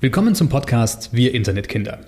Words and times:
Willkommen 0.00 0.36
zum 0.36 0.48
Podcast 0.48 1.12
Wir 1.12 1.34
Internetkinder. 1.34 1.98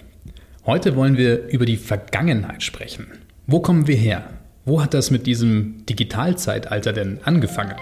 Heute 0.64 0.94
wollen 0.94 1.16
wir 1.16 1.48
über 1.48 1.66
die 1.66 1.76
Vergangenheit 1.76 2.62
sprechen. 2.62 3.08
Wo 3.48 3.58
kommen 3.58 3.88
wir 3.88 3.96
her? 3.96 4.38
Wo 4.64 4.80
hat 4.80 4.94
das 4.94 5.10
mit 5.10 5.26
diesem 5.26 5.84
Digitalzeitalter 5.86 6.92
denn 6.92 7.18
angefangen? 7.24 7.74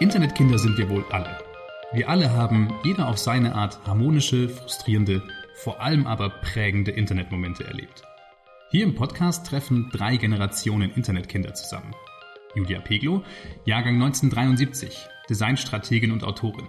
Internetkinder 0.00 0.58
sind 0.58 0.76
wir 0.76 0.90
wohl 0.90 1.02
alle. 1.10 1.34
Wir 1.94 2.10
alle 2.10 2.30
haben, 2.30 2.74
jeder 2.84 3.08
auf 3.08 3.16
seine 3.16 3.54
Art, 3.54 3.80
harmonische, 3.86 4.50
frustrierende, 4.50 5.22
vor 5.54 5.80
allem 5.80 6.06
aber 6.06 6.28
prägende 6.28 6.90
Internetmomente 6.90 7.64
erlebt. 7.64 8.02
Hier 8.70 8.84
im 8.84 8.96
Podcast 8.96 9.46
treffen 9.46 9.88
drei 9.94 10.18
Generationen 10.18 10.90
Internetkinder 10.90 11.54
zusammen. 11.54 11.94
Julia 12.54 12.80
Peglo, 12.80 13.22
Jahrgang 13.64 13.94
1973, 13.94 15.08
Designstrategin 15.30 16.12
und 16.12 16.22
Autorin. 16.22 16.66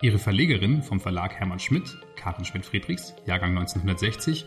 Ihre 0.00 0.18
Verlegerin 0.18 0.82
vom 0.82 1.00
Verlag 1.00 1.34
Hermann 1.34 1.60
Schmidt, 1.60 1.96
Karin 2.16 2.44
Schmidt-Friedrichs, 2.44 3.14
Jahrgang 3.26 3.50
1960 3.50 4.44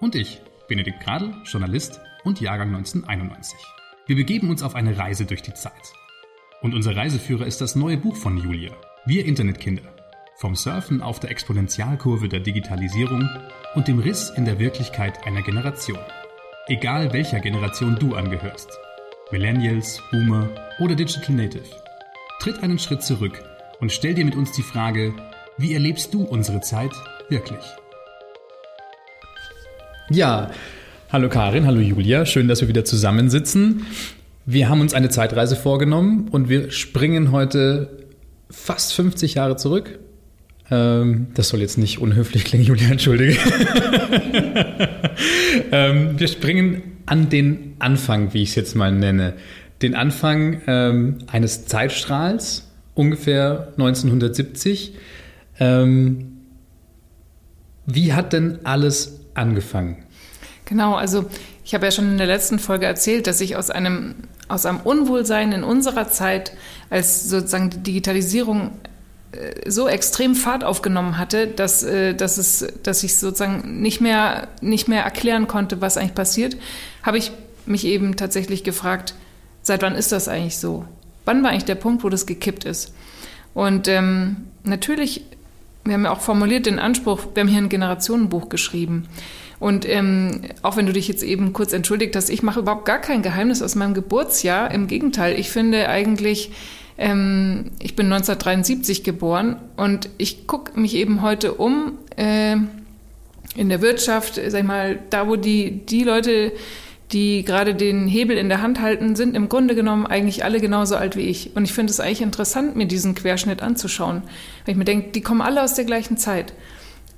und 0.00 0.14
ich, 0.14 0.40
Benedikt 0.68 1.00
Gradl, 1.00 1.34
Journalist 1.44 2.00
und 2.24 2.40
Jahrgang 2.40 2.68
1991. 2.68 3.58
Wir 4.06 4.16
begeben 4.16 4.50
uns 4.50 4.62
auf 4.62 4.74
eine 4.74 4.96
Reise 4.96 5.24
durch 5.24 5.42
die 5.42 5.54
Zeit. 5.54 5.92
Und 6.60 6.74
unser 6.74 6.94
Reiseführer 6.94 7.46
ist 7.46 7.60
das 7.60 7.74
neue 7.74 7.96
Buch 7.96 8.16
von 8.16 8.36
Julia, 8.36 8.72
Wir 9.06 9.24
Internetkinder. 9.24 9.82
Vom 10.36 10.54
Surfen 10.54 11.00
auf 11.00 11.20
der 11.20 11.30
Exponentialkurve 11.30 12.28
der 12.28 12.40
Digitalisierung 12.40 13.28
und 13.74 13.88
dem 13.88 13.98
Riss 13.98 14.30
in 14.30 14.44
der 14.44 14.58
Wirklichkeit 14.58 15.26
einer 15.26 15.42
Generation. 15.42 16.00
Egal 16.66 17.12
welcher 17.12 17.40
Generation 17.40 17.96
du 17.98 18.14
angehörst. 18.14 18.70
Millennials, 19.30 20.02
Boomer 20.10 20.50
oder 20.78 20.94
Digital 20.94 21.34
Native. 21.34 21.64
Tritt 22.40 22.62
einen 22.62 22.78
Schritt 22.78 23.02
zurück 23.02 23.42
und 23.82 23.90
stell 23.90 24.14
dir 24.14 24.24
mit 24.24 24.36
uns 24.36 24.52
die 24.52 24.62
Frage, 24.62 25.12
wie 25.58 25.74
erlebst 25.74 26.14
du 26.14 26.22
unsere 26.22 26.60
Zeit 26.60 26.92
wirklich? 27.28 27.58
Ja, 30.08 30.52
hallo 31.10 31.28
Karin, 31.28 31.66
hallo 31.66 31.80
Julia, 31.80 32.24
schön, 32.24 32.46
dass 32.46 32.60
wir 32.60 32.68
wieder 32.68 32.84
zusammensitzen. 32.84 33.84
Wir 34.46 34.68
haben 34.68 34.80
uns 34.80 34.94
eine 34.94 35.08
Zeitreise 35.08 35.56
vorgenommen 35.56 36.28
und 36.30 36.48
wir 36.48 36.70
springen 36.70 37.32
heute 37.32 38.06
fast 38.50 38.94
50 38.94 39.34
Jahre 39.34 39.56
zurück. 39.56 39.98
Ähm, 40.70 41.26
das 41.34 41.48
soll 41.48 41.60
jetzt 41.60 41.76
nicht 41.76 41.98
unhöflich 41.98 42.44
klingen, 42.44 42.64
Julia, 42.64 42.88
entschuldige. 42.88 43.36
ähm, 45.72 46.20
wir 46.20 46.28
springen 46.28 46.82
an 47.06 47.30
den 47.30 47.74
Anfang, 47.80 48.32
wie 48.32 48.44
ich 48.44 48.50
es 48.50 48.54
jetzt 48.54 48.76
mal 48.76 48.92
nenne. 48.92 49.34
Den 49.82 49.96
Anfang 49.96 50.62
ähm, 50.68 51.18
eines 51.26 51.66
Zeitstrahls, 51.66 52.71
ungefähr 52.94 53.68
1970. 53.78 54.94
Ähm, 55.58 56.32
wie 57.86 58.12
hat 58.12 58.32
denn 58.32 58.60
alles 58.64 59.20
angefangen? 59.34 60.04
Genau, 60.64 60.94
also 60.94 61.26
ich 61.64 61.74
habe 61.74 61.86
ja 61.86 61.90
schon 61.90 62.08
in 62.08 62.18
der 62.18 62.26
letzten 62.26 62.58
Folge 62.58 62.86
erzählt, 62.86 63.26
dass 63.26 63.40
ich 63.40 63.56
aus 63.56 63.70
einem, 63.70 64.14
aus 64.48 64.66
einem 64.66 64.80
Unwohlsein 64.80 65.52
in 65.52 65.64
unserer 65.64 66.08
Zeit, 66.08 66.52
als 66.90 67.28
sozusagen 67.28 67.70
die 67.70 67.78
Digitalisierung 67.78 68.72
äh, 69.32 69.70
so 69.70 69.88
extrem 69.88 70.34
Fahrt 70.34 70.64
aufgenommen 70.64 71.18
hatte, 71.18 71.46
dass, 71.46 71.82
äh, 71.82 72.14
dass, 72.14 72.38
es, 72.38 72.66
dass 72.82 73.02
ich 73.02 73.16
sozusagen 73.18 73.82
nicht 73.82 74.00
mehr, 74.00 74.48
nicht 74.60 74.88
mehr 74.88 75.02
erklären 75.02 75.46
konnte, 75.46 75.80
was 75.80 75.96
eigentlich 75.96 76.14
passiert, 76.14 76.56
habe 77.02 77.18
ich 77.18 77.32
mich 77.66 77.84
eben 77.84 78.16
tatsächlich 78.16 78.64
gefragt, 78.64 79.14
seit 79.62 79.82
wann 79.82 79.94
ist 79.94 80.12
das 80.12 80.28
eigentlich 80.28 80.58
so? 80.58 80.84
Wann 81.24 81.42
war 81.42 81.50
eigentlich 81.50 81.64
der 81.64 81.74
Punkt, 81.74 82.04
wo 82.04 82.08
das 82.08 82.26
gekippt 82.26 82.64
ist? 82.64 82.94
Und 83.54 83.88
ähm, 83.88 84.36
natürlich, 84.64 85.24
wir 85.84 85.94
haben 85.94 86.04
ja 86.04 86.12
auch 86.12 86.20
formuliert 86.20 86.66
den 86.66 86.78
Anspruch, 86.78 87.20
wir 87.34 87.42
haben 87.42 87.48
hier 87.48 87.58
ein 87.58 87.68
Generationenbuch 87.68 88.48
geschrieben. 88.48 89.08
Und 89.62 89.88
ähm, 89.88 90.40
auch 90.62 90.76
wenn 90.76 90.86
du 90.86 90.92
dich 90.92 91.06
jetzt 91.06 91.22
eben 91.22 91.52
kurz 91.52 91.72
entschuldigt 91.72 92.16
hast, 92.16 92.30
ich 92.30 92.42
mache 92.42 92.60
überhaupt 92.60 92.84
gar 92.84 92.98
kein 92.98 93.22
Geheimnis 93.22 93.62
aus 93.62 93.76
meinem 93.76 93.94
Geburtsjahr. 93.94 94.72
Im 94.72 94.88
Gegenteil, 94.88 95.38
ich 95.38 95.50
finde 95.50 95.88
eigentlich, 95.88 96.50
ähm, 96.98 97.70
ich 97.78 97.94
bin 97.94 98.06
1973 98.06 99.04
geboren 99.04 99.56
und 99.76 100.08
ich 100.18 100.48
gucke 100.48 100.80
mich 100.80 100.96
eben 100.96 101.22
heute 101.22 101.54
um 101.54 101.92
äh, 102.16 102.56
in 103.54 103.68
der 103.68 103.82
Wirtschaft, 103.82 104.34
sag 104.34 104.60
ich 104.60 104.66
mal, 104.66 104.98
da 105.10 105.28
wo 105.28 105.36
die, 105.36 105.86
die 105.86 106.02
Leute 106.02 106.52
die 107.12 107.44
gerade 107.44 107.74
den 107.74 108.08
Hebel 108.08 108.36
in 108.36 108.48
der 108.48 108.62
Hand 108.62 108.80
halten, 108.80 109.16
sind 109.16 109.36
im 109.36 109.48
Grunde 109.48 109.74
genommen 109.74 110.06
eigentlich 110.06 110.44
alle 110.44 110.60
genauso 110.60 110.96
alt 110.96 111.16
wie 111.16 111.22
ich. 111.22 111.54
Und 111.54 111.64
ich 111.64 111.72
finde 111.72 111.90
es 111.90 112.00
eigentlich 112.00 112.22
interessant, 112.22 112.74
mir 112.76 112.86
diesen 112.86 113.14
Querschnitt 113.14 113.62
anzuschauen. 113.62 114.22
Weil 114.64 114.72
ich 114.72 114.76
mir 114.76 114.84
denke, 114.84 115.10
die 115.10 115.20
kommen 115.20 115.42
alle 115.42 115.62
aus 115.62 115.74
der 115.74 115.84
gleichen 115.84 116.16
Zeit. 116.16 116.54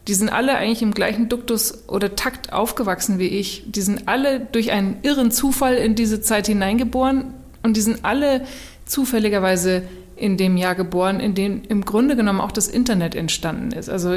Die 0.08 0.14
sind 0.14 0.28
alle 0.28 0.56
eigentlich 0.56 0.82
im 0.82 0.92
gleichen 0.92 1.28
Duktus 1.28 1.88
oder 1.88 2.14
Takt 2.14 2.52
aufgewachsen 2.52 3.18
wie 3.18 3.28
ich. 3.28 3.64
Die 3.66 3.80
sind 3.80 4.08
alle 4.08 4.40
durch 4.40 4.72
einen 4.72 4.98
irren 5.02 5.30
Zufall 5.30 5.76
in 5.76 5.94
diese 5.94 6.20
Zeit 6.20 6.46
hineingeboren 6.46 7.32
und 7.62 7.76
die 7.76 7.80
sind 7.80 8.04
alle 8.04 8.44
zufälligerweise 8.84 9.82
in 10.16 10.36
dem 10.36 10.56
Jahr 10.56 10.74
geboren, 10.74 11.20
in 11.20 11.34
dem 11.34 11.62
im 11.68 11.84
Grunde 11.84 12.16
genommen 12.16 12.40
auch 12.40 12.52
das 12.52 12.68
Internet 12.68 13.14
entstanden 13.14 13.72
ist. 13.72 13.88
Also 13.88 14.14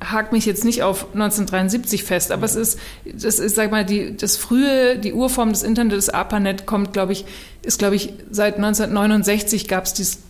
hakt 0.00 0.32
mich 0.32 0.46
jetzt 0.46 0.64
nicht 0.64 0.82
auf 0.82 1.12
1973 1.12 2.04
fest, 2.04 2.32
aber 2.32 2.44
es 2.44 2.56
ist, 2.56 2.78
das 3.04 3.38
ist, 3.38 3.54
sag 3.54 3.70
mal, 3.70 3.84
die, 3.84 4.16
das 4.16 4.36
frühe, 4.36 4.98
die 4.98 5.12
Urform 5.12 5.50
des 5.50 5.62
Internets, 5.62 6.06
das 6.06 6.14
ARPANET 6.14 6.66
kommt, 6.66 6.92
glaube 6.92 7.12
ich, 7.12 7.24
ist, 7.62 7.78
glaube 7.78 7.96
ich, 7.96 8.12
seit 8.30 8.56
1969 8.56 9.68
gab 9.68 9.84
es 9.84 9.94
dieses 9.94 10.20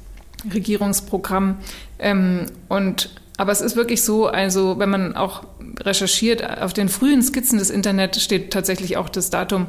Regierungsprogramm. 0.53 1.59
Ähm, 1.99 2.47
und, 2.69 3.11
aber 3.37 3.53
es 3.53 3.61
ist 3.61 3.77
wirklich 3.77 4.03
so, 4.03 4.27
also, 4.27 4.79
wenn 4.79 4.91
man 4.91 5.17
auch 5.17 5.45
recherchiert, 5.81 6.45
auf 6.61 6.73
den 6.73 6.89
frühen 6.89 7.23
Skizzen 7.23 7.59
des 7.59 7.71
Internets 7.71 8.23
steht 8.23 8.53
tatsächlich 8.53 8.97
auch 8.97 9.09
das 9.09 9.31
Datum 9.31 9.67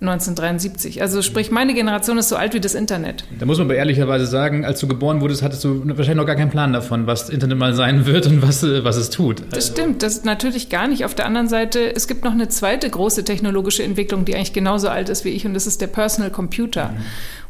1973. 0.00 1.02
Also 1.02 1.22
sprich, 1.22 1.50
meine 1.50 1.74
Generation 1.74 2.18
ist 2.18 2.28
so 2.28 2.36
alt 2.36 2.54
wie 2.54 2.60
das 2.60 2.76
Internet. 2.76 3.24
Da 3.36 3.46
muss 3.46 3.58
man 3.58 3.66
aber 3.66 3.74
ehrlicherweise 3.74 4.26
sagen, 4.26 4.64
als 4.64 4.78
du 4.78 4.86
geboren 4.86 5.20
wurdest, 5.20 5.42
hattest 5.42 5.64
du 5.64 5.82
wahrscheinlich 5.84 6.14
noch 6.14 6.26
gar 6.26 6.36
keinen 6.36 6.50
Plan 6.50 6.72
davon, 6.72 7.08
was 7.08 7.22
das 7.22 7.30
Internet 7.30 7.58
mal 7.58 7.74
sein 7.74 8.06
wird 8.06 8.28
und 8.28 8.40
was, 8.40 8.62
was 8.62 8.96
es 8.96 9.10
tut. 9.10 9.40
Das 9.50 9.70
also. 9.70 9.72
stimmt, 9.72 10.04
das 10.04 10.22
natürlich 10.22 10.68
gar 10.68 10.86
nicht. 10.86 11.04
Auf 11.04 11.16
der 11.16 11.26
anderen 11.26 11.48
Seite, 11.48 11.94
es 11.96 12.06
gibt 12.06 12.22
noch 12.22 12.30
eine 12.30 12.48
zweite 12.48 12.88
große 12.88 13.24
technologische 13.24 13.82
Entwicklung, 13.82 14.24
die 14.24 14.36
eigentlich 14.36 14.52
genauso 14.52 14.88
alt 14.88 15.08
ist 15.08 15.24
wie 15.24 15.30
ich 15.30 15.44
und 15.44 15.54
das 15.54 15.66
ist 15.66 15.80
der 15.80 15.88
Personal 15.88 16.30
Computer. 16.30 16.90
Mhm. 16.90 16.96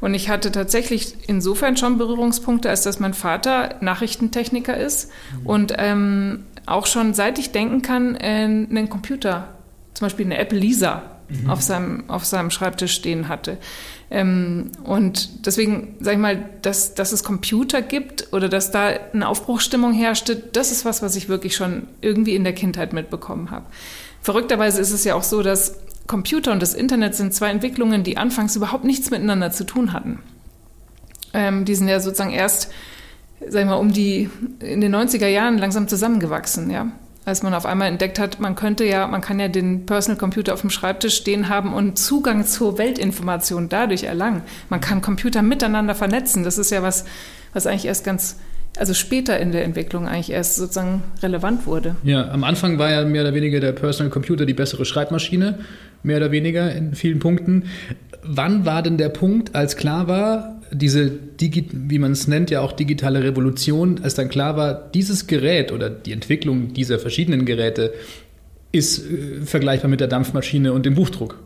Und 0.00 0.14
ich 0.14 0.30
hatte 0.30 0.50
tatsächlich 0.50 1.14
insofern 1.26 1.76
schon 1.76 1.98
Berührungspunkte, 1.98 2.70
als 2.70 2.82
dass 2.82 2.98
mein 2.98 3.12
Vater 3.12 3.74
Nachrichtentechniker 3.82 4.74
ist 4.74 5.10
mhm. 5.40 5.46
und 5.46 5.74
ähm, 5.76 6.44
auch 6.64 6.86
schon 6.86 7.12
seit 7.12 7.38
ich 7.38 7.52
denken 7.52 7.82
kann, 7.82 8.14
äh, 8.14 8.44
einen 8.44 8.88
Computer, 8.88 9.48
zum 9.92 10.06
Beispiel 10.06 10.24
eine 10.24 10.38
Apple 10.38 10.58
Lisa 10.58 11.17
mhm. 11.28 11.50
auf, 11.50 11.62
seinem, 11.62 12.08
auf 12.08 12.24
seinem 12.24 12.50
Schreibtisch 12.50 12.94
stehen 12.94 13.28
hatte. 13.28 13.58
Ähm, 14.10 14.72
und 14.84 15.46
deswegen, 15.46 15.96
sage 16.00 16.16
ich 16.16 16.22
mal, 16.22 16.48
dass, 16.62 16.94
dass 16.94 17.12
es 17.12 17.24
Computer 17.24 17.82
gibt 17.82 18.32
oder 18.32 18.48
dass 18.48 18.70
da 18.70 18.88
eine 19.12 19.28
Aufbruchstimmung 19.28 19.92
herrschte, 19.92 20.36
das 20.36 20.72
ist 20.72 20.84
was, 20.84 21.02
was 21.02 21.16
ich 21.16 21.28
wirklich 21.28 21.56
schon 21.56 21.88
irgendwie 22.00 22.34
in 22.34 22.44
der 22.44 22.54
Kindheit 22.54 22.92
mitbekommen 22.92 23.50
habe. 23.50 23.66
Verrückterweise 24.22 24.80
ist 24.80 24.92
es 24.92 25.04
ja 25.04 25.14
auch 25.14 25.22
so, 25.22 25.42
dass 25.42 25.76
Computer 26.06 26.52
und 26.52 26.62
das 26.62 26.74
Internet 26.74 27.14
sind 27.14 27.34
zwei 27.34 27.50
Entwicklungen, 27.50 28.02
die 28.02 28.16
anfangs 28.16 28.56
überhaupt 28.56 28.84
nichts 28.84 29.10
miteinander 29.10 29.50
zu 29.50 29.64
tun 29.64 29.92
hatten. 29.92 30.20
Ähm, 31.34 31.66
die 31.66 31.74
sind 31.74 31.88
ja 31.88 32.00
sozusagen 32.00 32.32
erst, 32.32 32.70
sag 33.46 33.60
ich 33.60 33.66
mal, 33.66 33.74
um 33.74 33.92
die 33.92 34.30
in 34.60 34.80
den 34.80 34.94
90er 34.94 35.26
Jahren 35.26 35.58
langsam 35.58 35.86
zusammengewachsen, 35.86 36.70
ja 36.70 36.90
als 37.28 37.42
man 37.42 37.52
auf 37.52 37.66
einmal 37.66 37.88
entdeckt 37.88 38.18
hat, 38.18 38.40
man 38.40 38.54
könnte 38.54 38.84
ja, 38.84 39.06
man 39.06 39.20
kann 39.20 39.38
ja 39.38 39.48
den 39.48 39.84
Personal 39.84 40.18
Computer 40.18 40.54
auf 40.54 40.62
dem 40.62 40.70
Schreibtisch 40.70 41.14
stehen 41.14 41.50
haben 41.50 41.74
und 41.74 41.98
Zugang 41.98 42.46
zur 42.46 42.78
Weltinformation 42.78 43.68
dadurch 43.68 44.04
erlangen. 44.04 44.42
Man 44.70 44.80
kann 44.80 45.02
Computer 45.02 45.42
miteinander 45.42 45.94
vernetzen. 45.94 46.42
Das 46.42 46.56
ist 46.56 46.70
ja 46.70 46.82
was, 46.82 47.04
was 47.52 47.66
eigentlich 47.66 47.84
erst 47.84 48.04
ganz, 48.04 48.38
also 48.78 48.94
später 48.94 49.38
in 49.38 49.52
der 49.52 49.64
Entwicklung 49.64 50.08
eigentlich 50.08 50.30
erst 50.30 50.56
sozusagen 50.56 51.02
relevant 51.22 51.66
wurde. 51.66 51.96
Ja, 52.02 52.30
am 52.30 52.44
Anfang 52.44 52.78
war 52.78 52.90
ja 52.90 53.04
mehr 53.04 53.22
oder 53.22 53.34
weniger 53.34 53.60
der 53.60 53.72
Personal 53.72 54.10
Computer 54.10 54.46
die 54.46 54.54
bessere 54.54 54.86
Schreibmaschine, 54.86 55.58
mehr 56.02 56.16
oder 56.16 56.32
weniger 56.32 56.72
in 56.74 56.94
vielen 56.94 57.18
Punkten. 57.18 57.64
Wann 58.22 58.64
war 58.64 58.82
denn 58.82 58.96
der 58.96 59.10
Punkt, 59.10 59.54
als 59.54 59.76
klar 59.76 60.08
war, 60.08 60.57
diese, 60.70 61.10
wie 61.40 61.98
man 61.98 62.12
es 62.12 62.28
nennt, 62.28 62.50
ja 62.50 62.60
auch 62.60 62.72
digitale 62.72 63.22
Revolution, 63.22 64.00
als 64.02 64.14
dann 64.14 64.28
klar 64.28 64.56
war, 64.56 64.74
dieses 64.74 65.26
Gerät 65.26 65.72
oder 65.72 65.90
die 65.90 66.12
Entwicklung 66.12 66.72
dieser 66.72 66.98
verschiedenen 66.98 67.46
Geräte 67.46 67.92
ist 68.72 68.98
äh, 68.98 69.42
vergleichbar 69.44 69.90
mit 69.90 70.00
der 70.00 70.08
Dampfmaschine 70.08 70.72
und 70.72 70.86
dem 70.86 70.94
Buchdruck. 70.94 71.38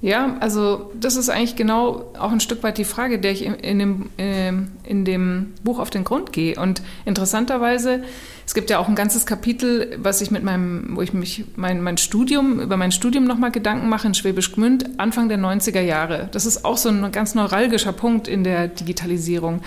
Ja, 0.00 0.36
also 0.38 0.92
das 0.98 1.16
ist 1.16 1.28
eigentlich 1.28 1.56
genau 1.56 2.12
auch 2.16 2.30
ein 2.30 2.38
Stück 2.38 2.62
weit 2.62 2.78
die 2.78 2.84
Frage, 2.84 3.18
der 3.18 3.32
ich 3.32 3.44
in 3.44 3.78
dem, 3.80 4.10
äh, 4.16 4.52
in 4.84 5.04
dem 5.04 5.54
Buch 5.64 5.80
auf 5.80 5.90
den 5.90 6.04
Grund 6.04 6.32
gehe. 6.32 6.54
Und 6.54 6.82
interessanterweise, 7.04 8.04
es 8.46 8.54
gibt 8.54 8.70
ja 8.70 8.78
auch 8.78 8.88
ein 8.88 8.94
ganzes 8.94 9.26
Kapitel, 9.26 9.98
was 10.00 10.20
ich 10.20 10.30
mit 10.30 10.44
meinem, 10.44 10.96
wo 10.96 11.02
ich 11.02 11.12
mich 11.12 11.46
mein, 11.56 11.82
mein 11.82 11.98
Studium, 11.98 12.60
über 12.60 12.76
mein 12.76 12.92
Studium 12.92 13.24
nochmal 13.24 13.50
Gedanken 13.50 13.88
mache 13.88 14.06
in 14.06 14.14
Schwäbisch 14.14 14.52
Gmünd, 14.52 14.88
Anfang 15.00 15.28
der 15.28 15.38
90er 15.38 15.80
Jahre. 15.80 16.28
Das 16.30 16.46
ist 16.46 16.64
auch 16.64 16.76
so 16.76 16.90
ein 16.90 17.10
ganz 17.10 17.34
neuralgischer 17.34 17.92
Punkt 17.92 18.28
in 18.28 18.44
der 18.44 18.68
Digitalisierung. 18.68 19.62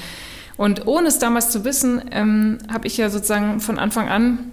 Und 0.56 0.88
ohne 0.88 1.08
es 1.08 1.20
damals 1.20 1.50
zu 1.50 1.66
wissen, 1.66 2.02
ähm, 2.12 2.60
habe 2.72 2.88
ich 2.88 2.96
ja 2.96 3.10
sozusagen 3.10 3.60
von 3.60 3.80
Anfang 3.80 4.08
an 4.08 4.51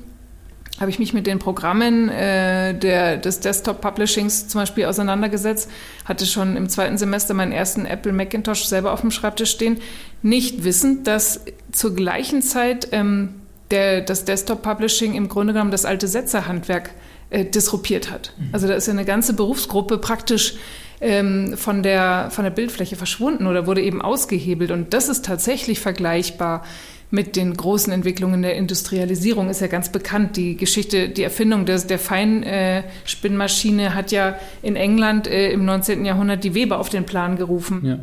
habe 0.80 0.90
ich 0.90 0.98
mich 0.98 1.12
mit 1.12 1.26
den 1.26 1.38
Programmen 1.38 2.08
äh, 2.08 2.75
der, 2.75 3.16
des 3.16 3.40
Desktop-Publishings 3.40 4.48
zum 4.48 4.60
Beispiel 4.60 4.86
auseinandergesetzt, 4.86 5.70
hatte 6.04 6.26
schon 6.26 6.56
im 6.56 6.69
zweiten 6.69 6.98
Semester 6.98 7.34
meinen 7.34 7.52
ersten 7.52 7.84
Apple 7.86 8.12
Macintosh 8.12 8.64
selber 8.64 8.92
auf 8.92 9.00
dem 9.00 9.10
Schreibtisch 9.10 9.50
stehen, 9.50 9.78
nicht 10.22 10.64
wissend, 10.64 11.06
dass 11.06 11.44
zur 11.72 11.94
gleichen 11.94 12.42
Zeit 12.42 12.88
ähm, 12.92 13.34
der, 13.70 14.00
das 14.00 14.25
Desktop-Publishing 14.25 15.14
im 15.14 15.28
Grunde 15.28 15.52
genommen 15.52 15.70
das 15.70 15.84
alte 15.84 16.08
Setzerhandwerk 16.08 16.90
äh, 17.30 17.44
disruptiert 17.44 18.10
hat. 18.10 18.32
Mhm. 18.38 18.48
Also 18.52 18.69
da 18.69 18.75
ist 18.75 18.86
ja 18.86 18.92
eine 18.92 19.04
ganze 19.04 19.34
Berufsgruppe 19.34 19.98
praktisch 19.98 20.54
ähm, 21.00 21.56
von, 21.56 21.82
der, 21.82 22.28
von 22.30 22.44
der 22.44 22.50
Bildfläche 22.50 22.96
verschwunden 22.96 23.46
oder 23.46 23.66
wurde 23.66 23.82
eben 23.82 24.02
ausgehebelt. 24.02 24.70
Und 24.70 24.94
das 24.94 25.08
ist 25.08 25.25
tatsächlich 25.25 25.80
vergleichbar 25.80 26.64
mit 27.10 27.37
den 27.37 27.56
großen 27.56 27.93
Entwicklungen 27.93 28.43
der 28.43 28.56
Industrialisierung 28.56 29.49
ist 29.49 29.60
ja 29.60 29.66
ganz 29.66 29.90
bekannt. 29.90 30.37
Die 30.37 30.56
Geschichte, 30.56 31.08
die 31.08 31.22
Erfindung 31.22 31.64
des, 31.64 31.87
der 31.87 31.99
Feinspinnmaschine 31.99 33.87
äh, 33.87 33.90
hat 33.90 34.12
ja 34.12 34.38
in 34.62 34.76
England 34.76 35.26
äh, 35.26 35.50
im 35.50 35.64
19. 35.64 36.05
Jahrhundert 36.05 36.44
die 36.44 36.55
Weber 36.55 36.78
auf 36.78 36.90
den 36.90 37.05
Plan 37.05 37.37
gerufen. 37.37 37.81
Ja. 37.84 37.99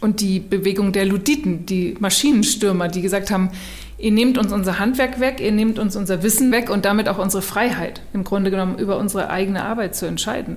Und 0.00 0.20
die 0.20 0.40
Bewegung 0.40 0.92
der 0.92 1.04
Luditen, 1.04 1.66
die 1.66 1.94
Maschinenstürmer, 2.00 2.88
die 2.88 3.02
gesagt 3.02 3.30
haben, 3.30 3.50
ihr 3.98 4.10
nehmt 4.10 4.36
uns 4.36 4.52
unser 4.52 4.80
Handwerk 4.80 5.20
weg, 5.20 5.40
ihr 5.40 5.52
nehmt 5.52 5.78
uns 5.78 5.94
unser 5.94 6.24
Wissen 6.24 6.50
weg 6.50 6.68
und 6.68 6.84
damit 6.84 7.08
auch 7.08 7.18
unsere 7.18 7.42
Freiheit, 7.42 8.00
im 8.12 8.24
Grunde 8.24 8.50
genommen 8.50 8.76
über 8.78 8.98
unsere 8.98 9.30
eigene 9.30 9.62
Arbeit 9.64 9.94
zu 9.94 10.06
entscheiden. 10.06 10.56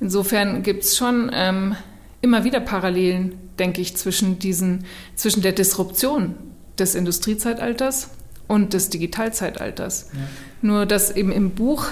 Insofern 0.00 0.62
gibt 0.62 0.84
es 0.84 0.96
schon 0.96 1.32
ähm, 1.34 1.74
immer 2.20 2.44
wieder 2.44 2.60
Parallelen, 2.60 3.34
denke 3.58 3.80
ich, 3.80 3.96
zwischen, 3.96 4.38
diesen, 4.38 4.84
zwischen 5.16 5.42
der 5.42 5.50
Disruption 5.50 6.36
des 6.80 6.94
Industriezeitalters 6.94 8.10
und 8.46 8.72
des 8.72 8.90
Digitalzeitalters. 8.90 10.10
Ja. 10.12 10.20
Nur 10.62 10.86
dass 10.86 11.10
eben 11.14 11.32
im 11.32 11.50
Buch 11.50 11.86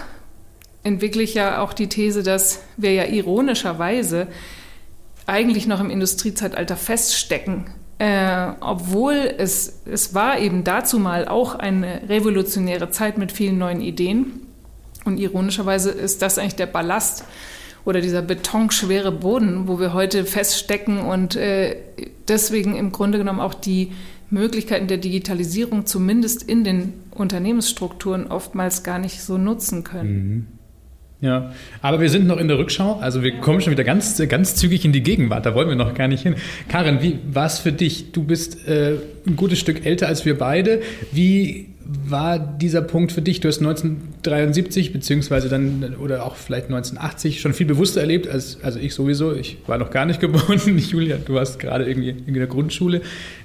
entwickle 0.83 1.23
ich 1.23 1.35
ja 1.35 1.61
auch 1.61 1.73
die 1.73 1.89
These, 1.89 2.23
dass 2.23 2.61
wir 2.77 2.93
ja 2.93 3.05
ironischerweise 3.05 4.29
eigentlich 5.27 5.67
noch 5.67 5.81
im 5.81 5.91
Industriezeitalter 5.91 6.77
feststecken, 6.77 7.67
äh, 7.99 8.53
obwohl 8.61 9.35
es, 9.39 9.81
es 9.85 10.15
war 10.15 10.39
eben 10.39 10.63
dazu 10.63 10.99
mal 10.99 11.27
auch 11.27 11.57
eine 11.57 12.09
revolutionäre 12.09 12.91
Zeit 12.91 13.19
mit 13.19 13.33
vielen 13.33 13.59
neuen 13.59 13.81
Ideen. 13.81 14.43
Und 15.05 15.19
ironischerweise 15.19 15.91
ist 15.91 16.23
das 16.23 16.39
eigentlich 16.39 16.57
der 16.57 16.67
Ballast 16.67 17.25
oder 17.85 18.01
dieser 18.01 18.23
betonschwere 18.23 19.13
Boden, 19.13 19.69
wo 19.69 19.79
wir 19.79 19.93
heute 19.93 20.25
feststecken 20.25 20.99
und 21.01 21.37
äh, 21.37 21.77
deswegen 22.29 22.77
im 22.77 22.93
Grunde 22.93 23.19
genommen 23.19 23.41
auch 23.41 23.55
die 23.55 23.93
Möglichkeiten 24.31 24.87
der 24.87 24.99
Digitalisierung 24.99 25.87
zumindest 25.87 26.43
in 26.43 26.65
den 26.65 26.95
Unternehmensstrukturen 27.11 28.27
oftmals 28.27 28.83
gar 28.83 28.99
nicht 28.99 29.23
so 29.23 29.39
nutzen 29.39 29.85
können. 29.85 30.13
Mhm. 30.13 30.47
Ja, 31.21 31.53
aber 31.81 32.01
wir 32.01 32.11
sind 32.11 32.27
noch 32.27 32.37
in 32.37 32.47
der 32.47 32.59
Rückschau, 32.59 32.99
also 33.01 33.23
wir 33.23 33.33
kommen 33.41 33.63
schon 33.63 33.71
wieder 33.71 33.85
ganz, 33.85 34.21
ganz 34.29 34.55
zügig 34.55 34.85
in 34.85 34.93
die 34.93 35.03
Gegenwart, 35.03 35.47
da 35.47 35.55
wollen 35.55 35.69
wir 35.69 35.75
noch 35.75 35.95
gar 35.95 36.09
nicht 36.09 36.23
hin. 36.23 36.35
Karin, 36.69 37.01
wie 37.01 37.19
war 37.33 37.47
es 37.47 37.59
für 37.59 37.73
dich? 37.73 38.13
Du 38.13 38.23
bist 38.23 38.69
äh, 38.69 38.97
ein 39.27 39.35
gutes 39.35 39.59
Stück 39.59 39.87
älter 39.87 40.09
als 40.09 40.27
wir 40.27 40.37
beide. 40.37 40.83
Wie 41.13 41.69
war 41.89 42.39
dieser 42.39 42.83
Punkt 42.83 43.13
für 43.13 43.23
dich? 43.23 43.41
Du 43.41 43.49
hast 43.49 43.59
1973 43.59 44.93
beziehungsweise 44.93 45.49
dann 45.49 45.97
oder 45.97 46.25
auch 46.25 46.37
vielleicht 46.37 46.67
1980 46.67 47.41
schon 47.41 47.55
viel 47.55 47.67
bewusster 47.67 48.01
erlebt 48.01 48.29
als 48.29 48.59
also 48.63 48.79
ich 48.79 48.95
sowieso. 48.95 49.33
Ich 49.35 49.59
war 49.67 49.79
noch 49.79 49.91
gar 49.91 50.05
nicht 50.05 50.21
geboren. 50.21 50.61
Julia, 50.77 51.17
du 51.17 51.35
warst 51.35 51.59
gerade 51.59 51.87
irgendwie 51.87 52.11
in 52.27 52.35
der 52.35 52.47
Grundschule. 52.47 53.03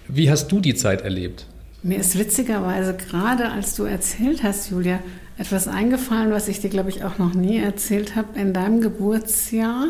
Wie 0.07 0.30
hast 0.30 0.51
du 0.51 0.59
die 0.59 0.75
Zeit 0.75 1.01
erlebt? 1.01 1.45
Mir 1.83 2.00
ist 2.00 2.18
witzigerweise 2.18 2.95
gerade, 2.95 3.50
als 3.50 3.75
du 3.75 3.83
erzählt 3.83 4.44
hast, 4.44 4.69
Julia, 4.69 5.00
etwas 5.38 5.68
eingefallen, 5.68 6.31
was 6.31 6.48
ich 6.48 6.59
dir, 6.59 6.69
glaube 6.69 6.89
ich, 6.89 7.03
auch 7.03 7.18
noch 7.18 7.33
nie 7.33 7.57
erzählt 7.57 8.15
habe. 8.15 8.39
In 8.39 8.53
deinem 8.53 8.81
Geburtsjahr 8.81 9.88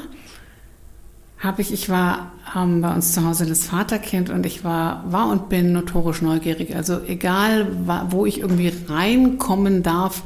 habe 1.38 1.62
ich, 1.62 1.74
ich 1.74 1.90
war 1.90 2.32
ähm, 2.56 2.82
bei 2.82 2.94
uns 2.94 3.14
zu 3.14 3.26
Hause 3.26 3.46
das 3.46 3.66
Vaterkind 3.66 4.30
und 4.30 4.46
ich 4.46 4.64
war, 4.64 5.12
war 5.12 5.30
und 5.30 5.50
bin 5.50 5.74
notorisch 5.74 6.22
neugierig. 6.22 6.76
Also 6.76 7.02
egal, 7.06 7.68
wo 8.10 8.26
ich 8.26 8.40
irgendwie 8.40 8.72
reinkommen 8.88 9.84
darf, 9.84 10.24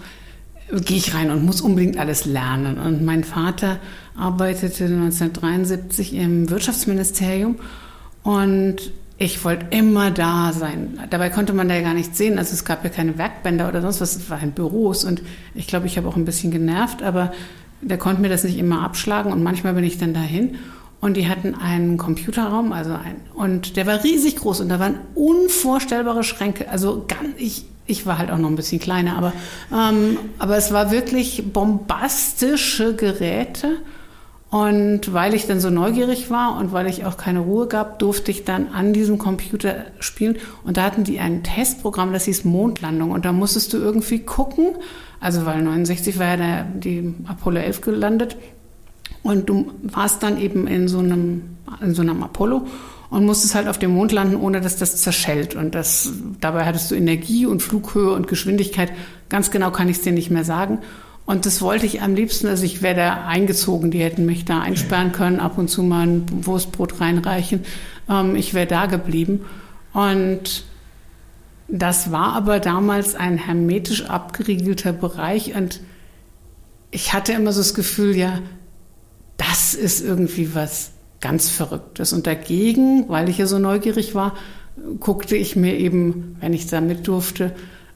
gehe 0.70 0.98
ich 0.98 1.14
rein 1.14 1.32
und 1.32 1.46
muss 1.46 1.62
unbedingt 1.62 1.98
alles 1.98 2.26
lernen. 2.26 2.78
Und 2.78 3.04
mein 3.04 3.24
Vater 3.24 3.80
arbeitete 4.16 4.86
1973 4.86 6.14
im 6.14 6.50
Wirtschaftsministerium 6.50 7.56
und 8.24 8.92
ich 9.18 9.44
wollte 9.46 9.68
immer 9.70 10.12
da 10.12 10.52
sein. 10.52 11.00
Dabei 11.10 11.30
konnte 11.30 11.54
man 11.54 11.70
da 11.70 11.76
ja 11.76 11.82
gar 11.82 11.94
nichts 11.94 12.18
sehen. 12.18 12.38
Also 12.38 12.54
es 12.54 12.66
gab 12.66 12.84
ja 12.84 12.90
keine 12.90 13.18
Werkbänder 13.18 13.68
oder 13.70 13.82
sonst 13.82 14.02
was. 14.02 14.16
Es 14.16 14.30
waren 14.30 14.52
Büros 14.52 15.06
und 15.06 15.22
ich 15.54 15.68
glaube, 15.68 15.88
ich 15.88 15.98
habe 15.98 16.08
auch 16.08 16.18
ein 16.18 16.26
bisschen 16.26 16.52
genervt, 16.52 17.02
aber 17.02 17.32
der 17.82 17.98
konnte 17.98 18.22
mir 18.22 18.30
das 18.30 18.44
nicht 18.44 18.58
immer 18.58 18.82
abschlagen 18.82 19.32
und 19.32 19.44
manchmal 19.44 19.74
bin 19.74 19.84
ich 19.84 19.98
dann 19.98 20.14
dahin 20.14 20.58
und 21.02 21.18
die 21.18 21.28
hatten 21.28 21.56
einen 21.56 21.98
Computerraum, 21.98 22.72
also 22.72 22.94
ein, 22.94 23.18
und 23.36 23.78
der 23.78 23.86
war 23.86 24.04
riesig 24.04 24.38
groß 24.38 24.62
und 24.62 24.70
da 24.70 24.80
waren 24.80 24.98
unvorstellbare 25.14 26.24
Schränke. 26.24 26.70
Also 26.70 27.06
ganz, 27.08 27.36
ich, 27.38 27.66
ich 27.86 28.06
war 28.06 28.18
halt 28.18 28.32
auch 28.32 28.38
noch 28.38 28.50
ein 28.50 28.56
bisschen 28.56 28.80
kleiner, 28.80 29.18
aber, 29.18 29.34
ähm, 29.72 30.18
aber 30.40 30.58
es 30.58 30.74
war 30.74 30.92
wirklich 30.92 31.54
bombastische 31.54 32.96
Geräte. 32.96 33.78
Und 34.52 35.12
weil 35.12 35.34
ich 35.34 35.48
dann 35.48 35.60
so 35.60 35.70
neugierig 35.70 36.30
war 36.30 36.58
und 36.58 36.72
weil 36.72 36.88
ich 36.88 37.04
auch 37.06 37.18
keine 37.18 37.40
Ruhe 37.40 37.68
gab, 37.68 38.00
durfte 38.00 38.32
ich 38.32 38.46
dann 38.46 38.68
an 38.68 38.94
diesem 38.94 39.18
Computer 39.18 39.76
spielen. 40.00 40.38
Und 40.64 40.78
da 40.78 40.84
hatten 40.84 41.04
die 41.04 41.20
ein 41.20 41.44
Testprogramm, 41.44 42.14
das 42.14 42.26
hieß 42.26 42.46
Mondlandung. 42.46 43.12
Und 43.12 43.26
da 43.26 43.34
musstest 43.34 43.74
du 43.74 43.78
irgendwie 43.78 44.20
gucken, 44.20 44.76
also 45.20 45.46
weil 45.46 45.62
69 45.62 46.20
war 46.20 46.28
ja 46.28 46.38
der, 46.38 46.64
die 46.64 47.14
Apollo 47.28 47.60
11 47.60 47.82
gelandet. 47.82 48.38
Und 49.24 49.50
du 49.50 49.72
warst 49.82 50.22
dann 50.22 50.40
eben 50.40 50.68
in 50.68 50.88
so 50.88 51.00
einem, 51.00 51.58
in 51.82 51.96
so 51.96 52.04
einem 52.04 52.22
Apollo 52.22 52.68
und 53.10 53.26
musstest 53.26 53.56
halt 53.56 53.68
auf 53.68 53.80
dem 53.80 53.92
Mond 53.92 54.12
landen, 54.12 54.36
ohne 54.36 54.62
dass 54.62 54.78
das 54.78 54.98
zerschellt. 54.98 55.56
Und 55.56 55.74
das, 55.74 56.12
dabei 56.40 56.66
hattest 56.66 56.92
du 56.92 56.96
Energie 56.96 57.46
und 57.46 57.64
Flughöhe 57.64 58.12
und 58.12 58.28
Geschwindigkeit. 58.28 58.92
Ganz 59.30 59.52
genau 59.52 59.72
kann 59.72 59.90
ich 59.90 59.98
es 59.98 60.04
dir 60.04 60.12
nicht 60.12 60.30
mehr 60.30 60.44
sagen. 60.44 60.80
Und 61.26 61.46
das 61.46 61.62
wollte 61.62 61.86
ich 61.86 62.02
am 62.02 62.14
liebsten, 62.14 62.48
also 62.48 62.64
ich 62.64 62.82
wäre 62.82 62.96
da 62.96 63.26
eingezogen, 63.26 63.90
die 63.90 64.00
hätten 64.00 64.26
mich 64.26 64.46
da 64.46 64.62
einsperren 64.62 65.12
können, 65.12 65.40
ab 65.40 65.58
und 65.58 65.70
zu 65.70 65.82
mal 65.82 66.08
ein 66.08 66.46
Wurstbrot 66.46 67.02
reinreichen. 67.02 67.66
Ähm, 68.10 68.36
ich 68.36 68.54
wäre 68.54 68.68
da 68.68 68.86
geblieben. 68.86 69.46
Und 69.94 70.66
das 71.68 72.12
war 72.12 72.34
aber 72.34 72.60
damals 72.60 73.16
ein 73.16 73.38
hermetisch 73.38 74.06
abgeriegelter 74.06 74.94
Bereich 74.94 75.56
und 75.56 75.82
ich 76.92 77.14
hatte 77.14 77.34
immer 77.34 77.52
so 77.52 77.60
das 77.60 77.74
Gefühl, 77.74 78.16
ja, 78.16 78.40
das 79.38 79.74
ist 79.74 80.02
irgendwie 80.02 80.54
was 80.54 80.92
ganz 81.20 81.50
Verrücktes. 81.50 82.14
Und 82.14 82.28
dagegen, 82.28 83.10
weil 83.10 83.30
ich 83.30 83.38
ja 83.38 83.48
so 83.48 83.60
neugierig 83.60 84.16
war, 84.16 84.36
guckte 85.00 85.36
ich 85.36 85.56
mir 85.56 85.78
eben, 85.78 86.38
wenn 86.40 86.54
ich 86.54 86.68
da 86.68 86.82
mit 86.82 87.08
durfte, 87.08 87.54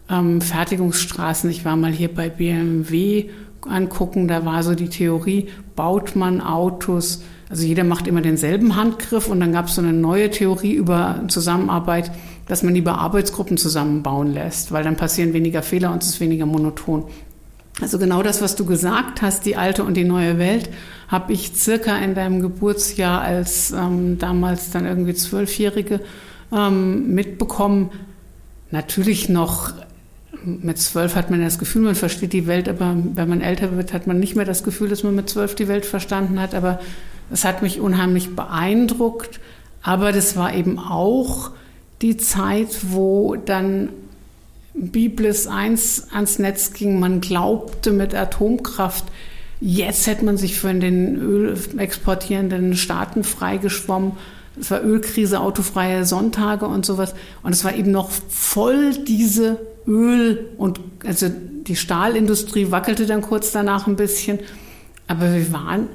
ähm, 0.09 0.41
Fertigungsstraßen. 0.41 1.49
Ich 1.49 1.65
war 1.65 1.75
mal 1.75 1.91
hier 1.91 2.13
bei 2.13 2.29
BMW 2.29 3.29
angucken, 3.67 4.27
da 4.27 4.45
war 4.45 4.63
so 4.63 4.73
die 4.73 4.89
Theorie, 4.89 5.49
baut 5.75 6.15
man 6.15 6.41
Autos, 6.41 7.23
also 7.49 7.65
jeder 7.65 7.83
macht 7.83 8.07
immer 8.07 8.21
denselben 8.21 8.75
Handgriff 8.75 9.27
und 9.27 9.39
dann 9.39 9.51
gab 9.51 9.67
es 9.67 9.75
so 9.75 9.81
eine 9.81 9.91
neue 9.91 10.29
Theorie 10.29 10.73
über 10.73 11.23
Zusammenarbeit, 11.27 12.11
dass 12.47 12.63
man 12.63 12.75
lieber 12.75 12.99
Arbeitsgruppen 12.99 13.57
zusammenbauen 13.57 14.33
lässt, 14.33 14.71
weil 14.71 14.83
dann 14.83 14.95
passieren 14.95 15.33
weniger 15.33 15.63
Fehler 15.63 15.91
und 15.91 16.03
es 16.03 16.09
ist 16.09 16.19
weniger 16.19 16.45
monoton. 16.45 17.05
Also 17.81 17.97
genau 17.97 18.21
das, 18.23 18.41
was 18.41 18.55
du 18.55 18.65
gesagt 18.65 19.21
hast, 19.21 19.45
die 19.45 19.55
alte 19.55 19.83
und 19.83 19.95
die 19.95 20.03
neue 20.03 20.37
Welt, 20.37 20.69
habe 21.07 21.33
ich 21.33 21.53
circa 21.55 21.97
in 21.97 22.13
deinem 22.13 22.41
Geburtsjahr 22.41 23.21
als 23.21 23.71
ähm, 23.71 24.19
damals 24.19 24.69
dann 24.69 24.85
irgendwie 24.85 25.13
Zwölfjährige 25.13 26.01
ähm, 26.51 27.15
mitbekommen. 27.15 27.89
Natürlich 28.69 29.29
noch 29.29 29.73
mit 30.43 30.77
zwölf 30.77 31.15
hat 31.15 31.29
man 31.29 31.41
das 31.41 31.59
Gefühl, 31.59 31.81
man 31.83 31.95
versteht 31.95 32.33
die 32.33 32.47
Welt, 32.47 32.69
aber 32.69 32.95
wenn 33.13 33.29
man 33.29 33.41
älter 33.41 33.75
wird, 33.75 33.93
hat 33.93 34.07
man 34.07 34.19
nicht 34.19 34.35
mehr 34.35 34.45
das 34.45 34.63
Gefühl, 34.63 34.89
dass 34.89 35.03
man 35.03 35.15
mit 35.15 35.29
zwölf 35.29 35.55
die 35.55 35.67
Welt 35.67 35.85
verstanden 35.85 36.39
hat. 36.39 36.55
Aber 36.55 36.79
es 37.31 37.45
hat 37.45 37.61
mich 37.61 37.79
unheimlich 37.79 38.35
beeindruckt. 38.35 39.39
Aber 39.81 40.11
das 40.11 40.35
war 40.35 40.53
eben 40.53 40.79
auch 40.79 41.51
die 42.01 42.17
Zeit, 42.17 42.67
wo 42.83 43.35
dann 43.35 43.89
Biblis 44.73 45.47
1 45.47 46.07
ans 46.13 46.39
Netz 46.39 46.73
ging. 46.73 46.99
Man 46.99 47.21
glaubte 47.21 47.91
mit 47.91 48.15
Atomkraft, 48.15 49.05
jetzt 49.59 50.07
hätte 50.07 50.25
man 50.25 50.37
sich 50.37 50.59
von 50.59 50.79
den 50.79 51.17
ölexportierenden 51.17 52.75
Staaten 52.75 53.23
freigeschwommen. 53.23 54.13
Es 54.59 54.71
war 54.71 54.83
Ölkrise, 54.83 55.39
autofreie 55.39 56.05
Sonntage 56.05 56.65
und 56.65 56.85
sowas. 56.85 57.13
Und 57.43 57.53
es 57.53 57.63
war 57.63 57.75
eben 57.75 57.91
noch 57.91 58.09
voll 58.09 58.93
diese 58.93 59.59
Öl 59.89 60.47
und 60.57 60.79
also 61.03 61.27
die 61.29 61.75
Stahlindustrie 61.75 62.71
wackelte 62.71 63.05
dann 63.05 63.21
kurz 63.21 63.51
danach 63.51 63.87
ein 63.87 63.95
bisschen. 63.95 64.39
Aber 65.07 65.33
wir 65.33 65.51
waren 65.51 65.89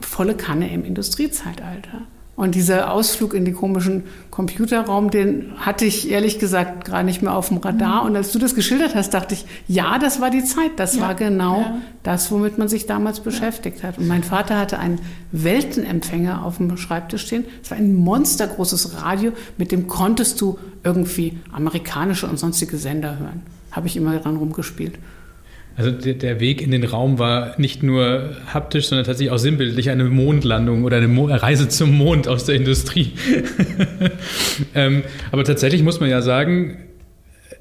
volle 0.00 0.34
Kanne 0.34 0.72
im 0.72 0.84
Industriezeitalter. 0.84 2.02
Und 2.38 2.54
dieser 2.54 2.92
Ausflug 2.92 3.34
in 3.34 3.44
den 3.44 3.56
komischen 3.56 4.04
Computerraum, 4.30 5.10
den 5.10 5.54
hatte 5.56 5.84
ich 5.84 6.08
ehrlich 6.08 6.38
gesagt 6.38 6.84
gar 6.84 7.02
nicht 7.02 7.20
mehr 7.20 7.34
auf 7.34 7.48
dem 7.48 7.56
Radar. 7.56 8.02
Mhm. 8.02 8.10
Und 8.10 8.16
als 8.16 8.30
du 8.30 8.38
das 8.38 8.54
geschildert 8.54 8.94
hast, 8.94 9.12
dachte 9.12 9.34
ich, 9.34 9.44
ja, 9.66 9.98
das 9.98 10.20
war 10.20 10.30
die 10.30 10.44
Zeit. 10.44 10.70
Das 10.76 10.94
ja. 10.94 11.02
war 11.02 11.16
genau 11.16 11.62
ja. 11.62 11.78
das, 12.04 12.30
womit 12.30 12.56
man 12.56 12.68
sich 12.68 12.86
damals 12.86 13.18
beschäftigt 13.18 13.82
hat. 13.82 13.98
Und 13.98 14.06
mein 14.06 14.22
Vater 14.22 14.56
hatte 14.56 14.78
einen 14.78 15.00
Weltenempfänger 15.32 16.44
auf 16.44 16.58
dem 16.58 16.76
Schreibtisch 16.76 17.22
stehen. 17.22 17.44
Es 17.60 17.72
war 17.72 17.78
ein 17.78 17.96
monstergroßes 17.96 19.02
Radio, 19.02 19.32
mit 19.56 19.72
dem 19.72 19.88
konntest 19.88 20.40
du 20.40 20.60
irgendwie 20.84 21.40
amerikanische 21.50 22.28
und 22.28 22.38
sonstige 22.38 22.76
Sender 22.76 23.18
hören. 23.18 23.42
Habe 23.72 23.88
ich 23.88 23.96
immer 23.96 24.16
dran 24.16 24.36
rumgespielt. 24.36 24.96
Also 25.78 25.92
der, 25.92 26.14
der, 26.14 26.40
Weg 26.40 26.60
in 26.60 26.72
den 26.72 26.82
Raum 26.82 27.20
war 27.20 27.54
nicht 27.56 27.84
nur 27.84 28.34
haptisch, 28.52 28.88
sondern 28.88 29.06
tatsächlich 29.06 29.32
auch 29.32 29.38
sinnbildlich 29.38 29.90
eine 29.90 30.02
Mondlandung 30.04 30.82
oder 30.82 30.96
eine 30.96 31.06
Mo 31.06 31.26
Reise 31.26 31.68
zum 31.68 31.96
Mond 31.96 32.26
aus 32.26 32.46
der 32.46 32.56
Industrie. 32.56 33.12
ähm, 34.74 35.04
aber 35.30 35.44
tatsächlich 35.44 35.84
muss 35.84 36.00
man 36.00 36.10
ja 36.10 36.20
sagen, 36.20 36.78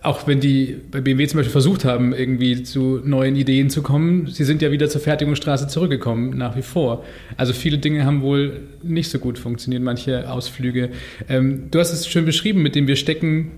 auch 0.01 0.25
wenn 0.25 0.39
die 0.39 0.77
bei 0.89 1.00
BMW 1.00 1.27
zum 1.27 1.38
Beispiel 1.38 1.51
versucht 1.51 1.86
haben, 1.86 2.12
irgendwie 2.12 2.63
zu 2.63 3.01
neuen 3.03 3.36
Ideen 3.36 3.69
zu 3.69 3.83
kommen, 3.83 4.25
sie 4.25 4.45
sind 4.45 4.63
ja 4.63 4.71
wieder 4.71 4.89
zur 4.89 5.01
Fertigungsstraße 5.01 5.67
zurückgekommen, 5.67 6.36
nach 6.36 6.55
wie 6.55 6.63
vor. 6.63 7.05
Also 7.36 7.53
viele 7.53 7.77
Dinge 7.77 8.03
haben 8.03 8.24
wohl 8.24 8.62
nicht 8.81 9.12
so 9.12 9.19
gut 9.19 9.38
funktioniert, 9.38 9.83
manche 9.83 10.31
Ausflüge. 10.31 10.89
Ähm, 11.29 11.69
du 11.69 11.77
hast 11.77 11.93
es 11.93 12.07
schön 12.07 12.25
beschrieben, 12.25 12.63
mit 12.63 12.74
dem 12.74 12.88
wir 12.88 12.95
stecken, 12.95 13.51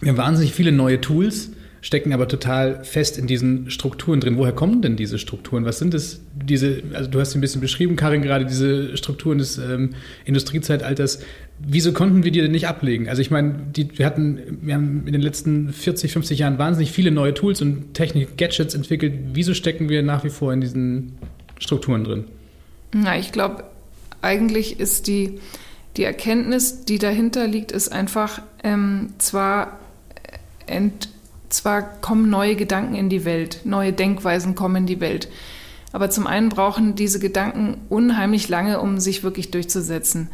wir 0.00 0.10
haben 0.10 0.18
wahnsinnig 0.18 0.52
viele 0.52 0.72
neue 0.72 1.00
Tools 1.00 1.52
stecken 1.84 2.14
aber 2.14 2.26
total 2.26 2.82
fest 2.82 3.18
in 3.18 3.26
diesen 3.26 3.70
Strukturen 3.70 4.18
drin. 4.18 4.38
Woher 4.38 4.52
kommen 4.52 4.80
denn 4.80 4.96
diese 4.96 5.18
Strukturen? 5.18 5.66
Was 5.66 5.78
sind 5.78 5.92
es, 5.92 6.22
diese, 6.34 6.82
also 6.94 7.10
du 7.10 7.20
hast 7.20 7.32
sie 7.32 7.38
ein 7.38 7.42
bisschen 7.42 7.60
beschrieben, 7.60 7.94
Karin, 7.94 8.22
gerade 8.22 8.46
diese 8.46 8.96
Strukturen 8.96 9.36
des 9.36 9.58
ähm, 9.58 9.90
Industriezeitalters. 10.24 11.20
Wieso 11.58 11.92
konnten 11.92 12.24
wir 12.24 12.30
die 12.30 12.40
denn 12.40 12.52
nicht 12.52 12.68
ablegen? 12.68 13.10
Also 13.10 13.20
ich 13.20 13.30
meine, 13.30 13.56
die, 13.76 13.98
wir 13.98 14.06
hatten, 14.06 14.58
wir 14.62 14.74
haben 14.74 15.02
in 15.06 15.12
den 15.12 15.20
letzten 15.20 15.74
40, 15.74 16.10
50 16.10 16.38
Jahren 16.38 16.58
wahnsinnig 16.58 16.90
viele 16.90 17.10
neue 17.10 17.34
Tools 17.34 17.60
und 17.60 17.92
Technik, 17.92 18.38
Gadgets 18.38 18.74
entwickelt. 18.74 19.12
Wieso 19.34 19.52
stecken 19.52 19.90
wir 19.90 20.02
nach 20.02 20.24
wie 20.24 20.30
vor 20.30 20.54
in 20.54 20.62
diesen 20.62 21.18
Strukturen 21.58 22.04
drin? 22.04 22.24
Na, 22.94 23.18
ich 23.18 23.30
glaube, 23.30 23.64
eigentlich 24.22 24.80
ist 24.80 25.06
die, 25.06 25.38
die 25.98 26.04
Erkenntnis, 26.04 26.86
die 26.86 26.98
dahinter 26.98 27.46
liegt, 27.46 27.72
ist 27.72 27.92
einfach 27.92 28.40
ähm, 28.62 29.10
zwar 29.18 29.80
ent, 30.66 31.10
zwar 31.54 31.82
kommen 31.82 32.30
neue 32.30 32.56
Gedanken 32.56 32.94
in 32.94 33.08
die 33.08 33.24
Welt, 33.24 33.60
neue 33.64 33.92
Denkweisen 33.92 34.54
kommen 34.54 34.76
in 34.76 34.86
die 34.86 35.00
Welt, 35.00 35.28
aber 35.92 36.10
zum 36.10 36.26
einen 36.26 36.48
brauchen 36.48 36.96
diese 36.96 37.20
Gedanken 37.20 37.76
unheimlich 37.88 38.48
lange, 38.48 38.80
um 38.80 38.98
sich 38.98 39.22
wirklich 39.22 39.50
durchzusetzen. 39.50 40.28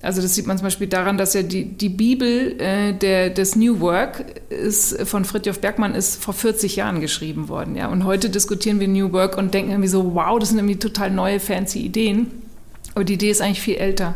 Also 0.00 0.22
das 0.22 0.36
sieht 0.36 0.46
man 0.46 0.56
zum 0.56 0.66
Beispiel 0.66 0.86
daran, 0.86 1.18
dass 1.18 1.34
ja 1.34 1.42
die, 1.42 1.64
die 1.64 1.88
Bibel 1.88 2.60
äh, 2.60 2.92
der, 2.92 3.30
des 3.30 3.56
New 3.56 3.80
Work 3.80 4.24
ist, 4.48 4.96
von 5.08 5.24
Fritjof 5.24 5.60
Bergmann 5.60 5.96
ist 5.96 6.22
vor 6.22 6.34
40 6.34 6.76
Jahren 6.76 7.00
geschrieben 7.00 7.48
worden. 7.48 7.74
Ja? 7.74 7.88
Und 7.88 8.04
heute 8.04 8.30
diskutieren 8.30 8.78
wir 8.78 8.86
New 8.86 9.12
Work 9.12 9.36
und 9.36 9.52
denken 9.54 9.72
irgendwie 9.72 9.88
so, 9.88 10.14
wow, 10.14 10.38
das 10.38 10.50
sind 10.50 10.58
irgendwie 10.58 10.78
total 10.78 11.10
neue, 11.10 11.40
fancy 11.40 11.80
Ideen. 11.80 12.28
Aber 12.94 13.04
die 13.04 13.14
Idee 13.14 13.30
ist 13.30 13.40
eigentlich 13.40 13.60
viel 13.60 13.76
älter. 13.76 14.14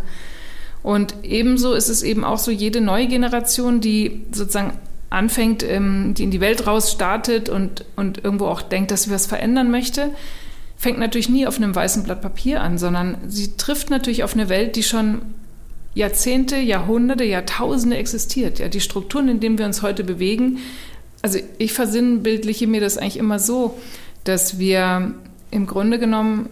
Und 0.84 1.14
ebenso 1.24 1.74
ist 1.74 1.88
es 1.88 2.04
eben 2.04 2.24
auch 2.24 2.38
so, 2.38 2.52
jede 2.52 2.80
neue 2.80 3.08
Generation, 3.08 3.80
die 3.80 4.22
sozusagen 4.30 4.74
anfängt, 5.12 5.62
ähm, 5.62 6.14
die 6.14 6.24
in 6.24 6.30
die 6.30 6.40
Welt 6.40 6.66
raus 6.66 6.90
startet 6.90 7.48
und, 7.48 7.84
und 7.96 8.24
irgendwo 8.24 8.46
auch 8.46 8.62
denkt, 8.62 8.90
dass 8.90 9.04
sie 9.04 9.10
was 9.10 9.26
verändern 9.26 9.70
möchte, 9.70 10.10
fängt 10.76 10.98
natürlich 10.98 11.28
nie 11.28 11.46
auf 11.46 11.58
einem 11.58 11.74
weißen 11.74 12.02
Blatt 12.02 12.22
Papier 12.22 12.60
an, 12.60 12.78
sondern 12.78 13.18
sie 13.28 13.56
trifft 13.56 13.90
natürlich 13.90 14.24
auf 14.24 14.34
eine 14.34 14.48
Welt, 14.48 14.76
die 14.76 14.82
schon 14.82 15.22
Jahrzehnte, 15.94 16.56
Jahrhunderte, 16.56 17.24
Jahrtausende 17.24 17.96
existiert. 17.96 18.58
Ja, 18.58 18.68
die 18.68 18.80
Strukturen, 18.80 19.28
in 19.28 19.40
denen 19.40 19.58
wir 19.58 19.66
uns 19.66 19.82
heute 19.82 20.04
bewegen. 20.04 20.58
Also 21.20 21.38
ich 21.58 21.72
versinnbildliche 21.72 22.66
mir 22.66 22.80
das 22.80 22.98
eigentlich 22.98 23.18
immer 23.18 23.38
so, 23.38 23.78
dass 24.24 24.58
wir 24.58 25.14
im 25.50 25.66
Grunde 25.66 25.98
genommen 25.98 26.48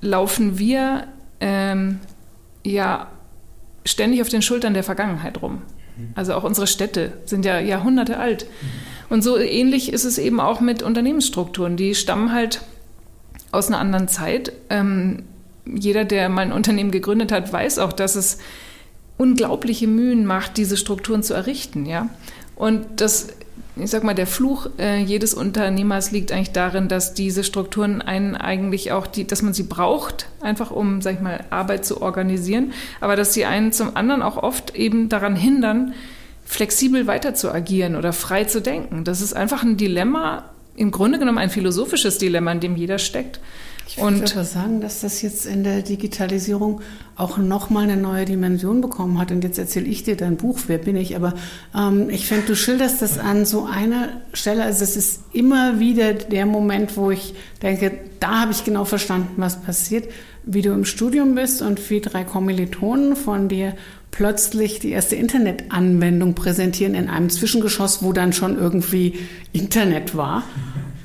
laufen 0.00 0.58
wir 0.58 1.06
ähm, 1.40 2.00
ja 2.64 3.08
ständig 3.84 4.20
auf 4.20 4.28
den 4.28 4.42
Schultern 4.42 4.74
der 4.74 4.82
Vergangenheit 4.82 5.40
rum. 5.40 5.62
Also 6.14 6.34
auch 6.34 6.44
unsere 6.44 6.66
Städte 6.66 7.12
sind 7.24 7.44
ja 7.44 7.58
Jahrhunderte 7.58 8.18
alt. 8.18 8.46
Und 9.08 9.22
so 9.22 9.38
ähnlich 9.38 9.92
ist 9.92 10.04
es 10.04 10.18
eben 10.18 10.40
auch 10.40 10.60
mit 10.60 10.82
Unternehmensstrukturen. 10.82 11.76
Die 11.76 11.94
stammen 11.94 12.32
halt 12.32 12.62
aus 13.52 13.68
einer 13.68 13.78
anderen 13.78 14.08
Zeit. 14.08 14.52
Ähm, 14.68 15.24
jeder, 15.64 16.04
der 16.04 16.28
mal 16.28 16.42
ein 16.42 16.52
Unternehmen 16.52 16.90
gegründet 16.90 17.32
hat, 17.32 17.52
weiß 17.52 17.78
auch, 17.78 17.92
dass 17.92 18.14
es 18.14 18.38
unglaubliche 19.16 19.86
Mühen 19.86 20.26
macht, 20.26 20.56
diese 20.56 20.76
Strukturen 20.76 21.22
zu 21.22 21.34
errichten. 21.34 21.86
Ja? 21.86 22.08
Und 22.54 22.86
das 22.96 23.28
ich 23.78 23.90
sag 23.90 24.04
mal, 24.04 24.14
der 24.14 24.26
Fluch 24.26 24.68
äh, 24.78 25.02
jedes 25.02 25.34
Unternehmers 25.34 26.10
liegt 26.10 26.32
eigentlich 26.32 26.52
darin, 26.52 26.88
dass 26.88 27.12
diese 27.12 27.44
Strukturen 27.44 28.00
einen 28.00 28.34
eigentlich 28.34 28.92
auch, 28.92 29.06
die, 29.06 29.26
dass 29.26 29.42
man 29.42 29.52
sie 29.52 29.64
braucht, 29.64 30.28
einfach 30.40 30.70
um, 30.70 31.02
sag 31.02 31.14
ich 31.16 31.20
mal, 31.20 31.44
Arbeit 31.50 31.84
zu 31.84 32.00
organisieren, 32.00 32.72
aber 33.00 33.16
dass 33.16 33.34
sie 33.34 33.44
einen 33.44 33.72
zum 33.72 33.94
anderen 33.94 34.22
auch 34.22 34.38
oft 34.38 34.74
eben 34.74 35.10
daran 35.10 35.36
hindern, 35.36 35.92
flexibel 36.46 37.06
weiter 37.06 37.34
zu 37.34 37.52
agieren 37.52 37.96
oder 37.96 38.14
frei 38.14 38.44
zu 38.44 38.62
denken. 38.62 39.04
Das 39.04 39.20
ist 39.20 39.34
einfach 39.34 39.62
ein 39.62 39.76
Dilemma, 39.76 40.44
im 40.74 40.90
Grunde 40.90 41.18
genommen 41.18 41.38
ein 41.38 41.50
philosophisches 41.50 42.16
Dilemma, 42.16 42.52
in 42.52 42.60
dem 42.60 42.76
jeder 42.76 42.98
steckt. 42.98 43.40
Ich 43.88 43.98
würde 43.98 44.32
aber 44.32 44.44
sagen, 44.44 44.80
dass 44.80 45.00
das 45.02 45.22
jetzt 45.22 45.46
in 45.46 45.62
der 45.62 45.82
Digitalisierung 45.82 46.80
auch 47.14 47.38
nochmal 47.38 47.84
eine 47.84 47.96
neue 47.96 48.24
Dimension 48.24 48.80
bekommen 48.80 49.18
hat. 49.18 49.30
Und 49.30 49.44
jetzt 49.44 49.58
erzähle 49.58 49.86
ich 49.86 50.02
dir 50.02 50.16
dein 50.16 50.36
Buch, 50.36 50.58
wer 50.66 50.78
bin 50.78 50.96
ich? 50.96 51.14
Aber 51.14 51.34
ähm, 51.74 52.10
ich 52.10 52.26
finde, 52.26 52.46
du 52.46 52.56
schilderst 52.56 53.00
das 53.00 53.18
an 53.18 53.46
so 53.46 53.64
einer 53.64 54.08
Stelle. 54.32 54.64
Also 54.64 54.82
es 54.82 54.96
ist 54.96 55.20
immer 55.32 55.78
wieder 55.78 56.14
der 56.14 56.46
Moment, 56.46 56.96
wo 56.96 57.12
ich 57.12 57.34
denke, 57.62 57.92
da 58.18 58.40
habe 58.40 58.52
ich 58.52 58.64
genau 58.64 58.84
verstanden, 58.84 59.34
was 59.36 59.62
passiert. 59.62 60.08
Wie 60.44 60.62
du 60.62 60.72
im 60.72 60.84
Studium 60.84 61.36
bist 61.36 61.62
und 61.62 61.88
wie 61.88 62.00
drei 62.00 62.24
Kommilitonen 62.24 63.14
von 63.14 63.48
dir 63.48 63.74
plötzlich 64.10 64.80
die 64.80 64.90
erste 64.90 65.14
Internetanwendung 65.14 66.34
präsentieren 66.34 66.94
in 66.94 67.08
einem 67.08 67.30
Zwischengeschoss, 67.30 68.02
wo 68.02 68.12
dann 68.12 68.32
schon 68.32 68.58
irgendwie 68.58 69.14
Internet 69.52 70.16
war. 70.16 70.42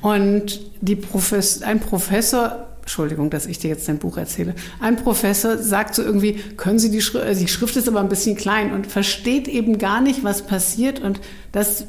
Und 0.00 0.60
die 0.80 0.96
Profes 0.96 1.62
ein 1.62 1.78
Professor 1.78 2.71
Entschuldigung, 2.82 3.30
dass 3.30 3.46
ich 3.46 3.58
dir 3.58 3.68
jetzt 3.68 3.88
dein 3.88 3.98
Buch 3.98 4.16
erzähle. 4.16 4.54
Ein 4.80 4.96
Professor 4.96 5.56
sagt 5.56 5.94
so 5.94 6.02
irgendwie, 6.02 6.34
können 6.56 6.80
Sie 6.80 6.90
die 6.90 7.00
Schrift, 7.00 7.24
also 7.24 7.40
die 7.40 7.48
Schrift 7.48 7.76
ist 7.76 7.88
aber 7.88 8.00
ein 8.00 8.08
bisschen 8.08 8.36
klein 8.36 8.72
und 8.72 8.88
versteht 8.88 9.48
eben 9.48 9.78
gar 9.78 10.00
nicht, 10.00 10.24
was 10.24 10.42
passiert. 10.42 11.00
Und 11.00 11.20
das, 11.52 11.86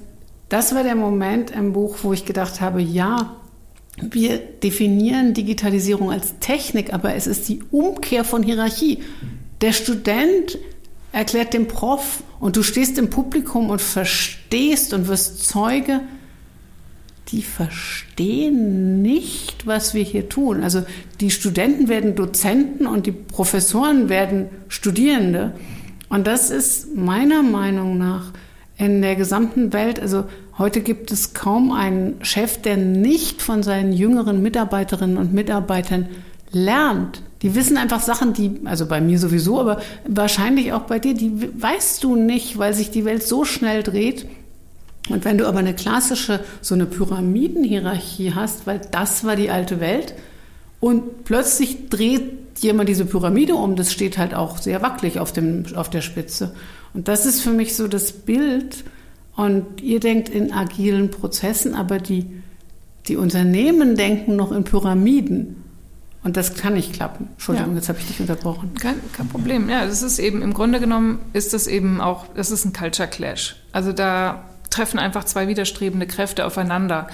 das 0.49 0.75
war 0.75 0.83
der 0.83 0.95
Moment 0.95 1.51
im 1.51 1.73
Buch, 1.73 1.97
wo 2.03 2.13
ich 2.13 2.25
gedacht 2.25 2.61
habe, 2.61 2.81
ja, 2.81 3.37
wir 4.01 4.37
definieren 4.37 5.33
Digitalisierung 5.33 6.11
als 6.11 6.39
Technik, 6.39 6.93
aber 6.93 7.15
es 7.15 7.27
ist 7.27 7.49
die 7.49 7.63
Umkehr 7.71 8.23
von 8.23 8.43
Hierarchie. 8.43 9.03
Der 9.61 9.73
Student 9.73 10.59
erklärt 11.11 11.53
dem 11.53 11.67
Prof 11.67 12.23
und 12.39 12.55
du 12.55 12.63
stehst 12.63 12.97
im 12.97 13.09
Publikum 13.09 13.69
und 13.69 13.81
verstehst 13.81 14.93
und 14.93 15.07
wirst 15.07 15.47
Zeuge, 15.47 16.01
die 17.33 17.41
verstehen 17.41 19.01
nicht, 19.01 19.65
was 19.65 19.95
wir 19.95 20.03
hier 20.03 20.29
tun. 20.29 20.63
Also 20.63 20.83
die 21.19 21.31
Studenten 21.31 21.87
werden 21.89 22.15
Dozenten 22.15 22.85
und 22.85 23.07
die 23.07 23.11
Professoren 23.11 24.07
werden 24.07 24.49
Studierende. 24.67 25.53
Und 26.09 26.27
das 26.27 26.51
ist 26.51 26.95
meiner 26.95 27.41
Meinung 27.41 27.97
nach 27.97 28.31
in 28.77 29.01
der 29.01 29.15
gesamten 29.15 29.73
Welt, 29.73 29.99
also 29.99 30.25
heute 30.57 30.81
gibt 30.81 31.11
es 31.11 31.33
kaum 31.33 31.71
einen 31.71 32.23
Chef, 32.23 32.61
der 32.61 32.77
nicht 32.77 33.41
von 33.41 33.63
seinen 33.63 33.93
jüngeren 33.93 34.41
Mitarbeiterinnen 34.41 35.17
und 35.17 35.33
Mitarbeitern 35.33 36.07
lernt. 36.51 37.23
Die 37.41 37.55
wissen 37.55 37.77
einfach 37.77 38.01
Sachen, 38.01 38.33
die, 38.33 38.61
also 38.65 38.85
bei 38.85 39.01
mir 39.01 39.17
sowieso, 39.17 39.59
aber 39.59 39.81
wahrscheinlich 40.07 40.73
auch 40.73 40.83
bei 40.83 40.99
dir, 40.99 41.13
die 41.13 41.49
weißt 41.59 42.03
du 42.03 42.15
nicht, 42.15 42.57
weil 42.59 42.73
sich 42.73 42.91
die 42.91 43.05
Welt 43.05 43.23
so 43.23 43.43
schnell 43.43 43.81
dreht 43.81 44.27
und 45.09 45.25
wenn 45.25 45.37
du 45.37 45.47
aber 45.47 45.59
eine 45.59 45.73
klassische, 45.73 46.39
so 46.61 46.75
eine 46.75 46.85
Pyramidenhierarchie 46.85 48.33
hast, 48.33 48.65
weil 48.67 48.79
das 48.91 49.25
war 49.25 49.35
die 49.35 49.49
alte 49.49 49.79
Welt, 49.79 50.13
und 50.79 51.23
plötzlich 51.23 51.87
dreht 51.89 52.59
jemand 52.59 52.89
diese 52.89 53.05
Pyramide 53.05 53.55
um, 53.55 53.77
das 53.77 53.93
steht 53.93 54.17
halt 54.17 54.33
auch 54.33 54.57
sehr 54.57 54.81
wackelig 54.81 55.17
auf, 55.17 55.31
dem, 55.31 55.63
auf 55.75 55.89
der 55.89 56.01
Spitze. 56.01 56.53
Und 56.93 57.07
das 57.07 57.25
ist 57.25 57.39
für 57.39 57.51
mich 57.51 57.77
so 57.77 57.87
das 57.87 58.11
Bild. 58.11 58.83
Und 59.37 59.81
ihr 59.81 60.01
denkt 60.01 60.27
in 60.27 60.51
agilen 60.51 61.09
Prozessen, 61.09 61.73
aber 61.73 61.99
die, 61.99 62.25
die 63.07 63.15
Unternehmen 63.15 63.95
denken 63.95 64.35
noch 64.35 64.51
in 64.51 64.65
Pyramiden. 64.65 65.63
Und 66.21 66.35
das 66.35 66.53
kann 66.55 66.73
nicht 66.73 66.91
klappen. 66.91 67.29
Entschuldigung, 67.31 67.71
ja. 67.71 67.75
jetzt 67.77 67.87
habe 67.87 67.99
ich 67.99 68.07
dich 68.07 68.19
unterbrochen. 68.19 68.73
Kein, 68.75 68.95
kein 69.13 69.29
Problem. 69.29 69.69
Ja, 69.69 69.85
das 69.85 70.03
ist 70.03 70.19
eben, 70.19 70.41
im 70.41 70.53
Grunde 70.53 70.81
genommen 70.81 71.19
ist 71.31 71.53
das 71.53 71.67
eben 71.67 72.01
auch, 72.01 72.25
das 72.35 72.51
ist 72.51 72.65
ein 72.65 72.73
Culture 72.73 73.07
Clash. 73.07 73.55
Also 73.71 73.93
da 73.93 74.43
treffen 74.73 74.99
einfach 74.99 75.23
zwei 75.23 75.47
widerstrebende 75.47 76.07
Kräfte 76.07 76.45
aufeinander. 76.45 77.07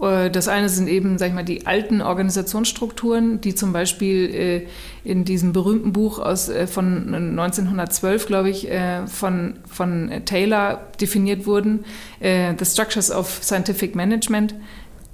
Äh, 0.00 0.30
das 0.30 0.48
eine 0.48 0.68
sind 0.68 0.88
eben, 0.88 1.18
sag 1.18 1.28
ich 1.28 1.34
mal, 1.34 1.44
die 1.44 1.66
alten 1.66 2.02
Organisationsstrukturen, 2.02 3.40
die 3.40 3.54
zum 3.54 3.72
Beispiel 3.72 4.34
äh, 4.34 4.66
in 5.04 5.24
diesem 5.24 5.52
berühmten 5.52 5.92
Buch 5.92 6.18
aus, 6.18 6.48
äh, 6.48 6.66
von 6.66 7.14
1912, 7.14 8.26
glaube 8.26 8.50
ich, 8.50 8.68
von, 9.06 9.54
von 9.68 10.10
Taylor 10.24 10.80
definiert 11.00 11.46
wurden, 11.46 11.84
The 12.20 12.64
Structures 12.64 13.10
of 13.10 13.40
Scientific 13.42 13.94
Management. 13.94 14.54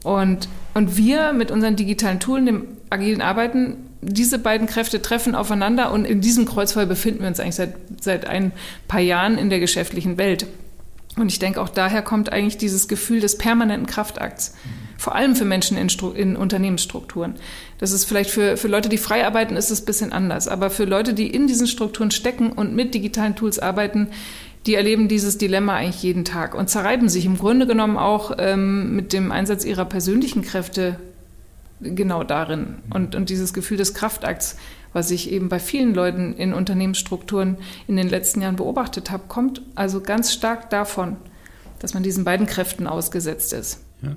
Und, 0.02 0.48
und 0.74 0.96
wir 0.96 1.32
mit 1.32 1.50
unseren 1.50 1.76
digitalen 1.76 2.18
Tools, 2.18 2.44
dem 2.44 2.64
agilen 2.90 3.20
Arbeiten, 3.20 3.76
diese 4.00 4.38
beiden 4.38 4.66
Kräfte 4.66 5.00
treffen 5.00 5.34
aufeinander 5.34 5.92
und 5.92 6.04
in 6.04 6.20
diesem 6.20 6.44
Kreuzfeuer 6.44 6.86
befinden 6.86 7.20
wir 7.20 7.28
uns 7.28 7.38
eigentlich 7.38 7.54
seit, 7.54 7.74
seit 8.00 8.26
ein 8.26 8.52
paar 8.88 9.00
Jahren 9.00 9.38
in 9.38 9.48
der 9.48 9.60
geschäftlichen 9.60 10.18
Welt. 10.18 10.46
Und 11.16 11.30
ich 11.30 11.38
denke, 11.38 11.60
auch 11.60 11.68
daher 11.68 12.02
kommt 12.02 12.32
eigentlich 12.32 12.56
dieses 12.56 12.88
Gefühl 12.88 13.20
des 13.20 13.36
permanenten 13.36 13.86
Kraftakts. 13.86 14.54
Vor 14.96 15.14
allem 15.14 15.36
für 15.36 15.44
Menschen 15.44 15.76
in, 15.76 15.88
in, 16.14 16.36
Unternehmensstrukturen. 16.36 17.34
Das 17.78 17.92
ist 17.92 18.04
vielleicht 18.04 18.30
für, 18.30 18.56
für 18.56 18.68
Leute, 18.68 18.88
die 18.88 18.98
frei 18.98 19.26
arbeiten, 19.26 19.56
ist 19.56 19.70
es 19.70 19.82
ein 19.82 19.84
bisschen 19.84 20.12
anders. 20.12 20.48
Aber 20.48 20.70
für 20.70 20.84
Leute, 20.84 21.12
die 21.12 21.26
in 21.26 21.46
diesen 21.46 21.66
Strukturen 21.66 22.10
stecken 22.10 22.52
und 22.52 22.74
mit 22.74 22.94
digitalen 22.94 23.36
Tools 23.36 23.58
arbeiten, 23.58 24.08
die 24.64 24.74
erleben 24.74 25.08
dieses 25.08 25.38
Dilemma 25.38 25.74
eigentlich 25.74 26.02
jeden 26.02 26.24
Tag 26.24 26.54
und 26.54 26.70
zerreiben 26.70 27.08
sich 27.08 27.26
im 27.26 27.36
Grunde 27.36 27.66
genommen 27.66 27.98
auch 27.98 28.36
ähm, 28.38 28.94
mit 28.94 29.12
dem 29.12 29.32
Einsatz 29.32 29.64
ihrer 29.64 29.84
persönlichen 29.84 30.42
Kräfte 30.42 31.00
genau 31.80 32.22
darin. 32.22 32.76
Und, 32.90 33.14
und 33.14 33.28
dieses 33.28 33.52
Gefühl 33.52 33.76
des 33.76 33.92
Kraftakts 33.92 34.56
was 34.92 35.10
ich 35.10 35.30
eben 35.30 35.48
bei 35.48 35.58
vielen 35.58 35.94
Leuten 35.94 36.34
in 36.34 36.52
Unternehmensstrukturen 36.52 37.56
in 37.88 37.96
den 37.96 38.08
letzten 38.08 38.42
Jahren 38.42 38.56
beobachtet 38.56 39.10
habe, 39.10 39.24
kommt 39.28 39.62
also 39.74 40.00
ganz 40.00 40.32
stark 40.32 40.70
davon, 40.70 41.16
dass 41.78 41.94
man 41.94 42.02
diesen 42.02 42.24
beiden 42.24 42.46
Kräften 42.46 42.86
ausgesetzt 42.86 43.52
ist. 43.52 43.84
Ja. 44.02 44.16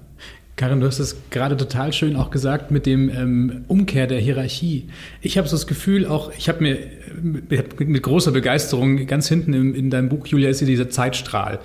Karin, 0.58 0.80
du 0.80 0.88
hast 0.88 1.00
es 1.00 1.18
gerade 1.32 1.58
total 1.58 1.92
schön 1.92 2.16
auch 2.16 2.32
gesagt 2.32 2.72
mit 2.72 2.86
dem 2.86 3.10
ähm, 3.10 3.66
Umkehr 3.68 4.08
der 4.08 4.20
Hierarchie. 4.20 4.88
Ich 5.22 5.38
habe 5.38 5.50
so 5.50 5.58
das 5.58 5.68
Gefühl, 5.68 6.06
auch 6.06 6.32
ich 6.38 6.48
habe 6.48 6.64
mir 6.64 6.78
mit, 7.22 7.80
mit, 7.82 8.04
großer 8.04 8.32
Begeisterung 8.32 9.06
ganz 9.06 9.28
hinten 9.28 9.54
in, 9.54 9.76
in 9.76 9.90
deinem 9.90 10.08
Buch, 10.08 10.26
Julia, 10.28 10.50
ist 10.50 10.60
hier 10.60 10.68
dieser 10.68 10.90
Zeitstrahl 10.90 11.60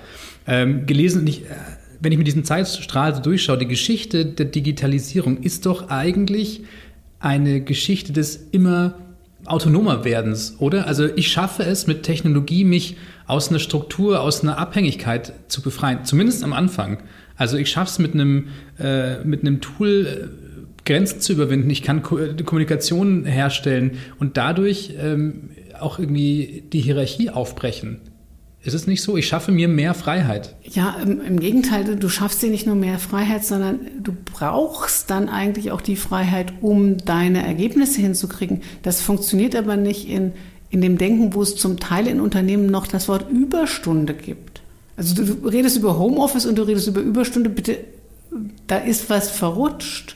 ähm, 0.45 0.87
gelesen. 0.87 1.21
Und 1.21 1.27
ich, 1.27 1.43
äh, 1.43 1.53
wenn 2.01 2.11
ich 2.11 2.17
mir 2.17 2.25
diesen 2.25 2.43
Zeitstrahl 2.43 3.15
so 3.15 3.21
durchschaue, 3.21 3.57
die 3.57 3.67
Geschichte 3.67 4.25
der 4.25 4.47
Digitalisierung 4.47 5.37
ist 5.37 5.65
doch 5.65 5.89
eigentlich 5.89 6.63
eine 7.21 7.61
Geschichte 7.61 8.11
des 8.11 8.47
immer 8.51 8.95
autonomer 9.45 10.03
Werdens, 10.03 10.55
oder? 10.59 10.87
Also 10.87 11.07
ich 11.15 11.29
schaffe 11.29 11.63
es 11.63 11.87
mit 11.87 12.03
Technologie, 12.03 12.63
mich 12.63 12.97
aus 13.27 13.49
einer 13.49 13.59
Struktur, 13.59 14.21
aus 14.21 14.43
einer 14.43 14.57
Abhängigkeit 14.57 15.33
zu 15.47 15.61
befreien, 15.61 16.05
zumindest 16.05 16.43
am 16.43 16.53
Anfang. 16.53 16.99
Also 17.35 17.57
ich 17.57 17.69
schaffe 17.69 17.91
es 17.91 17.99
mit 17.99 18.13
einem, 18.13 18.49
äh, 18.79 19.23
mit 19.23 19.41
einem 19.41 19.61
Tool, 19.61 20.07
äh, 20.07 20.27
Grenzen 20.85 21.21
zu 21.21 21.33
überwinden. 21.33 21.69
Ich 21.69 21.83
kann 21.83 22.01
Ko 22.01 22.17
Kommunikation 22.43 23.25
herstellen 23.25 23.97
und 24.19 24.37
dadurch 24.37 24.93
ähm, 24.99 25.51
auch 25.79 25.99
irgendwie 25.99 26.63
die 26.71 26.81
Hierarchie 26.81 27.29
aufbrechen. 27.29 28.01
Ist 28.63 28.75
es 28.75 28.85
nicht 28.85 29.01
so? 29.01 29.17
Ich 29.17 29.27
schaffe 29.27 29.51
mir 29.51 29.67
mehr 29.67 29.95
Freiheit. 29.95 30.55
Ja, 30.63 30.95
im, 31.01 31.19
im, 31.19 31.39
Gegenteil, 31.39 31.95
du 31.95 32.09
schaffst 32.09 32.43
dir 32.43 32.49
nicht 32.49 32.67
nur 32.67 32.75
mehr 32.75 32.99
Freiheit, 32.99 33.43
sondern 33.43 33.79
du 33.99 34.13
brauchst 34.13 35.09
dann 35.09 35.29
eigentlich 35.29 35.71
auch 35.71 35.81
die 35.81 35.95
Freiheit, 35.95 36.53
um 36.61 36.97
deine 36.97 37.43
Ergebnisse 37.45 38.01
hinzukriegen. 38.01 38.61
Das 38.83 39.01
funktioniert 39.01 39.55
aber 39.55 39.77
nicht 39.77 40.07
in, 40.07 40.33
in 40.69 40.81
dem 40.81 40.99
Denken, 40.99 41.33
wo 41.33 41.41
es 41.41 41.55
zum 41.55 41.79
Teil 41.79 42.05
in 42.05 42.21
Unternehmen 42.21 42.67
noch 42.67 42.85
das 42.85 43.07
Wort 43.07 43.31
Überstunde 43.31 44.13
gibt. 44.13 44.61
Also 44.95 45.15
du, 45.15 45.25
du 45.25 45.47
redest 45.47 45.77
über 45.77 45.97
Homeoffice 45.97 46.45
und 46.45 46.55
du 46.55 46.61
redest 46.61 46.87
über 46.87 47.01
Überstunde, 47.01 47.49
bitte, 47.49 47.79
da 48.67 48.77
ist 48.77 49.09
was 49.09 49.31
verrutscht. 49.31 50.15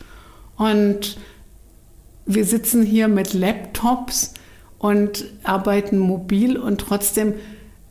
Und 0.56 1.18
wir 2.28 2.46
sitzen 2.46 2.84
hier 2.84 3.08
mit 3.08 3.34
Laptops 3.34 4.36
und 4.78 5.26
arbeiten 5.44 5.98
mobil 5.98 6.58
und 6.58 6.80
trotzdem 6.80 7.34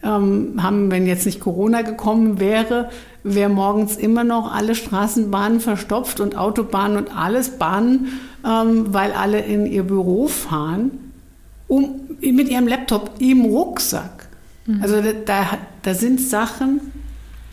ähm, 0.04 0.62
haben, 0.62 0.90
wenn 0.90 1.06
jetzt 1.06 1.26
nicht 1.26 1.40
Corona 1.40 1.82
gekommen 1.82 2.38
wäre, 2.38 2.90
wäre 3.22 3.48
morgens 3.48 3.96
immer 3.96 4.22
noch 4.22 4.52
alle 4.52 4.74
Straßenbahnen 4.74 5.60
verstopft 5.60 6.20
und 6.20 6.36
Autobahnen 6.36 6.98
und 6.98 7.16
alles 7.16 7.58
Bahnen, 7.58 8.20
ähm, 8.46 8.92
weil 8.92 9.12
alle 9.12 9.40
in 9.40 9.66
ihr 9.66 9.82
Büro 9.82 10.28
fahren, 10.28 10.90
um, 11.66 12.00
mit 12.20 12.48
ihrem 12.48 12.68
Laptop 12.68 13.12
im 13.18 13.46
Rucksack. 13.46 14.28
Mhm. 14.66 14.82
Also 14.82 14.96
da, 15.24 15.58
da 15.82 15.94
sind 15.94 16.20
Sachen, 16.20 16.80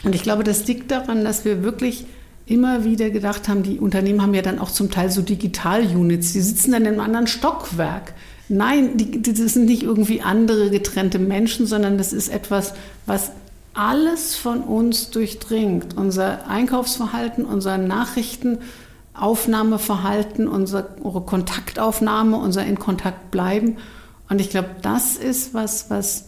und 0.04 0.15
ich 0.15 0.23
glaube, 0.23 0.43
das 0.43 0.67
liegt 0.67 0.91
daran, 0.91 1.23
dass 1.23 1.45
wir 1.45 1.63
wirklich 1.63 2.06
immer 2.45 2.84
wieder 2.84 3.10
gedacht 3.10 3.47
haben, 3.47 3.63
die 3.63 3.80
Unternehmen 3.80 4.21
haben 4.21 4.34
ja 4.34 4.41
dann 4.41 4.60
auch 4.60 4.71
zum 4.71 4.89
Teil 4.91 5.10
so 5.10 5.21
Digital-Units, 5.21 6.34
die 6.34 6.41
sitzen 6.41 6.71
dann 6.71 6.82
in 6.82 6.88
einem 6.89 6.99
anderen 6.99 7.28
Stockwerk. 7.28 8.13
Nein, 8.51 8.97
die, 8.97 9.21
das 9.21 9.53
sind 9.53 9.65
nicht 9.65 9.83
irgendwie 9.83 10.21
andere 10.21 10.69
getrennte 10.69 11.19
Menschen, 11.19 11.65
sondern 11.65 11.97
das 11.97 12.11
ist 12.11 12.27
etwas, 12.27 12.73
was 13.05 13.31
alles 13.73 14.35
von 14.35 14.59
uns 14.61 15.09
durchdringt. 15.09 15.95
Unser 15.95 16.49
Einkaufsverhalten, 16.49 17.45
unser 17.45 17.77
Nachrichtenaufnahmeverhalten, 17.77 20.49
unsere 20.49 20.89
Kontaktaufnahme, 21.25 22.35
unser 22.35 22.65
in 22.65 22.77
Kontakt 22.77 23.31
bleiben. 23.31 23.77
Und 24.29 24.41
ich 24.41 24.49
glaube, 24.49 24.71
das 24.81 25.15
ist 25.15 25.53
was, 25.53 25.89
was 25.89 26.25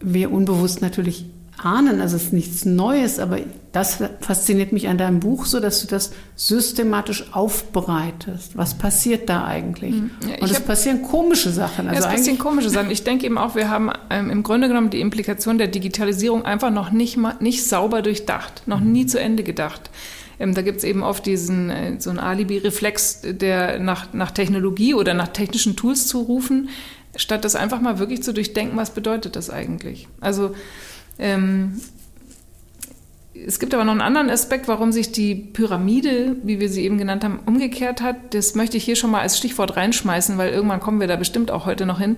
wir 0.00 0.30
unbewusst 0.32 0.82
natürlich 0.82 1.24
ahnen. 1.58 2.00
Also 2.00 2.16
es 2.16 2.24
ist 2.24 2.32
nichts 2.32 2.64
Neues, 2.64 3.18
aber 3.18 3.38
das 3.72 3.98
fasziniert 4.20 4.72
mich 4.72 4.88
an 4.88 4.98
deinem 4.98 5.20
Buch 5.20 5.46
so, 5.46 5.60
dass 5.60 5.80
du 5.80 5.86
das 5.86 6.12
systematisch 6.34 7.32
aufbereitest. 7.32 8.56
Was 8.56 8.74
passiert 8.74 9.28
da 9.28 9.44
eigentlich? 9.44 9.94
Mhm. 9.94 10.10
Ja, 10.28 10.42
Und 10.42 10.50
es 10.50 10.56
hab, 10.56 10.66
passieren 10.66 11.02
komische 11.02 11.50
Sachen. 11.50 11.88
Also 11.88 12.02
ja, 12.02 12.08
es 12.08 12.14
passieren 12.16 12.38
komische 12.38 12.70
Sachen. 12.70 12.90
Ich 12.90 13.04
denke 13.04 13.26
eben 13.26 13.38
auch, 13.38 13.54
wir 13.54 13.68
haben 13.68 13.90
ähm, 14.10 14.30
im 14.30 14.42
Grunde 14.42 14.68
genommen 14.68 14.90
die 14.90 15.00
Implikation 15.00 15.58
der 15.58 15.68
Digitalisierung 15.68 16.44
einfach 16.44 16.70
noch 16.70 16.90
nicht, 16.90 17.16
mal, 17.16 17.36
nicht 17.40 17.64
sauber 17.66 18.02
durchdacht, 18.02 18.62
noch 18.66 18.80
nie 18.80 19.06
zu 19.06 19.20
Ende 19.20 19.42
gedacht. 19.42 19.90
Ähm, 20.40 20.54
da 20.54 20.62
gibt 20.62 20.78
es 20.78 20.84
eben 20.84 21.02
oft 21.02 21.26
diesen 21.26 21.70
äh, 21.70 22.00
so 22.00 22.10
einen 22.10 22.18
Alibi-Reflex, 22.18 23.20
der 23.24 23.78
nach, 23.78 24.12
nach 24.12 24.32
Technologie 24.32 24.94
oder 24.94 25.14
nach 25.14 25.28
technischen 25.28 25.76
Tools 25.76 26.06
zu 26.06 26.20
rufen, 26.20 26.70
statt 27.14 27.44
das 27.44 27.54
einfach 27.54 27.80
mal 27.80 27.98
wirklich 27.98 28.22
zu 28.22 28.32
durchdenken, 28.32 28.76
was 28.76 28.90
bedeutet 28.90 29.36
das 29.36 29.50
eigentlich? 29.50 30.08
Also 30.20 30.54
ähm, 31.18 31.80
es 33.46 33.58
gibt 33.58 33.74
aber 33.74 33.84
noch 33.84 33.92
einen 33.92 34.00
anderen 34.00 34.30
Aspekt, 34.30 34.68
warum 34.68 34.92
sich 34.92 35.12
die 35.12 35.34
Pyramide, 35.34 36.36
wie 36.42 36.60
wir 36.60 36.68
sie 36.68 36.84
eben 36.84 36.98
genannt 36.98 37.24
haben, 37.24 37.40
umgekehrt 37.46 38.02
hat. 38.02 38.34
Das 38.34 38.54
möchte 38.54 38.76
ich 38.76 38.84
hier 38.84 38.96
schon 38.96 39.10
mal 39.10 39.20
als 39.20 39.38
Stichwort 39.38 39.76
reinschmeißen, 39.76 40.36
weil 40.36 40.52
irgendwann 40.52 40.80
kommen 40.80 41.00
wir 41.00 41.06
da 41.06 41.16
bestimmt 41.16 41.50
auch 41.50 41.66
heute 41.66 41.86
noch 41.86 41.98
hin. 41.98 42.16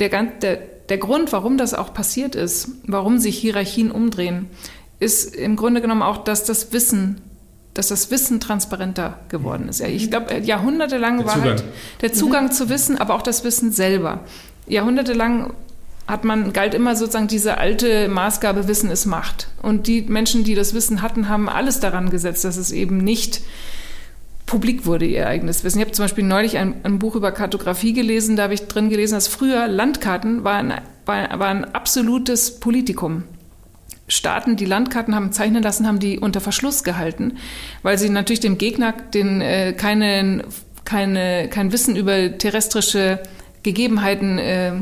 Der, 0.00 0.08
der, 0.08 0.56
der 0.88 0.98
Grund, 0.98 1.32
warum 1.32 1.58
das 1.58 1.74
auch 1.74 1.92
passiert 1.92 2.34
ist, 2.34 2.68
warum 2.86 3.18
sich 3.18 3.38
Hierarchien 3.38 3.90
umdrehen, 3.90 4.46
ist 5.00 5.34
im 5.34 5.56
Grunde 5.56 5.80
genommen 5.80 6.02
auch, 6.02 6.18
dass 6.18 6.44
das 6.44 6.72
Wissen, 6.72 7.20
dass 7.74 7.88
das 7.88 8.10
Wissen 8.10 8.40
transparenter 8.40 9.18
geworden 9.28 9.68
ist. 9.68 9.80
Ja, 9.80 9.88
ich 9.88 10.10
glaube, 10.10 10.38
jahrhundertelang 10.38 11.18
der 11.18 11.26
war 11.26 11.34
Zugang. 11.34 11.48
halt 11.50 11.64
der 12.00 12.12
Zugang 12.12 12.44
mhm. 12.46 12.52
zu 12.52 12.68
Wissen, 12.68 12.98
aber 12.98 13.14
auch 13.14 13.22
das 13.22 13.44
Wissen 13.44 13.72
selber. 13.72 14.20
Jahrhundertelang 14.66 15.54
hat 16.06 16.24
man, 16.24 16.52
galt 16.52 16.74
immer 16.74 16.96
sozusagen 16.96 17.28
diese 17.28 17.58
alte 17.58 18.08
Maßgabe, 18.08 18.68
Wissen 18.68 18.90
ist 18.90 19.06
Macht. 19.06 19.48
Und 19.62 19.86
die 19.86 20.02
Menschen, 20.02 20.44
die 20.44 20.54
das 20.54 20.74
Wissen 20.74 21.02
hatten, 21.02 21.28
haben 21.28 21.48
alles 21.48 21.80
daran 21.80 22.10
gesetzt, 22.10 22.44
dass 22.44 22.56
es 22.56 22.72
eben 22.72 22.98
nicht 22.98 23.42
publik 24.46 24.84
wurde, 24.84 25.06
ihr 25.06 25.28
eigenes 25.28 25.64
Wissen. 25.64 25.78
Ich 25.78 25.84
habe 25.84 25.92
zum 25.92 26.04
Beispiel 26.04 26.24
neulich 26.24 26.58
ein, 26.58 26.74
ein 26.82 26.98
Buch 26.98 27.14
über 27.14 27.32
Kartografie 27.32 27.92
gelesen, 27.92 28.36
da 28.36 28.44
habe 28.44 28.54
ich 28.54 28.66
drin 28.66 28.90
gelesen, 28.90 29.14
dass 29.14 29.28
früher 29.28 29.68
Landkarten 29.68 30.44
waren, 30.44 30.74
war, 31.06 31.38
war 31.38 31.48
ein 31.48 31.64
absolutes 31.74 32.60
Politikum. 32.60 33.22
Staaten, 34.08 34.56
die 34.56 34.66
Landkarten 34.66 35.14
haben 35.14 35.32
zeichnen 35.32 35.62
lassen, 35.62 35.86
haben 35.86 36.00
die 36.00 36.18
unter 36.18 36.42
Verschluss 36.42 36.84
gehalten, 36.84 37.38
weil 37.82 37.96
sie 37.96 38.10
natürlich 38.10 38.40
dem 38.40 38.58
Gegner 38.58 38.92
den, 38.92 39.40
äh, 39.40 39.72
keine, 39.72 40.44
keine, 40.84 41.48
kein 41.48 41.72
Wissen 41.72 41.96
über 41.96 42.36
terrestrische 42.36 43.20
Gegebenheiten 43.62 44.38
äh, 44.38 44.72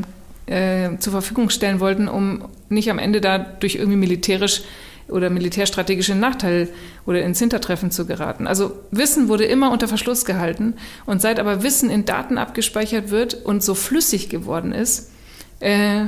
äh, 0.51 0.97
zur 0.99 1.11
Verfügung 1.11 1.49
stellen 1.49 1.79
wollten, 1.79 2.07
um 2.07 2.45
nicht 2.69 2.89
am 2.89 2.99
Ende 2.99 3.21
da 3.21 3.37
durch 3.37 3.75
irgendwie 3.75 3.97
militärisch 3.97 4.63
oder 5.07 5.29
militärstrategische 5.29 6.15
Nachteil 6.15 6.69
oder 7.05 7.21
ins 7.21 7.39
Hintertreffen 7.39 7.91
zu 7.91 8.05
geraten. 8.05 8.47
Also 8.47 8.73
Wissen 8.91 9.27
wurde 9.27 9.45
immer 9.45 9.71
unter 9.71 9.87
Verschluss 9.87 10.25
gehalten 10.25 10.75
und 11.05 11.21
seit 11.21 11.39
aber 11.39 11.63
Wissen 11.63 11.89
in 11.89 12.05
Daten 12.05 12.37
abgespeichert 12.37 13.11
wird 13.11 13.33
und 13.33 13.63
so 13.63 13.75
flüssig 13.75 14.29
geworden 14.29 14.71
ist, 14.71 15.11
äh, 15.59 16.05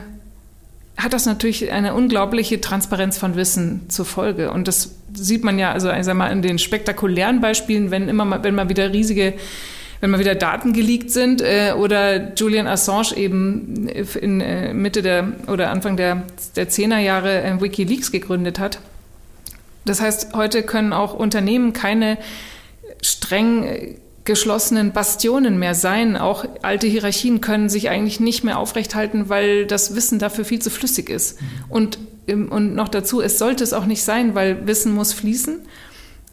hat 0.96 1.14
das 1.14 1.26
natürlich 1.26 1.72
eine 1.72 1.96
unglaubliche 1.96 2.62
Transparenz 2.62 3.18
von 3.18 3.36
Wissen 3.36 3.90
zur 3.90 4.06
Folge. 4.06 4.52
Und 4.52 4.68
das 4.68 4.96
sieht 5.14 5.44
man 5.44 5.58
ja, 5.58 5.72
also 5.72 5.92
ich 5.92 6.04
sag 6.04 6.16
mal, 6.16 6.32
in 6.32 6.42
den 6.42 6.60
spektakulären 6.60 7.42
Beispielen, 7.42 7.92
wenn 7.92 8.08
immer 8.08 8.26
mal, 8.26 8.44
wenn 8.44 8.56
mal 8.56 8.70
wieder 8.70 8.94
riesige 8.94 9.34
wenn 10.04 10.12
mal 10.12 10.20
wieder 10.20 10.36
Daten 10.36 10.74
geleakt 10.74 11.12
sind 11.12 11.42
äh, 11.42 11.72
oder 11.78 12.34
Julian 12.34 12.68
Assange 12.68 13.16
eben 13.16 13.88
in 13.88 14.42
äh, 14.42 14.74
Mitte 14.74 15.02
der 15.02 15.32
oder 15.48 15.70
Anfang 15.70 15.96
der, 15.96 16.24
der 16.58 16.70
10er 16.70 16.98
Jahre 16.98 17.42
äh, 17.42 17.62
WikiLeaks 17.62 18.12
gegründet 18.12 18.60
hat, 18.60 18.80
Das 19.86 20.02
heißt, 20.02 20.34
heute 20.34 20.62
können 20.64 20.92
auch 20.92 21.14
Unternehmen 21.14 21.72
keine 21.72 22.18
streng 23.02 23.96
geschlossenen 24.26 24.92
Bastionen 24.92 25.58
mehr 25.58 25.74
sein. 25.74 26.18
Auch 26.18 26.44
alte 26.64 26.88
Hierarchien 26.88 27.40
können 27.40 27.70
sich 27.70 27.88
eigentlich 27.90 28.20
nicht 28.20 28.44
mehr 28.44 28.60
aufrechthalten, 28.60 29.30
weil 29.30 29.66
das 29.66 29.96
Wissen 29.96 30.20
dafür 30.20 30.44
viel 30.44 30.60
zu 30.60 30.70
flüssig 30.70 31.10
ist. 31.10 31.40
Und, 31.70 31.98
ähm, 32.28 32.52
und 32.52 32.76
noch 32.76 32.90
dazu, 32.90 33.22
es 33.22 33.40
sollte 33.40 33.64
es 33.64 33.72
auch 33.72 33.86
nicht 33.86 34.04
sein, 34.04 34.36
weil 34.36 34.68
Wissen 34.68 34.94
muss 34.94 35.14
fließen. 35.14 35.62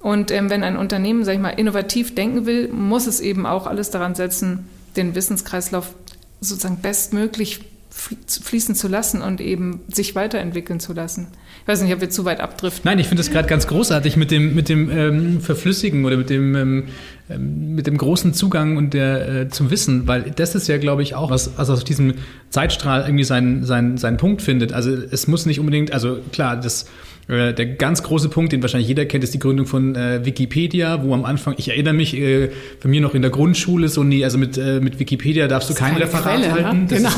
Und 0.00 0.30
ähm, 0.30 0.48
wenn 0.50 0.62
ein 0.62 0.76
Unternehmen, 0.76 1.24
sag 1.24 1.34
ich 1.34 1.40
mal, 1.40 1.50
innovativ 1.50 2.14
denken 2.14 2.46
will, 2.46 2.68
muss 2.68 3.06
es 3.06 3.20
eben 3.20 3.46
auch 3.46 3.66
alles 3.66 3.90
daran 3.90 4.14
setzen, 4.14 4.66
den 4.96 5.14
Wissenskreislauf 5.14 5.94
sozusagen 6.40 6.80
bestmöglich 6.80 7.60
fließen 7.90 8.74
zu 8.76 8.88
lassen 8.88 9.20
und 9.20 9.40
eben 9.40 9.80
sich 9.88 10.14
weiterentwickeln 10.14 10.80
zu 10.80 10.92
lassen. 10.92 11.26
Ich 11.62 11.68
weiß 11.68 11.82
nicht, 11.82 11.92
ob 11.92 12.00
wir 12.00 12.08
zu 12.08 12.24
weit 12.24 12.40
abdriften. 12.40 12.82
Nein, 12.84 12.98
ich 12.98 13.08
finde 13.08 13.20
das 13.20 13.30
gerade 13.30 13.48
ganz 13.48 13.66
großartig 13.66 14.16
mit 14.16 14.30
dem, 14.30 14.54
mit 14.54 14.68
dem 14.68 14.90
ähm, 14.90 15.40
Verflüssigen 15.40 16.04
oder 16.04 16.16
mit 16.16 16.30
dem, 16.30 16.54
ähm, 16.54 16.84
ähm, 17.28 17.74
mit 17.74 17.86
dem 17.86 17.98
großen 17.98 18.32
Zugang 18.32 18.76
und 18.76 18.94
der, 18.94 19.28
äh, 19.28 19.48
zum 19.48 19.70
Wissen, 19.70 20.06
weil 20.06 20.32
das 20.34 20.54
ist 20.54 20.68
ja, 20.68 20.78
glaube 20.78 21.02
ich, 21.02 21.14
auch 21.16 21.30
was, 21.30 21.58
was 21.58 21.68
aus 21.68 21.84
diesem 21.84 22.14
Zeitstrahl 22.48 23.02
irgendwie 23.02 23.24
seinen, 23.24 23.64
seinen, 23.64 23.98
seinen 23.98 24.16
Punkt 24.16 24.40
findet. 24.40 24.72
Also 24.72 24.90
es 24.92 25.26
muss 25.26 25.44
nicht 25.44 25.58
unbedingt, 25.58 25.92
also 25.92 26.20
klar, 26.32 26.56
das 26.56 26.86
der 27.30 27.66
ganz 27.66 28.02
große 28.02 28.28
Punkt, 28.28 28.52
den 28.52 28.60
wahrscheinlich 28.62 28.88
jeder 28.88 29.06
kennt, 29.06 29.22
ist 29.22 29.32
die 29.32 29.38
Gründung 29.38 29.66
von 29.66 29.94
äh, 29.94 30.24
Wikipedia, 30.24 31.02
wo 31.04 31.14
am 31.14 31.24
Anfang, 31.24 31.54
ich 31.58 31.68
erinnere 31.68 31.94
mich, 31.94 32.16
äh, 32.16 32.50
bei 32.82 32.88
mir 32.88 33.00
noch 33.00 33.14
in 33.14 33.22
der 33.22 33.30
Grundschule 33.30 33.88
so, 33.88 34.02
nee, 34.02 34.24
also 34.24 34.36
mit, 34.36 34.58
äh, 34.58 34.80
mit 34.80 34.98
Wikipedia 34.98 35.46
darfst 35.46 35.70
du 35.70 35.74
kein 35.74 35.96
Referat 35.96 36.40
Quelle, 36.40 36.52
halten. 36.52 36.80
Ne? 36.80 36.86
genau. 36.88 37.10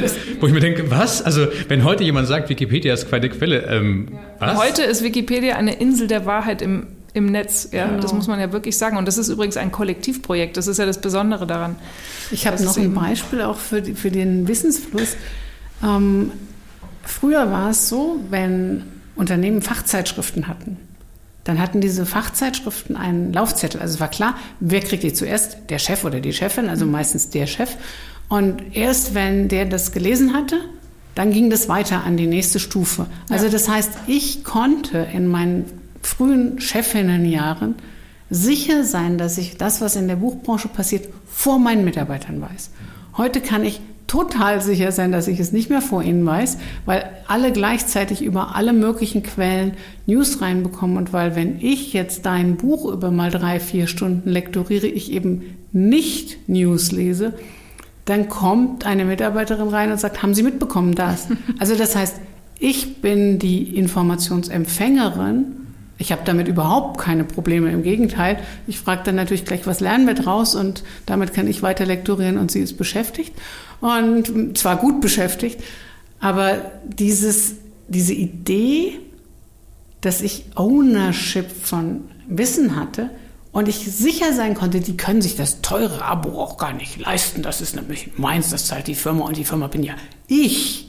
Das, 0.00 0.16
wo 0.40 0.46
ich 0.46 0.52
mir 0.52 0.60
denke, 0.60 0.90
was? 0.90 1.22
Also 1.22 1.46
wenn 1.68 1.82
heute 1.82 2.04
jemand 2.04 2.28
sagt, 2.28 2.50
Wikipedia 2.50 2.92
ist 2.92 3.10
keine 3.10 3.28
Quelle, 3.30 3.66
ähm, 3.66 4.08
was? 4.38 4.58
Heute 4.58 4.82
ist 4.82 5.02
Wikipedia 5.02 5.56
eine 5.56 5.74
Insel 5.74 6.08
der 6.08 6.26
Wahrheit 6.26 6.62
im 6.62 6.86
im 7.14 7.26
Netz. 7.26 7.70
Ja, 7.72 7.86
genau. 7.86 8.00
das 8.00 8.12
muss 8.12 8.28
man 8.28 8.38
ja 8.38 8.52
wirklich 8.52 8.76
sagen. 8.76 8.96
Und 8.96 9.08
das 9.08 9.18
ist 9.18 9.28
übrigens 9.28 9.56
ein 9.56 9.72
Kollektivprojekt. 9.72 10.56
Das 10.56 10.66
ist 10.66 10.78
ja 10.78 10.86
das 10.86 11.00
Besondere 11.00 11.46
daran. 11.46 11.76
Ich 12.30 12.46
habe 12.46 12.62
noch 12.62 12.76
ein 12.76 12.94
Beispiel 12.94 13.40
auch 13.40 13.56
für, 13.58 13.82
für 13.82 14.10
den 14.10 14.46
Wissensfluss. 14.46 15.16
Ähm, 15.82 16.32
früher 17.02 17.50
war 17.50 17.70
es 17.70 17.88
so, 17.88 18.20
wenn 18.30 18.84
Unternehmen 19.18 19.60
Fachzeitschriften 19.60 20.48
hatten. 20.48 20.78
Dann 21.44 21.58
hatten 21.58 21.80
diese 21.80 22.06
Fachzeitschriften 22.06 22.96
einen 22.96 23.32
Laufzettel. 23.32 23.80
Also 23.80 23.94
es 23.94 24.00
war 24.00 24.08
klar, 24.08 24.36
wer 24.60 24.80
kriegt 24.80 25.02
die 25.02 25.12
zuerst? 25.12 25.58
Der 25.70 25.78
Chef 25.78 26.04
oder 26.04 26.20
die 26.20 26.32
Chefin, 26.32 26.68
also 26.68 26.86
meistens 26.86 27.30
der 27.30 27.46
Chef. 27.46 27.76
Und 28.28 28.76
erst 28.76 29.14
wenn 29.14 29.48
der 29.48 29.64
das 29.64 29.92
gelesen 29.92 30.34
hatte, 30.34 30.60
dann 31.14 31.32
ging 31.32 31.50
das 31.50 31.68
weiter 31.68 32.04
an 32.04 32.16
die 32.16 32.26
nächste 32.26 32.60
Stufe. 32.60 33.06
Also 33.28 33.48
das 33.48 33.68
heißt, 33.68 33.90
ich 34.06 34.44
konnte 34.44 35.08
in 35.12 35.26
meinen 35.26 35.64
frühen 36.02 36.60
Chefinnenjahren 36.60 37.74
sicher 38.30 38.84
sein, 38.84 39.18
dass 39.18 39.38
ich 39.38 39.56
das, 39.56 39.80
was 39.80 39.96
in 39.96 40.06
der 40.06 40.16
Buchbranche 40.16 40.68
passiert, 40.68 41.08
vor 41.26 41.58
meinen 41.58 41.84
Mitarbeitern 41.84 42.40
weiß. 42.40 42.70
Heute 43.16 43.40
kann 43.40 43.64
ich 43.64 43.80
total 44.08 44.60
sicher 44.60 44.90
sein, 44.90 45.12
dass 45.12 45.28
ich 45.28 45.38
es 45.38 45.52
nicht 45.52 45.70
mehr 45.70 45.82
vor 45.82 46.02
Ihnen 46.02 46.26
weiß, 46.26 46.58
weil 46.86 47.08
alle 47.28 47.52
gleichzeitig 47.52 48.22
über 48.22 48.56
alle 48.56 48.72
möglichen 48.72 49.22
Quellen 49.22 49.74
News 50.06 50.40
reinbekommen 50.40 50.96
und 50.96 51.12
weil 51.12 51.36
wenn 51.36 51.60
ich 51.60 51.92
jetzt 51.92 52.26
dein 52.26 52.56
Buch 52.56 52.90
über 52.90 53.12
mal 53.12 53.30
drei, 53.30 53.60
vier 53.60 53.86
Stunden 53.86 54.30
lektoriere, 54.30 54.86
ich 54.86 55.12
eben 55.12 55.58
nicht 55.70 56.48
News 56.48 56.90
lese, 56.90 57.34
dann 58.06 58.30
kommt 58.30 58.86
eine 58.86 59.04
Mitarbeiterin 59.04 59.68
rein 59.68 59.92
und 59.92 60.00
sagt, 60.00 60.22
haben 60.22 60.34
Sie 60.34 60.42
mitbekommen 60.42 60.94
das? 60.94 61.28
Also 61.58 61.76
das 61.76 61.94
heißt, 61.94 62.16
ich 62.58 63.02
bin 63.02 63.38
die 63.38 63.76
Informationsempfängerin. 63.76 65.44
Ich 65.98 66.12
habe 66.12 66.22
damit 66.24 66.48
überhaupt 66.48 66.98
keine 66.98 67.24
Probleme. 67.24 67.70
Im 67.70 67.82
Gegenteil, 67.82 68.38
ich 68.66 68.78
frage 68.78 69.02
dann 69.04 69.16
natürlich 69.16 69.44
gleich, 69.44 69.66
was 69.66 69.80
lernen 69.80 70.06
wir 70.06 70.14
draus 70.14 70.54
und 70.54 70.84
damit 71.06 71.34
kann 71.34 71.46
ich 71.46 71.62
weiter 71.62 71.84
lektorieren 71.84 72.38
und 72.38 72.50
sie 72.50 72.60
ist 72.60 72.78
beschäftigt 72.78 73.34
und 73.80 74.56
zwar 74.58 74.76
gut 74.76 75.00
beschäftigt, 75.00 75.62
aber 76.20 76.72
dieses, 76.84 77.54
diese 77.86 78.14
Idee, 78.14 78.98
dass 80.00 80.20
ich 80.20 80.44
Ownership 80.54 81.50
von 81.50 82.02
Wissen 82.28 82.76
hatte 82.76 83.10
und 83.52 83.68
ich 83.68 83.76
sicher 83.90 84.32
sein 84.32 84.54
konnte, 84.54 84.80
die 84.80 84.96
können 84.96 85.22
sich 85.22 85.36
das 85.36 85.62
teure 85.62 86.04
Abo 86.04 86.40
auch 86.40 86.58
gar 86.58 86.72
nicht 86.72 86.98
leisten. 86.98 87.42
Das 87.42 87.60
ist 87.60 87.74
nämlich 87.74 88.12
meins, 88.16 88.50
das 88.50 88.66
zahlt 88.66 88.86
die 88.86 88.94
Firma 88.94 89.24
und 89.24 89.36
die 89.36 89.44
Firma 89.44 89.68
bin 89.68 89.82
ja 89.82 89.94
ich. 90.26 90.88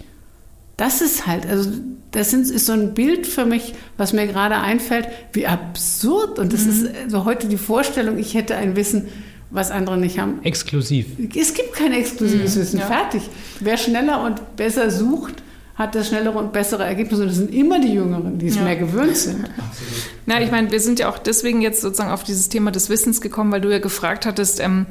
Das 0.78 1.02
ist 1.02 1.28
halt, 1.28 1.46
also 1.46 1.72
das 2.12 2.34
ist 2.34 2.66
so 2.66 2.74
ein 2.74 2.94
Bild 2.94 3.28
für 3.28 3.46
mich, 3.46 3.74
was 3.98 4.14
mir 4.14 4.28
gerade 4.28 4.58
einfällt, 4.58 5.08
wie 5.34 5.46
absurd. 5.46 6.40
Und 6.40 6.54
das 6.54 6.66
mhm. 6.66 6.70
ist 6.70 6.82
so 6.82 6.90
also 7.04 7.26
heute 7.26 7.48
die 7.48 7.58
Vorstellung, 7.58 8.18
ich 8.18 8.34
hätte 8.34 8.56
ein 8.56 8.76
Wissen, 8.76 9.08
was 9.52 9.72
andere 9.72 9.98
nicht 9.98 10.20
haben. 10.20 10.40
Exklusiv. 10.44 11.08
Es 11.36 11.54
gibt 11.54 11.74
kein 11.74 11.94
exklusives 11.94 12.56
mhm, 12.56 12.62
Wissen. 12.62 12.80
Ja. 12.80 12.86
Fertig. 12.86 13.24
Wer 13.60 13.78
schneller 13.78 14.24
und 14.24 14.56
besser 14.56 14.92
sucht, 14.92 15.42
hat 15.76 15.96
das 15.96 16.10
schnellere 16.10 16.38
und 16.38 16.52
bessere 16.52 16.84
Ergebnis. 16.84 17.20
Und 17.20 17.28
das 17.28 17.38
sind 17.38 17.54
immer 17.54 17.80
die 17.80 17.94
Jüngeren, 17.94 18.38
die 18.38 18.48
es 18.48 18.58
ja. 18.58 18.64
mehr 18.64 18.76
gewöhnt 18.76 19.18
sind. 19.18 19.46
Absolut. 19.46 20.04
Na, 20.26 20.42
ich 20.42 20.52
meine, 20.52 20.72
wir 20.72 20.80
sind 20.80 21.00
ja 21.00 21.10
auch 21.10 21.18
deswegen 21.18 21.62
jetzt 21.62 21.82
sozusagen 21.82 22.12
auf 22.12 22.24
dieses 22.24 22.50
Thema 22.50 22.72
des 22.72 22.90
Wissens 22.90 23.22
gekommen, 23.22 23.52
weil 23.52 23.62
du 23.62 23.72
ja 23.72 23.80
gefragt 23.80 24.26
hattest, 24.26 24.60
ähm, 24.60 24.86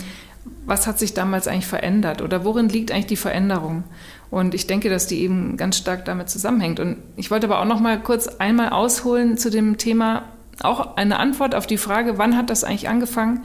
was 0.64 0.87
hat 0.87 0.99
sich 0.99 1.14
damals 1.14 1.47
eigentlich 1.47 1.66
verändert 1.66 2.23
oder 2.23 2.44
worin 2.44 2.68
liegt 2.68 2.90
eigentlich 2.90 3.07
die 3.07 3.16
Veränderung? 3.16 3.85
Und 4.31 4.55
ich 4.55 4.66
denke, 4.66 4.90
dass 4.90 5.07
die 5.07 5.21
eben 5.21 5.57
ganz 5.57 5.77
stark 5.77 6.05
damit 6.05 6.29
zusammenhängt. 6.31 6.81
Und 6.81 6.97
ich 7.16 7.31
wollte 7.31 7.47
aber 7.47 7.61
auch 7.61 7.64
noch 7.64 7.81
mal 7.81 8.01
kurz 8.01 8.27
einmal 8.27 8.71
ausholen 8.71 9.38
zu 9.38 9.51
dem 9.51 9.79
Thema, 9.79 10.25
auch 10.61 10.97
eine 10.97 11.18
Antwort 11.18 11.55
auf 11.55 11.66
die 11.66 11.79
Frage, 11.79 12.18
wann 12.18 12.37
hat 12.37 12.51
das 12.51 12.64
eigentlich 12.64 12.88
angefangen? 12.88 13.42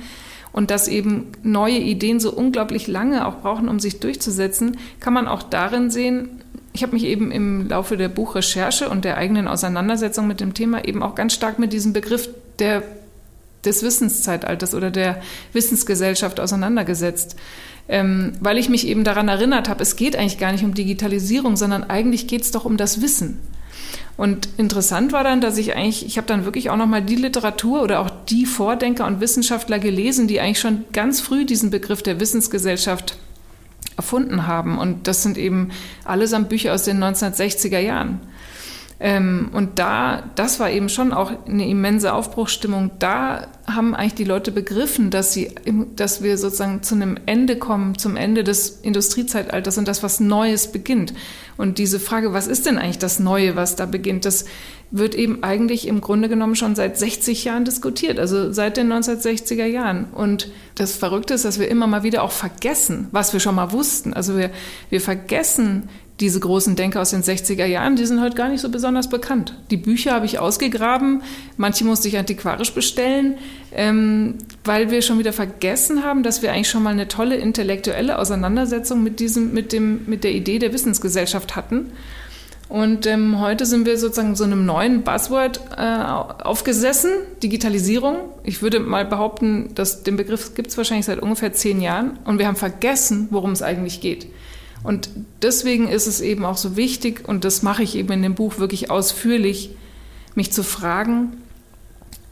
Und 0.53 0.71
dass 0.71 0.87
eben 0.87 1.27
neue 1.41 1.79
Ideen 1.79 2.19
so 2.19 2.31
unglaublich 2.31 2.87
lange 2.87 3.27
auch 3.27 3.41
brauchen, 3.41 3.67
um 3.67 3.79
sich 3.79 3.99
durchzusetzen, 3.99 4.77
kann 4.99 5.13
man 5.13 5.27
auch 5.27 5.43
darin 5.43 5.91
sehen, 5.91 6.29
ich 6.73 6.81
habe 6.81 6.93
mich 6.93 7.03
eben 7.03 7.31
im 7.31 7.67
Laufe 7.67 7.97
der 7.97 8.09
Buchrecherche 8.09 8.89
und 8.89 9.05
der 9.05 9.17
eigenen 9.17 9.47
Auseinandersetzung 9.47 10.27
mit 10.27 10.39
dem 10.39 10.53
Thema 10.53 10.85
eben 10.85 11.03
auch 11.03 11.15
ganz 11.15 11.33
stark 11.33 11.59
mit 11.59 11.71
diesem 11.71 11.93
Begriff 11.93 12.29
der, 12.57 12.81
des 13.63 13.83
Wissenszeitalters 13.83 14.73
oder 14.73 14.89
der 14.89 15.21
Wissensgesellschaft 15.53 16.39
auseinandergesetzt. 16.39 17.35
Ähm, 17.89 18.33
weil 18.39 18.57
ich 18.57 18.69
mich 18.69 18.87
eben 18.87 19.03
daran 19.03 19.27
erinnert 19.27 19.69
habe, 19.69 19.83
es 19.83 19.95
geht 19.95 20.15
eigentlich 20.15 20.39
gar 20.39 20.51
nicht 20.51 20.63
um 20.63 20.73
Digitalisierung, 20.73 21.57
sondern 21.57 21.83
eigentlich 21.83 22.27
geht 22.27 22.41
es 22.41 22.51
doch 22.51 22.65
um 22.65 22.77
das 22.77 23.01
Wissen. 23.01 23.39
Und 24.15 24.47
interessant 24.57 25.11
war 25.11 25.23
dann, 25.23 25.41
dass 25.41 25.57
ich 25.57 25.75
eigentlich, 25.75 26.05
ich 26.05 26.17
habe 26.17 26.27
dann 26.27 26.45
wirklich 26.45 26.69
auch 26.69 26.77
nochmal 26.77 27.01
die 27.01 27.15
Literatur 27.15 27.81
oder 27.81 27.99
auch 27.99 28.11
die 28.29 28.45
Vordenker 28.45 29.07
und 29.07 29.21
Wissenschaftler 29.21 29.79
gelesen, 29.79 30.27
die 30.27 30.39
eigentlich 30.39 30.59
schon 30.59 30.85
ganz 30.93 31.19
früh 31.19 31.45
diesen 31.45 31.71
Begriff 31.71 32.03
der 32.03 32.19
Wissensgesellschaft 32.19 33.17
erfunden 33.97 34.45
haben. 34.45 34.77
Und 34.77 35.07
das 35.07 35.23
sind 35.23 35.37
eben 35.37 35.71
allesamt 36.05 36.49
Bücher 36.49 36.73
aus 36.73 36.83
den 36.83 37.03
1960er 37.03 37.79
Jahren. 37.79 38.21
Ähm, 38.99 39.49
und 39.53 39.79
da, 39.79 40.23
das 40.35 40.59
war 40.59 40.69
eben 40.69 40.87
schon 40.87 41.13
auch 41.13 41.31
eine 41.45 41.67
immense 41.67 42.13
Aufbruchsstimmung. 42.13 42.91
Da 42.99 43.47
haben 43.67 43.95
eigentlich 43.95 44.13
die 44.13 44.23
Leute 44.23 44.51
begriffen, 44.51 45.09
dass 45.09 45.33
sie, 45.33 45.53
dass 45.95 46.21
wir 46.21 46.37
sozusagen 46.37 46.83
zu 46.83 46.95
einem 46.95 47.17
Ende 47.25 47.57
kommen, 47.57 47.97
zum 47.97 48.15
Ende 48.15 48.43
des 48.43 48.69
Industriezeitalters 48.81 49.77
und 49.77 49.87
das 49.87 50.03
was 50.03 50.19
Neues 50.19 50.71
beginnt. 50.71 51.13
Und 51.57 51.77
diese 51.77 51.99
Frage, 51.99 52.33
was 52.33 52.47
ist 52.47 52.65
denn 52.65 52.77
eigentlich 52.77 52.99
das 52.99 53.19
Neue, 53.19 53.55
was 53.55 53.75
da 53.75 53.85
beginnt, 53.85 54.25
das 54.25 54.45
wird 54.91 55.15
eben 55.15 55.43
eigentlich 55.43 55.87
im 55.87 56.01
Grunde 56.01 56.29
genommen 56.29 56.55
schon 56.55 56.75
seit 56.75 56.97
60 56.97 57.43
Jahren 57.45 57.65
diskutiert, 57.65 58.19
also 58.19 58.51
seit 58.51 58.77
den 58.77 58.93
1960er 58.93 59.65
Jahren. 59.65 60.05
Und 60.13 60.51
das 60.75 60.95
Verrückte 60.95 61.33
ist, 61.33 61.45
dass 61.45 61.59
wir 61.59 61.67
immer 61.67 61.87
mal 61.87 62.03
wieder 62.03 62.21
auch 62.21 62.31
vergessen, 62.31 63.07
was 63.11 63.33
wir 63.33 63.39
schon 63.39 63.55
mal 63.55 63.71
wussten. 63.71 64.13
Also 64.13 64.37
wir, 64.37 64.51
wir 64.89 65.01
vergessen 65.01 65.89
diese 66.19 66.39
großen 66.39 66.75
Denker 66.75 67.01
aus 67.01 67.09
den 67.09 67.23
60er 67.23 67.65
Jahren, 67.65 67.95
die 67.95 68.05
sind 68.05 68.21
heute 68.21 68.35
gar 68.35 68.49
nicht 68.49 68.61
so 68.61 68.69
besonders 68.69 69.09
bekannt. 69.09 69.55
Die 69.71 69.77
Bücher 69.77 70.13
habe 70.13 70.25
ich 70.25 70.37
ausgegraben, 70.37 71.23
manche 71.57 71.85
musste 71.85 72.07
ich 72.07 72.17
antiquarisch 72.17 72.73
bestellen, 72.73 73.37
ähm, 73.73 74.35
weil 74.63 74.91
wir 74.91 75.01
schon 75.01 75.17
wieder 75.17 75.33
vergessen 75.33 76.03
haben, 76.03 76.21
dass 76.21 76.43
wir 76.43 76.51
eigentlich 76.51 76.69
schon 76.69 76.83
mal 76.83 76.91
eine 76.91 77.07
tolle 77.07 77.35
intellektuelle 77.35 78.19
Auseinandersetzung 78.19 79.01
mit, 79.01 79.19
diesem, 79.19 79.53
mit, 79.53 79.73
dem, 79.73 80.05
mit 80.05 80.23
der 80.23 80.33
Idee 80.33 80.59
der 80.59 80.71
Wissensgesellschaft 80.71 81.55
hatten. 81.55 81.91
Und 82.69 83.05
ähm, 83.05 83.39
heute 83.39 83.65
sind 83.65 83.85
wir 83.85 83.97
sozusagen 83.97 84.35
so 84.35 84.43
einem 84.43 84.65
neuen 84.65 85.03
Buzzword 85.03 85.61
äh, 85.77 85.81
aufgesessen, 85.81 87.11
Digitalisierung. 87.41 88.17
Ich 88.43 88.61
würde 88.61 88.79
mal 88.79 89.05
behaupten, 89.05 89.75
dass 89.75 90.03
den 90.03 90.15
Begriff 90.15 90.55
gibt 90.55 90.69
es 90.69 90.77
wahrscheinlich 90.77 91.05
seit 91.05 91.19
ungefähr 91.19 91.53
zehn 91.53 91.81
Jahren 91.81 92.17
und 92.25 92.39
wir 92.39 92.47
haben 92.47 92.55
vergessen, 92.55 93.27
worum 93.31 93.51
es 93.51 93.61
eigentlich 93.61 93.99
geht. 93.99 94.27
Und 94.83 95.09
deswegen 95.41 95.87
ist 95.87 96.07
es 96.07 96.21
eben 96.21 96.45
auch 96.45 96.57
so 96.57 96.75
wichtig, 96.75 97.27
und 97.27 97.45
das 97.45 97.63
mache 97.63 97.83
ich 97.83 97.95
eben 97.95 98.11
in 98.11 98.21
dem 98.21 98.35
Buch 98.35 98.59
wirklich 98.59 98.91
ausführlich, 98.91 99.71
mich 100.35 100.51
zu 100.51 100.63
fragen, 100.63 101.37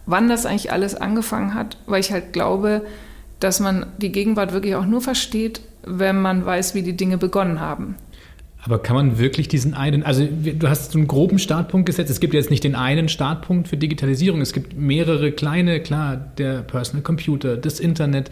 wann 0.06 0.28
das 0.28 0.46
eigentlich 0.46 0.72
alles 0.72 0.96
angefangen 0.96 1.54
hat, 1.54 1.78
weil 1.86 2.02
ich 2.02 2.12
halt 2.12 2.34
glaube, 2.34 2.84
dass 3.40 3.60
man 3.60 3.86
die 3.98 4.12
Gegenwart 4.12 4.54
wirklich 4.54 4.76
auch 4.76 4.86
nur 4.86 5.02
versteht, 5.02 5.62
wenn 5.84 6.22
man 6.22 6.46
weiß, 6.46 6.76
wie 6.76 6.84
die 6.84 6.98
Dinge 6.98 7.18
begonnen 7.18 7.60
haben. 7.60 7.96
Aber 8.64 8.80
kann 8.80 8.96
man 8.96 9.18
wirklich 9.18 9.48
diesen 9.48 9.74
einen, 9.74 10.04
also 10.04 10.24
du 10.24 10.68
hast 10.70 10.96
einen 10.96 11.08
groben 11.08 11.40
Startpunkt 11.40 11.88
gesetzt. 11.88 12.12
Es 12.12 12.20
gibt 12.20 12.36
jetzt 12.36 12.52
nicht 12.52 12.64
den 12.64 12.76
einen 12.76 13.10
Startpunkt 13.10 13.68
für 13.68 13.78
Digitalisierung. 13.78 14.40
Es 14.40 14.54
gibt 14.54 14.78
mehrere 14.78 15.32
kleine, 15.32 15.80
klar, 15.80 16.16
der 16.38 16.62
Personal 16.62 17.02
Computer, 17.02 17.58
das 17.58 17.80
Internet. 17.80 18.30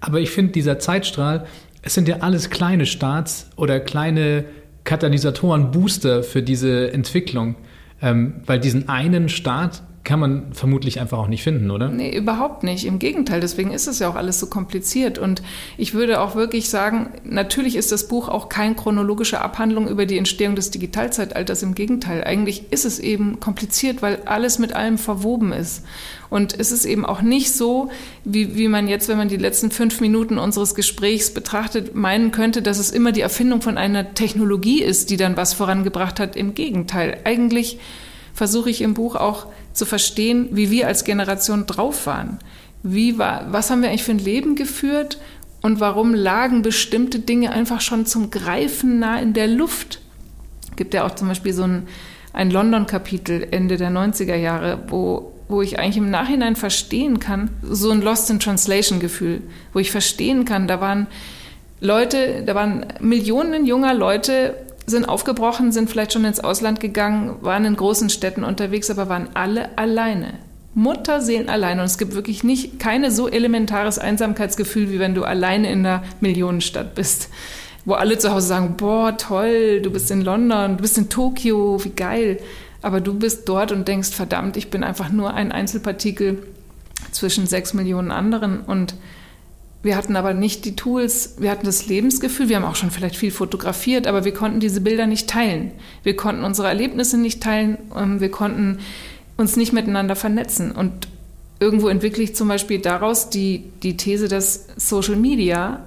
Aber 0.00 0.20
ich 0.20 0.30
finde, 0.30 0.52
dieser 0.52 0.78
Zeitstrahl, 0.78 1.46
es 1.82 1.94
sind 1.94 2.08
ja 2.08 2.18
alles 2.18 2.50
kleine 2.50 2.86
Starts 2.86 3.50
oder 3.56 3.80
kleine 3.80 4.44
Katalysatoren, 4.84 5.70
Booster 5.70 6.22
für 6.22 6.42
diese 6.42 6.92
Entwicklung. 6.92 7.56
Ähm, 8.02 8.40
weil 8.46 8.58
diesen 8.58 8.88
einen 8.88 9.28
Start 9.28 9.82
kann 10.02 10.18
man 10.18 10.54
vermutlich 10.54 10.98
einfach 10.98 11.18
auch 11.18 11.28
nicht 11.28 11.42
finden, 11.42 11.70
oder? 11.70 11.88
Nee, 11.88 12.16
überhaupt 12.16 12.62
nicht. 12.62 12.86
Im 12.86 12.98
Gegenteil, 12.98 13.40
deswegen 13.40 13.70
ist 13.70 13.86
es 13.86 13.98
ja 13.98 14.08
auch 14.08 14.14
alles 14.14 14.40
so 14.40 14.46
kompliziert. 14.46 15.18
Und 15.18 15.42
ich 15.76 15.92
würde 15.92 16.20
auch 16.20 16.34
wirklich 16.34 16.70
sagen, 16.70 17.10
natürlich 17.24 17.76
ist 17.76 17.92
das 17.92 18.08
Buch 18.08 18.28
auch 18.28 18.48
keine 18.48 18.74
chronologische 18.74 19.42
Abhandlung 19.42 19.88
über 19.88 20.06
die 20.06 20.16
Entstehung 20.16 20.56
des 20.56 20.70
Digitalzeitalters. 20.70 21.62
Im 21.62 21.74
Gegenteil, 21.74 22.24
eigentlich 22.24 22.72
ist 22.72 22.86
es 22.86 22.98
eben 22.98 23.40
kompliziert, 23.40 24.00
weil 24.00 24.22
alles 24.24 24.58
mit 24.58 24.72
allem 24.72 24.96
verwoben 24.96 25.52
ist. 25.52 25.84
Und 26.30 26.58
es 26.58 26.72
ist 26.72 26.86
eben 26.86 27.04
auch 27.04 27.20
nicht 27.20 27.52
so, 27.52 27.90
wie, 28.24 28.56
wie 28.56 28.68
man 28.68 28.88
jetzt, 28.88 29.08
wenn 29.08 29.18
man 29.18 29.28
die 29.28 29.36
letzten 29.36 29.70
fünf 29.70 30.00
Minuten 30.00 30.38
unseres 30.38 30.74
Gesprächs 30.74 31.34
betrachtet, 31.34 31.94
meinen 31.94 32.30
könnte, 32.30 32.62
dass 32.62 32.78
es 32.78 32.90
immer 32.90 33.12
die 33.12 33.20
Erfindung 33.20 33.60
von 33.60 33.76
einer 33.76 34.14
Technologie 34.14 34.82
ist, 34.82 35.10
die 35.10 35.18
dann 35.18 35.36
was 35.36 35.52
vorangebracht 35.52 36.18
hat. 36.18 36.36
Im 36.36 36.54
Gegenteil, 36.54 37.18
eigentlich 37.24 37.78
versuche 38.34 38.70
ich 38.70 38.82
im 38.82 38.94
Buch 38.94 39.16
auch 39.16 39.46
zu 39.72 39.86
verstehen, 39.86 40.48
wie 40.52 40.70
wir 40.70 40.86
als 40.86 41.04
Generation 41.04 41.66
drauf 41.66 42.06
waren. 42.06 42.38
Wie 42.82 43.18
war, 43.18 43.46
was 43.52 43.70
haben 43.70 43.82
wir 43.82 43.88
eigentlich 43.88 44.04
für 44.04 44.12
ein 44.12 44.18
Leben 44.18 44.56
geführt 44.56 45.18
und 45.62 45.80
warum 45.80 46.14
lagen 46.14 46.62
bestimmte 46.62 47.18
Dinge 47.18 47.52
einfach 47.52 47.80
schon 47.80 48.06
zum 48.06 48.30
Greifen 48.30 48.98
nah 48.98 49.20
in 49.20 49.32
der 49.32 49.46
Luft? 49.46 50.00
Gibt 50.76 50.94
ja 50.94 51.04
auch 51.04 51.14
zum 51.14 51.28
Beispiel 51.28 51.52
so 51.52 51.64
ein, 51.64 51.88
ein 52.32 52.50
London-Kapitel 52.50 53.48
Ende 53.50 53.76
der 53.76 53.90
90er 53.90 54.36
Jahre, 54.36 54.78
wo, 54.88 55.32
wo 55.48 55.60
ich 55.60 55.78
eigentlich 55.78 55.98
im 55.98 56.10
Nachhinein 56.10 56.56
verstehen 56.56 57.20
kann, 57.20 57.50
so 57.62 57.90
ein 57.90 58.00
Lost 58.00 58.30
in 58.30 58.40
Translation-Gefühl, 58.40 59.42
wo 59.74 59.78
ich 59.78 59.90
verstehen 59.90 60.46
kann, 60.46 60.66
da 60.66 60.80
waren 60.80 61.06
Leute, 61.80 62.42
da 62.46 62.54
waren 62.54 62.86
Millionen 63.00 63.66
junger 63.66 63.94
Leute 63.94 64.54
sind 64.90 65.08
aufgebrochen, 65.08 65.72
sind 65.72 65.88
vielleicht 65.88 66.12
schon 66.12 66.24
ins 66.24 66.40
Ausland 66.40 66.80
gegangen, 66.80 67.36
waren 67.40 67.64
in 67.64 67.76
großen 67.76 68.10
Städten 68.10 68.44
unterwegs, 68.44 68.90
aber 68.90 69.08
waren 69.08 69.30
alle 69.34 69.78
alleine. 69.78 70.34
Mutterseelen 70.74 71.48
alleine. 71.48 71.80
Und 71.80 71.86
es 71.86 71.98
gibt 71.98 72.14
wirklich 72.14 72.44
nicht 72.44 72.78
keine 72.78 73.10
so 73.10 73.28
elementares 73.28 73.98
Einsamkeitsgefühl, 73.98 74.90
wie 74.90 74.98
wenn 74.98 75.14
du 75.14 75.24
alleine 75.24 75.70
in 75.70 75.84
einer 75.84 76.02
Millionenstadt 76.20 76.94
bist. 76.94 77.28
Wo 77.84 77.94
alle 77.94 78.18
zu 78.18 78.30
Hause 78.30 78.46
sagen, 78.46 78.74
boah, 78.76 79.16
toll, 79.16 79.80
du 79.80 79.90
bist 79.90 80.10
in 80.10 80.20
London, 80.20 80.76
du 80.76 80.82
bist 80.82 80.98
in 80.98 81.08
Tokio, 81.08 81.82
wie 81.82 81.90
geil. 81.90 82.38
Aber 82.82 83.00
du 83.00 83.14
bist 83.14 83.48
dort 83.48 83.72
und 83.72 83.88
denkst, 83.88 84.10
verdammt, 84.10 84.56
ich 84.56 84.70
bin 84.70 84.84
einfach 84.84 85.10
nur 85.10 85.34
ein 85.34 85.50
Einzelpartikel 85.50 86.42
zwischen 87.10 87.46
sechs 87.46 87.74
Millionen 87.74 88.10
anderen. 88.10 88.60
Und 88.60 88.94
wir 89.82 89.96
hatten 89.96 90.16
aber 90.16 90.34
nicht 90.34 90.64
die 90.66 90.76
Tools, 90.76 91.36
wir 91.38 91.50
hatten 91.50 91.64
das 91.64 91.86
Lebensgefühl, 91.86 92.48
wir 92.48 92.56
haben 92.56 92.64
auch 92.64 92.76
schon 92.76 92.90
vielleicht 92.90 93.16
viel 93.16 93.30
fotografiert, 93.30 94.06
aber 94.06 94.24
wir 94.24 94.34
konnten 94.34 94.60
diese 94.60 94.82
Bilder 94.82 95.06
nicht 95.06 95.28
teilen. 95.28 95.72
Wir 96.02 96.16
konnten 96.16 96.44
unsere 96.44 96.68
Erlebnisse 96.68 97.16
nicht 97.16 97.42
teilen, 97.42 97.78
ähm, 97.96 98.20
wir 98.20 98.30
konnten 98.30 98.78
uns 99.38 99.56
nicht 99.56 99.72
miteinander 99.72 100.16
vernetzen. 100.16 100.72
Und 100.72 101.08
irgendwo 101.60 101.88
entwickle 101.88 102.22
ich 102.22 102.34
zum 102.34 102.48
Beispiel 102.48 102.78
daraus 102.80 103.30
die, 103.30 103.64
die 103.82 103.96
These, 103.96 104.28
dass 104.28 104.66
Social 104.76 105.16
Media 105.16 105.84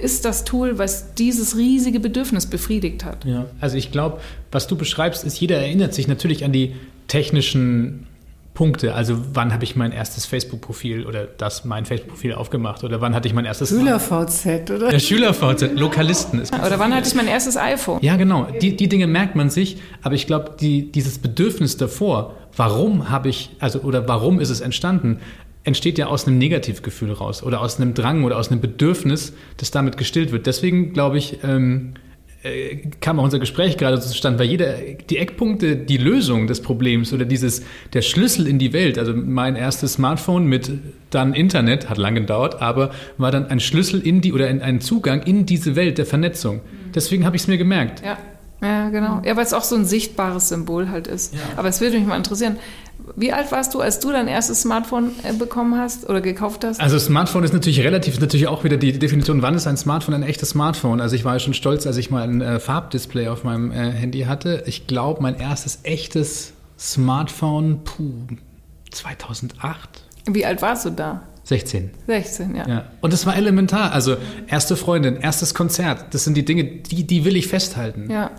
ist 0.00 0.24
das 0.24 0.44
Tool, 0.44 0.78
was 0.78 1.14
dieses 1.14 1.56
riesige 1.56 2.00
Bedürfnis 2.00 2.46
befriedigt 2.46 3.04
hat. 3.04 3.24
Ja, 3.24 3.46
also 3.60 3.76
ich 3.76 3.92
glaube, 3.92 4.20
was 4.50 4.66
du 4.66 4.76
beschreibst, 4.76 5.24
ist, 5.24 5.38
jeder 5.40 5.58
erinnert 5.58 5.94
sich 5.94 6.08
natürlich 6.08 6.44
an 6.44 6.52
die 6.52 6.74
technischen 7.08 8.06
Punkte. 8.54 8.94
Also 8.94 9.16
wann 9.32 9.52
habe 9.52 9.64
ich 9.64 9.76
mein 9.76 9.92
erstes 9.92 10.26
Facebook-Profil 10.26 11.06
oder 11.06 11.24
das 11.24 11.64
mein 11.64 11.86
Facebook-Profil 11.86 12.34
aufgemacht 12.34 12.84
oder 12.84 13.00
wann 13.00 13.14
hatte 13.14 13.26
ich 13.26 13.32
mein 13.32 13.46
erstes 13.46 13.70
Schüler-VZ, 13.70 14.70
oder? 14.70 14.90
Der 14.90 14.98
Schüler-VZ, 14.98 15.78
Lokalisten. 15.78 16.40
oder 16.40 16.78
wann 16.78 16.94
hatte 16.94 17.08
ich 17.08 17.14
mein 17.14 17.28
erstes 17.28 17.56
iPhone? 17.56 17.98
Ja, 18.02 18.16
genau. 18.16 18.46
Die, 18.60 18.76
die 18.76 18.88
Dinge 18.88 19.06
merkt 19.06 19.36
man 19.36 19.48
sich, 19.48 19.78
aber 20.02 20.14
ich 20.14 20.26
glaube, 20.26 20.56
die, 20.60 20.92
dieses 20.92 21.18
Bedürfnis 21.18 21.78
davor, 21.78 22.36
warum 22.54 23.08
habe 23.08 23.30
ich, 23.30 23.50
also 23.58 23.80
oder 23.80 24.06
warum 24.06 24.38
ist 24.38 24.50
es 24.50 24.60
entstanden, 24.60 25.20
entsteht 25.64 25.96
ja 25.96 26.06
aus 26.06 26.26
einem 26.26 26.38
Negativgefühl 26.38 27.12
raus 27.12 27.42
oder 27.42 27.60
aus 27.60 27.80
einem 27.80 27.94
Drang 27.94 28.24
oder 28.24 28.36
aus 28.36 28.50
einem 28.50 28.60
Bedürfnis, 28.60 29.32
das 29.56 29.70
damit 29.70 29.96
gestillt 29.96 30.32
wird. 30.32 30.46
Deswegen 30.46 30.92
glaube 30.92 31.18
ich, 31.18 31.38
ähm, 31.44 31.94
äh, 32.42 32.76
kam 33.00 33.20
auch 33.20 33.24
unser 33.24 33.38
Gespräch 33.38 33.76
gerade 33.76 34.00
zustande, 34.00 34.40
weil 34.40 34.48
jeder, 34.48 34.74
die 35.08 35.18
Eckpunkte, 35.18 35.76
die 35.76 35.96
Lösung 35.96 36.46
des 36.46 36.60
Problems 36.60 37.12
oder 37.12 37.24
dieses, 37.24 37.62
der 37.92 38.02
Schlüssel 38.02 38.46
in 38.46 38.58
die 38.58 38.72
Welt, 38.72 38.98
also 38.98 39.12
mein 39.14 39.56
erstes 39.56 39.94
Smartphone 39.94 40.46
mit 40.46 40.70
dann 41.10 41.34
Internet, 41.34 41.88
hat 41.88 41.98
lange 41.98 42.20
gedauert, 42.20 42.60
aber 42.60 42.90
war 43.18 43.30
dann 43.30 43.46
ein 43.46 43.60
Schlüssel 43.60 44.00
in 44.00 44.20
die 44.20 44.32
oder 44.32 44.48
ein 44.48 44.80
Zugang 44.80 45.22
in 45.22 45.46
diese 45.46 45.76
Welt 45.76 45.98
der 45.98 46.06
Vernetzung. 46.06 46.60
Deswegen 46.94 47.24
habe 47.24 47.36
ich 47.36 47.42
es 47.42 47.48
mir 47.48 47.58
gemerkt. 47.58 48.02
Ja. 48.04 48.18
Ja, 48.62 48.90
genau. 48.90 49.20
Ja, 49.24 49.36
weil 49.36 49.44
es 49.44 49.52
auch 49.52 49.64
so 49.64 49.74
ein 49.74 49.84
sichtbares 49.84 50.48
Symbol 50.48 50.88
halt 50.88 51.08
ist. 51.08 51.34
Ja. 51.34 51.40
Aber 51.56 51.68
es 51.68 51.80
würde 51.80 51.98
mich 51.98 52.06
mal 52.06 52.16
interessieren, 52.16 52.56
wie 53.16 53.32
alt 53.32 53.50
warst 53.50 53.74
du, 53.74 53.80
als 53.80 53.98
du 53.98 54.12
dein 54.12 54.28
erstes 54.28 54.62
Smartphone 54.62 55.10
äh, 55.24 55.32
bekommen 55.32 55.78
hast 55.78 56.08
oder 56.08 56.20
gekauft 56.20 56.64
hast? 56.64 56.80
Also 56.80 56.98
Smartphone 56.98 57.42
ist 57.42 57.52
natürlich 57.52 57.80
relativ, 57.80 58.14
ist 58.14 58.20
natürlich 58.20 58.46
auch 58.46 58.62
wieder 58.62 58.76
die 58.76 58.96
Definition, 58.96 59.42
wann 59.42 59.54
ist 59.54 59.66
ein 59.66 59.76
Smartphone 59.76 60.14
ein 60.14 60.22
echtes 60.22 60.50
Smartphone? 60.50 61.00
Also 61.00 61.16
ich 61.16 61.24
war 61.24 61.34
ja 61.34 61.38
schon 61.40 61.54
stolz, 61.54 61.86
als 61.86 61.96
ich 61.96 62.10
mal 62.10 62.22
ein 62.22 62.40
äh, 62.40 62.60
Farbdisplay 62.60 63.28
auf 63.28 63.42
meinem 63.42 63.72
äh, 63.72 63.90
Handy 63.90 64.20
hatte. 64.20 64.62
Ich 64.66 64.86
glaube, 64.86 65.20
mein 65.22 65.38
erstes 65.38 65.80
echtes 65.82 66.52
Smartphone, 66.78 67.80
puh, 67.84 68.36
2008. 68.92 70.04
Wie 70.26 70.46
alt 70.46 70.62
warst 70.62 70.84
du 70.84 70.90
da? 70.90 71.22
16. 71.44 71.90
16, 72.06 72.54
ja. 72.54 72.68
ja. 72.68 72.84
Und 73.00 73.12
das 73.12 73.26
war 73.26 73.34
elementar. 73.36 73.92
Also 73.92 74.16
erste 74.46 74.76
Freundin, 74.76 75.16
erstes 75.16 75.54
Konzert, 75.54 76.14
das 76.14 76.22
sind 76.22 76.36
die 76.36 76.44
Dinge, 76.44 76.64
die, 76.64 77.04
die 77.04 77.24
will 77.24 77.34
ich 77.36 77.48
festhalten. 77.48 78.08
Ja. 78.08 78.30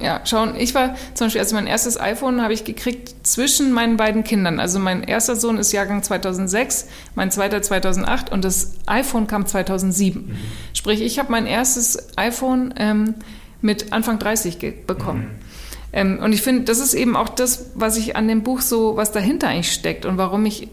Ja, 0.00 0.22
schauen, 0.24 0.54
ich 0.56 0.74
war 0.74 0.94
zum 1.12 1.26
Beispiel, 1.26 1.40
also 1.42 1.54
mein 1.54 1.66
erstes 1.66 2.00
iPhone 2.00 2.40
habe 2.40 2.54
ich 2.54 2.64
gekriegt 2.64 3.26
zwischen 3.26 3.72
meinen 3.72 3.98
beiden 3.98 4.24
Kindern. 4.24 4.58
Also 4.58 4.78
mein 4.78 5.02
erster 5.02 5.36
Sohn 5.36 5.58
ist 5.58 5.72
Jahrgang 5.72 6.02
2006, 6.02 6.88
mein 7.14 7.30
zweiter 7.30 7.60
2008 7.60 8.32
und 8.32 8.42
das 8.42 8.72
iPhone 8.86 9.26
kam 9.26 9.44
2007. 9.44 10.28
Mhm. 10.28 10.36
Sprich, 10.72 11.02
ich 11.02 11.18
habe 11.18 11.30
mein 11.30 11.46
erstes 11.46 12.16
iPhone 12.16 12.72
ähm, 12.78 13.14
mit 13.60 13.92
Anfang 13.92 14.18
30 14.18 14.86
bekommen. 14.86 15.20
Mhm. 15.20 15.46
Ähm, 15.92 16.18
und 16.22 16.32
ich 16.32 16.40
finde, 16.40 16.64
das 16.64 16.78
ist 16.78 16.94
eben 16.94 17.14
auch 17.14 17.28
das, 17.28 17.70
was 17.74 17.98
ich 17.98 18.16
an 18.16 18.28
dem 18.28 18.42
Buch 18.42 18.62
so, 18.62 18.96
was 18.96 19.12
dahinter 19.12 19.48
eigentlich 19.48 19.72
steckt 19.72 20.06
und 20.06 20.16
warum 20.16 20.46
ich 20.46 20.68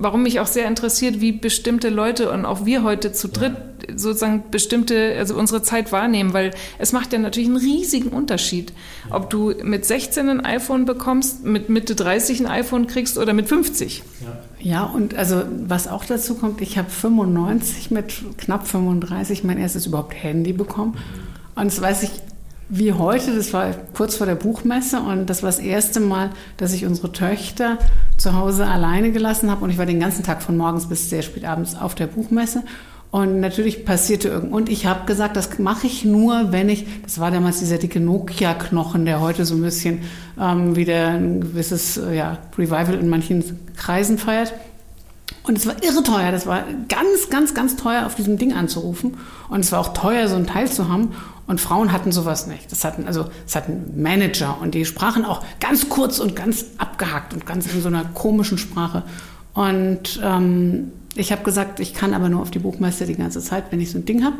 warum 0.00 0.22
mich 0.22 0.40
auch 0.40 0.46
sehr 0.46 0.66
interessiert, 0.66 1.20
wie 1.20 1.30
bestimmte 1.30 1.90
Leute 1.90 2.30
und 2.30 2.46
auch 2.46 2.64
wir 2.64 2.82
heute 2.82 3.12
zu 3.12 3.28
dritt 3.28 3.52
ja. 3.86 3.98
sozusagen 3.98 4.44
bestimmte, 4.50 5.14
also 5.18 5.36
unsere 5.36 5.62
Zeit 5.62 5.92
wahrnehmen, 5.92 6.32
weil 6.32 6.52
es 6.78 6.92
macht 6.92 7.12
ja 7.12 7.18
natürlich 7.18 7.48
einen 7.48 7.58
riesigen 7.58 8.08
Unterschied, 8.08 8.72
ja. 9.08 9.16
ob 9.16 9.30
du 9.30 9.52
mit 9.62 9.84
16 9.84 10.28
ein 10.28 10.44
iPhone 10.44 10.86
bekommst, 10.86 11.44
mit 11.44 11.68
Mitte 11.68 11.94
30 11.94 12.40
ein 12.40 12.46
iPhone 12.46 12.86
kriegst 12.86 13.18
oder 13.18 13.34
mit 13.34 13.48
50. 13.48 14.02
Ja. 14.22 14.38
Ja, 14.62 14.84
und 14.84 15.14
also 15.14 15.42
was 15.66 15.88
auch 15.88 16.04
dazu 16.04 16.34
kommt, 16.34 16.60
ich 16.60 16.76
habe 16.76 16.90
95 16.90 17.90
mit 17.90 18.12
knapp 18.36 18.66
35 18.66 19.44
mein 19.44 19.58
erstes 19.58 19.86
überhaupt 19.86 20.14
Handy 20.14 20.52
bekommen. 20.52 20.98
Und 21.54 21.66
das 21.66 21.80
weiß 21.80 22.02
ich 22.02 22.10
wie 22.70 22.92
heute, 22.92 23.34
das 23.34 23.52
war 23.52 23.74
kurz 23.94 24.14
vor 24.14 24.26
der 24.26 24.36
Buchmesse 24.36 25.00
und 25.00 25.28
das 25.28 25.42
war 25.42 25.48
das 25.48 25.58
erste 25.58 25.98
Mal, 25.98 26.30
dass 26.56 26.72
ich 26.72 26.86
unsere 26.86 27.10
Töchter 27.10 27.78
zu 28.16 28.34
Hause 28.34 28.66
alleine 28.66 29.10
gelassen 29.10 29.50
habe 29.50 29.64
und 29.64 29.70
ich 29.70 29.78
war 29.78 29.86
den 29.86 29.98
ganzen 29.98 30.22
Tag 30.22 30.40
von 30.40 30.56
morgens 30.56 30.88
bis 30.88 31.10
sehr 31.10 31.22
spät 31.22 31.44
abends 31.44 31.74
auf 31.74 31.96
der 31.96 32.06
Buchmesse 32.06 32.62
und 33.10 33.40
natürlich 33.40 33.84
passierte 33.84 34.28
irgend 34.28 34.52
und 34.52 34.68
ich 34.68 34.86
habe 34.86 35.04
gesagt, 35.04 35.36
das 35.36 35.58
mache 35.58 35.88
ich 35.88 36.04
nur, 36.04 36.52
wenn 36.52 36.68
ich, 36.68 36.86
das 37.02 37.18
war 37.18 37.32
damals 37.32 37.58
dieser 37.58 37.78
dicke 37.78 37.98
Nokia-Knochen, 37.98 39.04
der 39.04 39.20
heute 39.20 39.44
so 39.44 39.56
ein 39.56 39.62
bisschen 39.62 40.02
ähm, 40.40 40.76
wieder 40.76 41.08
ein 41.08 41.40
gewisses 41.40 41.96
äh, 41.96 42.16
ja, 42.16 42.38
Revival 42.56 42.94
in 42.94 43.08
manchen 43.08 43.58
Kreisen 43.76 44.16
feiert. 44.16 44.54
Und 45.42 45.56
es 45.56 45.66
war 45.66 45.82
irre 45.82 46.02
teuer. 46.02 46.30
Das 46.30 46.46
war 46.46 46.64
ganz, 46.88 47.30
ganz, 47.30 47.54
ganz 47.54 47.74
teuer, 47.76 48.06
auf 48.06 48.14
diesem 48.14 48.36
Ding 48.36 48.52
anzurufen. 48.52 49.16
Und 49.48 49.60
es 49.60 49.72
war 49.72 49.80
auch 49.80 49.94
teuer, 49.94 50.28
so 50.28 50.36
ein 50.36 50.46
Teil 50.46 50.70
zu 50.70 50.88
haben. 50.88 51.12
Und 51.50 51.60
Frauen 51.60 51.90
hatten 51.90 52.12
sowas 52.12 52.46
nicht. 52.46 52.70
Das 52.70 52.84
hatten, 52.84 53.08
also, 53.08 53.24
es 53.44 53.56
hatten 53.56 54.00
Manager 54.00 54.58
und 54.60 54.76
die 54.76 54.84
sprachen 54.84 55.24
auch 55.24 55.44
ganz 55.58 55.88
kurz 55.88 56.20
und 56.20 56.36
ganz 56.36 56.64
abgehackt 56.78 57.34
und 57.34 57.44
ganz 57.44 57.66
in 57.74 57.82
so 57.82 57.88
einer 57.88 58.04
komischen 58.04 58.56
Sprache. 58.56 59.02
Und 59.52 60.20
ähm, 60.22 60.92
ich 61.16 61.32
habe 61.32 61.42
gesagt, 61.42 61.80
ich 61.80 61.92
kann 61.92 62.14
aber 62.14 62.28
nur 62.28 62.40
auf 62.40 62.52
die 62.52 62.60
Buchmesse 62.60 63.04
die 63.04 63.16
ganze 63.16 63.40
Zeit, 63.40 63.64
wenn 63.70 63.80
ich 63.80 63.90
so 63.90 63.98
ein 63.98 64.04
Ding 64.04 64.24
habe. 64.24 64.36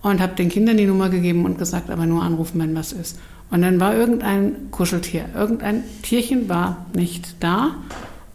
Und 0.00 0.22
habe 0.22 0.36
den 0.36 0.48
Kindern 0.48 0.78
die 0.78 0.86
Nummer 0.86 1.10
gegeben 1.10 1.44
und 1.44 1.58
gesagt, 1.58 1.90
aber 1.90 2.06
nur 2.06 2.22
anrufen, 2.22 2.58
wenn 2.62 2.74
was 2.74 2.92
ist. 2.92 3.18
Und 3.50 3.60
dann 3.60 3.78
war 3.78 3.94
irgendein 3.94 4.70
Kuscheltier. 4.70 5.26
Irgendein 5.34 5.84
Tierchen 6.00 6.48
war 6.48 6.86
nicht 6.94 7.36
da. 7.40 7.74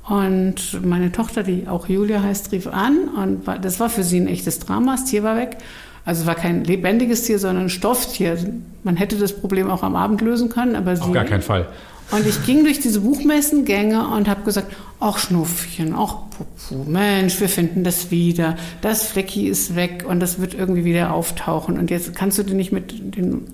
Und 0.08 0.86
meine 0.86 1.12
Tochter, 1.12 1.42
die 1.42 1.68
auch 1.68 1.90
Julia 1.90 2.22
heißt, 2.22 2.52
rief 2.52 2.68
an 2.68 3.08
und 3.08 3.48
das 3.64 3.80
war 3.80 3.90
für 3.90 4.04
sie 4.04 4.20
ein 4.20 4.28
echtes 4.28 4.60
Drama. 4.60 4.98
Das 4.98 5.06
Tier 5.06 5.24
war 5.24 5.36
weg. 5.36 5.58
Also 6.06 6.22
es 6.22 6.28
war 6.28 6.36
kein 6.36 6.64
lebendiges 6.64 7.24
Tier, 7.24 7.40
sondern 7.40 7.66
ein 7.66 7.70
Stofftier. 7.70 8.38
Man 8.84 8.98
hätte 8.98 9.18
das 9.18 9.34
Problem 9.34 9.70
auch 9.70 9.84
am 9.84 9.96
Abend 9.96 10.22
lösen 10.22 10.50
können, 10.50 10.76
aber 10.76 10.92
Auf 10.94 11.12
gar 11.12 11.26
keinen 11.26 11.42
Fall. 11.42 11.68
Und 12.12 12.28
ich 12.28 12.46
ging 12.46 12.64
durch 12.64 12.80
diese 12.80 13.00
Buchmessengänge 13.00 14.08
und 14.10 14.28
habe 14.28 14.44
gesagt, 14.44 14.72
ach 15.00 15.18
Schnuffchen, 15.18 15.96
ach 15.98 16.16
Pupu, 16.30 16.90
Mensch, 16.90 17.40
wir 17.40 17.50
finden 17.50 17.84
das 17.84 18.12
wieder. 18.12 18.58
Das 18.82 19.08
Flecki 19.08 19.48
ist 19.48 19.76
weg 19.76 20.06
und 20.08 20.20
das 20.20 20.40
wird 20.40 20.54
irgendwie 20.54 20.86
wieder 20.86 21.14
auftauchen. 21.14 21.80
Und 21.80 21.90
jetzt 21.90 22.14
kannst 22.16 22.38
du 22.38 22.44
dir 22.44 22.54
nicht 22.54 22.72
mit 22.72 23.18
den, 23.18 23.46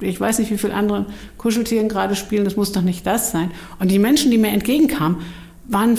ich 0.00 0.20
weiß 0.20 0.38
nicht, 0.38 0.50
wie 0.50 0.58
viele 0.58 0.74
anderen 0.74 1.06
Kuscheltieren 1.38 1.88
gerade 1.88 2.14
spielen, 2.14 2.44
das 2.44 2.56
muss 2.56 2.72
doch 2.72 2.82
nicht 2.82 3.06
das 3.06 3.32
sein. 3.32 3.50
Und 3.78 3.90
die 3.90 3.98
Menschen, 3.98 4.30
die 4.30 4.38
mir 4.38 4.50
entgegenkamen, 4.50 5.16
waren, 5.70 5.96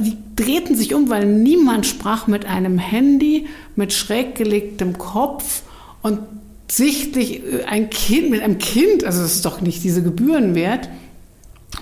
die 0.00 0.16
drehten 0.36 0.76
sich 0.76 0.94
um, 0.94 1.08
weil 1.10 1.26
niemand 1.26 1.86
sprach 1.86 2.26
mit 2.26 2.46
einem 2.46 2.78
Handy, 2.78 3.46
mit 3.74 3.92
schräg 3.92 4.34
gelegtem 4.34 4.98
Kopf 4.98 5.62
und 6.02 6.20
sichtlich 6.70 7.42
ein 7.66 7.90
Kind, 7.90 8.30
mit 8.30 8.42
einem 8.42 8.58
Kind, 8.58 9.04
also 9.04 9.22
das 9.22 9.34
ist 9.34 9.44
doch 9.44 9.60
nicht 9.60 9.82
diese 9.84 10.02
Gebühren 10.02 10.54
wert. 10.54 10.88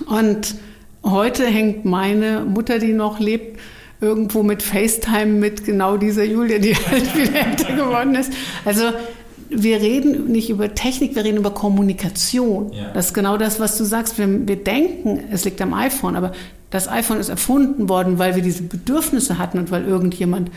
Und 0.05 0.55
heute 1.03 1.45
hängt 1.45 1.85
meine 1.85 2.45
Mutter, 2.45 2.79
die 2.79 2.93
noch 2.93 3.19
lebt, 3.19 3.59
irgendwo 4.01 4.43
mit 4.43 4.61
FaceTime 4.61 5.27
mit 5.27 5.65
genau 5.65 5.97
dieser 5.97 6.25
Julia, 6.25 6.59
die 6.59 6.75
halt 6.91 7.15
wieder 7.15 7.47
älter 7.47 7.73
geworden 7.75 8.15
ist. 8.15 8.33
Also 8.65 8.83
wir 9.49 9.81
reden 9.81 10.31
nicht 10.31 10.49
über 10.49 10.73
Technik, 10.73 11.15
wir 11.15 11.23
reden 11.23 11.37
über 11.37 11.51
Kommunikation. 11.51 12.73
Ja. 12.73 12.91
Das 12.93 13.07
ist 13.07 13.13
genau 13.13 13.37
das, 13.37 13.59
was 13.59 13.77
du 13.77 13.83
sagst. 13.83 14.17
Wir, 14.17 14.47
wir 14.47 14.57
denken, 14.57 15.23
es 15.31 15.45
liegt 15.45 15.61
am 15.61 15.73
iPhone, 15.73 16.15
aber 16.15 16.33
das 16.73 16.89
iPhone 16.89 17.19
ist 17.19 17.29
erfunden 17.29 17.87
worden, 17.87 18.17
weil 18.17 18.35
wir 18.35 18.41
diese 18.41 18.63
Bedürfnisse 18.63 19.37
hatten 19.37 19.59
und 19.59 19.69
weil 19.69 19.85
irgendjemand 19.85 20.49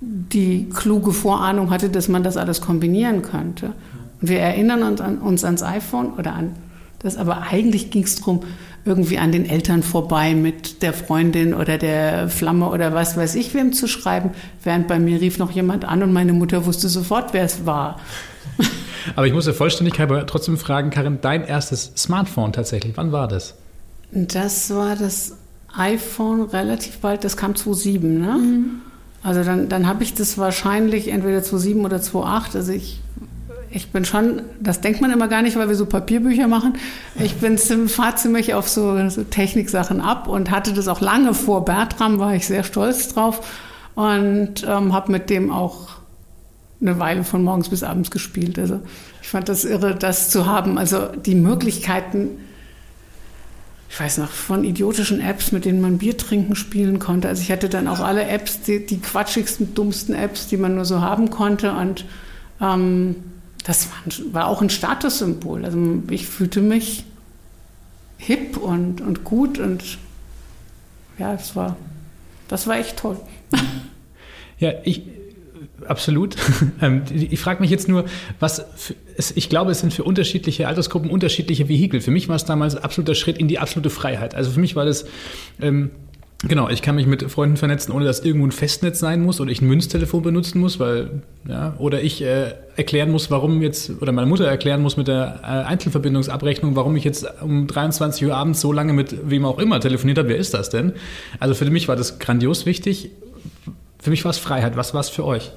die 0.00 0.68
kluge 0.68 1.12
Vorahnung 1.12 1.70
hatte, 1.70 1.90
dass 1.90 2.08
man 2.08 2.24
das 2.24 2.36
alles 2.36 2.60
kombinieren 2.60 3.22
könnte. 3.22 3.66
Und 4.20 4.28
wir 4.28 4.40
erinnern 4.40 4.82
uns, 4.82 5.00
an, 5.00 5.18
uns 5.18 5.44
ans 5.44 5.62
iPhone 5.62 6.14
oder 6.14 6.32
an 6.32 6.56
das, 6.98 7.16
aber 7.16 7.42
eigentlich 7.42 7.92
ging 7.92 8.02
es 8.02 8.16
darum, 8.16 8.40
irgendwie 8.84 9.18
an 9.18 9.30
den 9.30 9.48
Eltern 9.48 9.84
vorbei 9.84 10.34
mit 10.34 10.82
der 10.82 10.92
Freundin 10.92 11.54
oder 11.54 11.78
der 11.78 12.28
Flamme 12.28 12.68
oder 12.68 12.92
was 12.92 13.16
weiß 13.16 13.36
ich 13.36 13.54
wem 13.54 13.72
zu 13.72 13.86
schreiben, 13.86 14.30
während 14.64 14.88
bei 14.88 14.98
mir 14.98 15.20
rief 15.20 15.38
noch 15.38 15.52
jemand 15.52 15.84
an 15.84 16.02
und 16.02 16.12
meine 16.12 16.32
Mutter 16.32 16.66
wusste 16.66 16.88
sofort, 16.88 17.32
wer 17.32 17.44
es 17.44 17.64
war. 17.64 18.00
Aber 19.14 19.28
ich 19.28 19.32
muss 19.32 19.44
der 19.44 19.54
Vollständigkeit 19.54 20.10
trotzdem 20.26 20.58
fragen, 20.58 20.90
Karin, 20.90 21.18
dein 21.22 21.44
erstes 21.44 21.92
Smartphone 21.96 22.52
tatsächlich, 22.52 22.96
wann 22.96 23.12
war 23.12 23.28
das? 23.28 23.54
Das 24.10 24.74
war 24.74 24.96
das 24.96 25.36
iPhone 25.76 26.42
relativ 26.42 26.98
bald, 26.98 27.24
das 27.24 27.36
kam 27.36 27.54
2007, 27.54 28.20
ne? 28.20 28.38
Mhm. 28.38 28.70
Also 29.22 29.44
dann, 29.44 29.68
dann 29.68 29.86
habe 29.86 30.02
ich 30.02 30.14
das 30.14 30.38
wahrscheinlich 30.38 31.08
entweder 31.08 31.42
2007 31.42 31.84
oder 31.84 32.00
2008. 32.00 32.56
Also 32.56 32.72
ich 32.72 33.00
ich 33.72 33.92
bin 33.92 34.04
schon, 34.04 34.42
das 34.60 34.80
denkt 34.80 35.00
man 35.00 35.12
immer 35.12 35.28
gar 35.28 35.42
nicht, 35.42 35.56
weil 35.56 35.68
wir 35.68 35.76
so 35.76 35.86
Papierbücher 35.86 36.48
machen. 36.48 36.74
Ich 37.18 37.36
bin 37.36 37.56
fahre 37.88 38.16
ziemlich 38.16 38.54
auf 38.54 38.68
so, 38.68 39.08
so 39.08 39.22
Techniksachen 39.22 40.00
ab 40.00 40.26
und 40.26 40.50
hatte 40.50 40.72
das 40.72 40.88
auch 40.88 41.00
lange 41.00 41.34
vor 41.34 41.64
Bertram, 41.64 42.18
war 42.18 42.34
ich 42.34 42.46
sehr 42.46 42.64
stolz 42.64 43.08
drauf 43.08 43.46
und 43.94 44.66
ähm, 44.66 44.92
habe 44.92 45.12
mit 45.12 45.30
dem 45.30 45.50
auch 45.50 45.88
eine 46.80 46.98
Weile 46.98 47.24
von 47.24 47.44
morgens 47.44 47.68
bis 47.68 47.82
abends 47.82 48.10
gespielt. 48.10 48.58
Also 48.58 48.80
ich 49.22 49.28
fand 49.28 49.48
das 49.48 49.64
irre, 49.64 49.94
das 49.94 50.30
zu 50.30 50.46
haben. 50.46 50.78
Also 50.78 51.06
die 51.06 51.34
Möglichkeiten, 51.34 52.30
ich 53.90 53.98
weiß 53.98 54.18
noch, 54.18 54.30
von 54.30 54.62
idiotischen 54.62 55.20
Apps, 55.20 55.50
mit 55.50 55.64
denen 55.64 55.80
man 55.80 55.98
Bier 55.98 56.16
trinken 56.16 56.54
spielen 56.54 57.00
konnte. 57.00 57.26
Also 57.26 57.42
ich 57.42 57.50
hatte 57.50 57.68
dann 57.68 57.88
auch 57.88 57.98
alle 57.98 58.22
Apps, 58.24 58.62
die, 58.62 58.86
die 58.86 59.00
quatschigsten, 59.00 59.74
dummsten 59.74 60.14
Apps, 60.14 60.46
die 60.46 60.56
man 60.56 60.76
nur 60.76 60.84
so 60.84 61.00
haben 61.00 61.30
konnte 61.30 61.72
und 61.72 62.04
ähm, 62.60 63.16
das 63.64 63.88
war, 63.90 64.32
war 64.32 64.46
auch 64.46 64.62
ein 64.62 64.70
Statussymbol. 64.70 65.64
Also 65.64 65.78
ich 66.08 66.28
fühlte 66.28 66.62
mich 66.62 67.04
hip 68.16 68.56
und, 68.56 69.00
und 69.00 69.24
gut 69.24 69.58
und 69.58 69.98
ja, 71.18 71.32
das 71.32 71.56
war, 71.56 71.76
das 72.46 72.68
war 72.68 72.76
echt 72.78 72.96
toll. 72.96 73.18
Ja, 74.60 74.74
ich, 74.84 75.02
absolut. 75.90 76.36
Ähm, 76.82 77.02
ich 77.12 77.40
frage 77.40 77.60
mich 77.60 77.70
jetzt 77.70 77.88
nur, 77.88 78.06
was 78.38 78.64
für, 78.76 78.94
ich 79.34 79.48
glaube, 79.50 79.72
es 79.72 79.80
sind 79.80 79.92
für 79.92 80.04
unterschiedliche 80.04 80.66
Altersgruppen 80.66 81.10
unterschiedliche 81.10 81.68
Vehikel. 81.68 82.00
Für 82.00 82.10
mich 82.10 82.28
war 82.28 82.36
es 82.36 82.44
damals 82.46 82.76
absoluter 82.76 83.14
Schritt 83.14 83.36
in 83.36 83.48
die 83.48 83.58
absolute 83.58 83.90
Freiheit. 83.90 84.34
Also 84.34 84.50
für 84.50 84.60
mich 84.60 84.76
war 84.76 84.86
das 84.86 85.04
ähm, 85.60 85.90
Genau, 86.42 86.70
ich 86.70 86.80
kann 86.80 86.94
mich 86.94 87.06
mit 87.06 87.30
Freunden 87.30 87.58
vernetzen, 87.58 87.92
ohne 87.92 88.06
dass 88.06 88.20
irgendwo 88.20 88.46
ein 88.46 88.52
Festnetz 88.52 88.98
sein 88.98 89.20
muss 89.20 89.42
oder 89.42 89.50
ich 89.50 89.60
ein 89.60 89.66
Münztelefon 89.66 90.22
benutzen 90.22 90.58
muss, 90.58 90.80
weil 90.80 91.22
ja, 91.46 91.74
oder 91.76 92.00
ich 92.00 92.22
äh, 92.22 92.54
erklären 92.76 93.10
muss, 93.10 93.30
warum 93.30 93.60
jetzt 93.60 94.00
oder 94.00 94.10
meine 94.12 94.26
Mutter 94.26 94.46
erklären 94.46 94.80
muss 94.80 94.96
mit 94.96 95.06
der 95.06 95.40
äh, 95.42 95.46
Einzelverbindungsabrechnung, 95.46 96.76
warum 96.76 96.96
ich 96.96 97.04
jetzt 97.04 97.26
um 97.42 97.66
23 97.66 98.26
Uhr 98.26 98.34
abends 98.34 98.62
so 98.62 98.72
lange 98.72 98.94
mit 98.94 99.28
wem 99.28 99.44
auch 99.44 99.58
immer 99.58 99.80
telefoniert 99.80 100.16
habe. 100.16 100.30
Wer 100.30 100.38
ist 100.38 100.54
das 100.54 100.70
denn? 100.70 100.94
Also 101.40 101.52
für 101.52 101.68
mich 101.68 101.88
war 101.88 101.96
das 101.96 102.18
grandios 102.18 102.64
wichtig. 102.64 103.10
Für 103.98 104.08
mich 104.08 104.24
war 104.24 104.30
es 104.30 104.38
Freiheit. 104.38 104.78
Was 104.78 104.94
war 104.94 105.00
es 105.00 105.10
für 105.10 105.26
euch? 105.26 105.52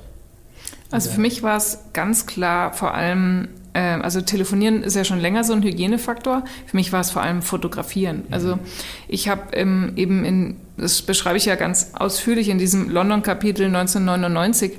Also 0.93 1.09
für 1.09 1.21
mich 1.21 1.41
war 1.41 1.57
es 1.57 1.79
ganz 1.93 2.27
klar 2.27 2.71
vor 2.71 2.93
allem 2.93 3.47
ähm, 3.73 4.01
also 4.01 4.21
telefonieren 4.21 4.83
ist 4.83 4.95
ja 4.95 5.03
schon 5.03 5.19
länger 5.19 5.43
so 5.43 5.53
ein 5.53 5.63
Hygienefaktor. 5.63 6.43
Für 6.67 6.77
mich 6.77 6.93
war 6.93 7.01
es 7.01 7.11
vor 7.11 7.21
allem 7.21 7.41
fotografieren. 7.41 8.23
Also 8.29 8.59
ich 9.07 9.27
habe 9.27 9.53
ähm, 9.53 9.93
eben 9.95 10.23
in, 10.23 10.57
das 10.77 11.01
beschreibe 11.01 11.37
ich 11.37 11.45
ja 11.45 11.55
ganz 11.55 11.91
ausführlich 11.93 12.49
in 12.49 12.57
diesem 12.57 12.89
London-Kapitel 12.89 13.65
1999, 13.65 14.73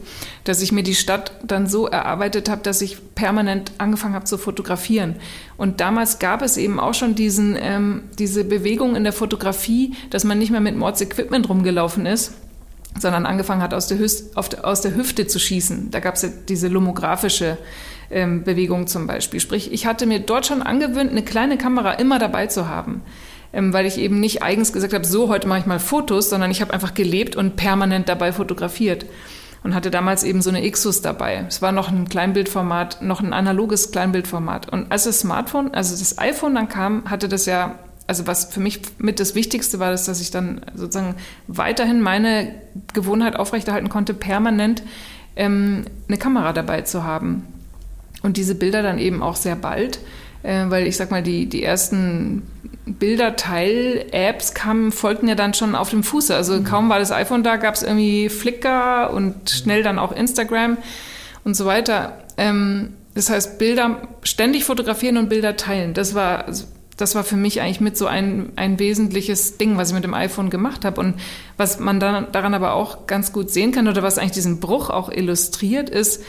dass 0.45 0.63
ich 0.63 0.71
mir 0.71 0.83
die 0.83 0.95
Stadt 0.95 1.33
dann 1.45 1.67
so 1.67 1.87
erarbeitet 1.87 2.49
habe, 2.49 2.63
dass 2.63 2.83
ich 2.83 3.15
permanent 3.15 3.73
angefangen 3.79 4.15
habe 4.15 4.25
zu 4.25 4.39
fotografieren. 4.39 5.17
Und 5.57 5.81
damals 5.81 6.19
gab 6.19 6.43
es 6.43 6.57
eben 6.57 6.79
auch 6.79 6.95
schon 6.95 7.15
diesen, 7.15 7.57
ähm, 7.61 8.05
diese 8.19 8.45
Bewegung 8.45 8.95
in 8.95 9.03
der 9.03 9.13
Fotografie, 9.13 9.95
dass 10.11 10.25
man 10.25 10.39
nicht 10.39 10.51
mehr 10.51 10.61
mit 10.61 10.77
Mords-Equipment 10.77 11.49
rumgelaufen 11.49 12.07
ist, 12.07 12.35
sondern 12.99 13.27
angefangen 13.27 13.63
hat, 13.63 13.75
aus 13.75 13.87
der, 13.87 13.99
Hüste, 13.99 14.37
aus 14.37 14.81
der 14.81 14.95
Hüfte 14.95 15.27
zu 15.27 15.39
schießen. 15.39 15.91
Da 15.91 16.01
gab 16.01 16.15
es 16.15 16.23
ja 16.23 16.29
diese 16.49 16.69
lomographische 16.69 17.59
ähm, 18.11 18.45
Bewegung 18.45 18.87
zum 18.87 19.07
Beispiel. 19.07 19.41
Sprich, 19.41 19.73
ich 19.73 19.87
hatte 19.87 20.07
mir 20.07 20.21
dort 20.21 20.47
schon 20.47 20.63
angewöhnt, 20.63 21.11
eine 21.11 21.23
kleine 21.23 21.59
Kamera 21.59 21.93
immer 21.93 22.19
dabei 22.19 22.47
zu 22.47 22.69
haben. 22.69 23.03
Ähm, 23.53 23.73
weil 23.73 23.87
ich 23.87 23.99
eben 23.99 24.19
nicht 24.21 24.43
eigens 24.43 24.73
gesagt 24.73 24.95
habe, 24.95 25.05
so 25.05 25.29
heute 25.29 25.47
mache 25.47 25.61
ich 25.61 25.67
mal 25.67 25.79
Fotos, 25.79 26.29
sondern 26.29 26.51
ich 26.51 26.61
habe 26.61 26.73
einfach 26.73 26.95
gelebt 26.95 27.37
und 27.37 27.57
permanent 27.57 28.09
dabei 28.09 28.33
fotografiert 28.33 29.07
und 29.63 29.75
hatte 29.75 29.91
damals 29.91 30.25
eben 30.25 30.43
so 30.43 30.51
eine 30.51 30.69
Xus 30.71 31.03
dabei. 31.03 31.45
Es 31.49 31.63
war 31.63 31.73
noch 31.73 31.91
ein 31.91 32.09
Kleinbildformat, 32.09 33.01
noch 33.03 33.21
ein 33.21 33.33
analoges 33.33 33.91
Kleinbildformat. 33.93 34.69
Und 34.69 34.93
als 34.93 35.05
das 35.05 35.21
Smartphone, 35.21 35.73
also 35.73 35.97
das 35.97 36.19
iPhone 36.19 36.55
dann 36.55 36.69
kam, 36.69 37.11
hatte 37.11 37.29
das 37.29 37.47
ja, 37.47 37.79
also 38.07 38.27
was 38.27 38.47
für 38.47 38.61
mich 38.61 38.81
mit 38.99 39.19
das 39.21 39.35
Wichtigste 39.35 39.79
war, 39.79 39.93
ist, 39.93 40.09
dass 40.09 40.21
ich 40.21 40.31
dann 40.31 40.61
sozusagen 40.75 41.15
weiterhin 41.47 42.01
meine 42.01 42.55
Gewohnheit 42.93 43.37
aufrechterhalten 43.37 43.89
konnte, 43.89 44.15
permanent 44.15 44.83
ähm, 45.37 45.85
eine 46.09 46.19
Kamera 46.19 46.53
dabei 46.53 46.83
zu 46.83 47.05
haben. 47.05 47.47
Und 48.23 48.37
diese 48.37 48.55
Bilder 48.55 48.83
dann 48.83 48.99
eben 48.99 49.23
auch 49.23 49.37
sehr 49.37 49.57
bald, 49.57 50.01
äh, 50.43 50.65
weil 50.69 50.87
ich 50.87 50.97
sag 50.97 51.11
mal, 51.11 51.23
die, 51.23 51.47
die 51.47 51.63
ersten 51.63 52.43
Bilderteil-Apps 52.87 54.53
kamen, 54.55 54.93
folgten 54.93 55.29
ja 55.29 55.35
dann 55.35 55.55
schon 55.55 55.75
auf 55.75 55.91
dem 55.91 56.03
Fuße. 56.03 56.35
Also 56.35 56.55
mhm. 56.55 56.65
kaum 56.65 56.89
war 56.89 56.99
das 56.99 57.13
iPhone 57.13 57.43
da, 57.43 57.57
gab 57.57 57.75
es 57.75 57.83
irgendwie 57.83 58.29
Flickr 58.29 59.11
und 59.13 59.49
schnell 59.51 59.83
dann 59.83 59.99
auch 59.99 60.13
Instagram 60.13 60.77
und 61.45 61.55
so 61.55 61.65
weiter. 61.65 62.19
Ähm, 62.37 62.95
das 63.15 63.31
heißt, 63.31 63.59
Bilder 63.59 64.09
ständig 64.23 64.65
fotografieren 64.65 65.17
und 65.17 65.29
Bilder 65.29 65.57
teilen. 65.57 65.95
Das 65.95 66.15
war, 66.15 66.47
das 66.97 67.15
war 67.15 67.25
für 67.25 67.37
mich 67.37 67.61
eigentlich 67.61 67.81
mit 67.81 67.97
so 67.97 68.07
ein, 68.07 68.53
ein 68.57 68.79
wesentliches 68.79 69.59
Ding, 69.59 69.77
was 69.77 69.89
ich 69.89 69.95
mit 69.95 70.05
dem 70.05 70.15
iPhone 70.15 70.51
gemacht 70.51 70.85
habe. 70.85 71.01
Und 71.01 71.15
was 71.57 71.81
man 71.81 71.99
dann 71.99 72.31
daran 72.33 72.55
aber 72.55 72.75
auch 72.75 73.07
ganz 73.07 73.33
gut 73.33 73.51
sehen 73.51 73.73
kann 73.73 73.89
oder 73.89 74.03
was 74.03 74.19
eigentlich 74.19 74.33
diesen 74.33 74.61
Bruch 74.61 74.91
auch 74.91 75.11
illustriert, 75.11 75.91
ist, 75.91 76.23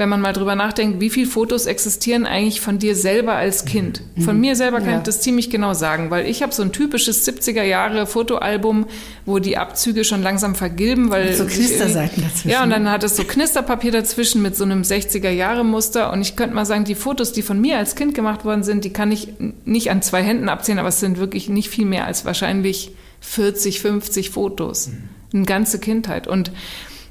wenn 0.00 0.08
man 0.08 0.22
mal 0.22 0.32
drüber 0.32 0.54
nachdenkt, 0.54 0.98
wie 1.00 1.10
viele 1.10 1.26
Fotos 1.26 1.66
existieren 1.66 2.24
eigentlich 2.24 2.62
von 2.62 2.78
dir 2.78 2.96
selber 2.96 3.34
als 3.34 3.66
Kind. 3.66 4.02
Von 4.18 4.36
mhm. 4.36 4.40
mir 4.40 4.56
selber 4.56 4.78
kann 4.78 4.90
ja. 4.90 4.96
ich 4.96 5.02
das 5.02 5.20
ziemlich 5.20 5.50
genau 5.50 5.74
sagen, 5.74 6.10
weil 6.10 6.26
ich 6.26 6.42
habe 6.42 6.54
so 6.54 6.62
ein 6.62 6.72
typisches 6.72 7.28
70er 7.28 7.62
Jahre 7.62 8.06
Fotoalbum, 8.06 8.86
wo 9.26 9.38
die 9.38 9.58
Abzüge 9.58 10.04
schon 10.04 10.22
langsam 10.22 10.54
vergilben, 10.54 11.10
weil 11.10 11.26
mit 11.26 11.36
so 11.36 11.44
Knisterseiten 11.44 12.22
dazwischen. 12.22 12.48
Ja, 12.48 12.64
und 12.64 12.70
dann 12.70 12.90
hat 12.90 13.04
es 13.04 13.14
so 13.14 13.24
Knisterpapier 13.24 13.92
dazwischen 13.92 14.40
mit 14.40 14.56
so 14.56 14.64
einem 14.64 14.82
60er 14.82 15.28
Jahre 15.28 15.64
Muster 15.64 16.12
und 16.12 16.22
ich 16.22 16.34
könnte 16.34 16.54
mal 16.54 16.64
sagen, 16.64 16.84
die 16.84 16.94
Fotos, 16.94 17.32
die 17.32 17.42
von 17.42 17.60
mir 17.60 17.76
als 17.76 17.94
Kind 17.94 18.14
gemacht 18.14 18.46
worden 18.46 18.62
sind, 18.62 18.84
die 18.86 18.92
kann 18.92 19.12
ich 19.12 19.28
nicht 19.66 19.90
an 19.90 20.00
zwei 20.00 20.22
Händen 20.22 20.48
abzählen, 20.48 20.78
aber 20.78 20.88
es 20.88 20.98
sind 20.98 21.18
wirklich 21.18 21.50
nicht 21.50 21.68
viel 21.68 21.84
mehr 21.84 22.06
als 22.06 22.24
wahrscheinlich 22.24 22.92
40, 23.20 23.80
50 23.80 24.30
Fotos. 24.30 24.88
Mhm. 24.88 25.08
Eine 25.34 25.44
ganze 25.44 25.78
Kindheit 25.78 26.26
und 26.26 26.50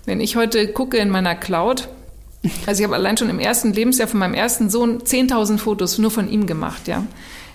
wenn 0.05 0.21
ich 0.21 0.35
heute 0.35 0.67
gucke 0.69 0.97
in 0.97 1.11
meiner 1.11 1.35
Cloud, 1.35 1.87
also 2.65 2.81
ich 2.81 2.85
habe 2.85 2.95
allein 2.95 3.17
schon 3.17 3.29
im 3.29 3.39
ersten 3.39 3.73
Lebensjahr 3.73 4.07
von 4.07 4.19
meinem 4.19 4.33
ersten 4.33 4.69
Sohn 4.69 4.99
10.000 4.99 5.57
Fotos 5.57 5.97
nur 5.97 6.11
von 6.11 6.29
ihm 6.29 6.47
gemacht, 6.47 6.87
ja. 6.87 7.05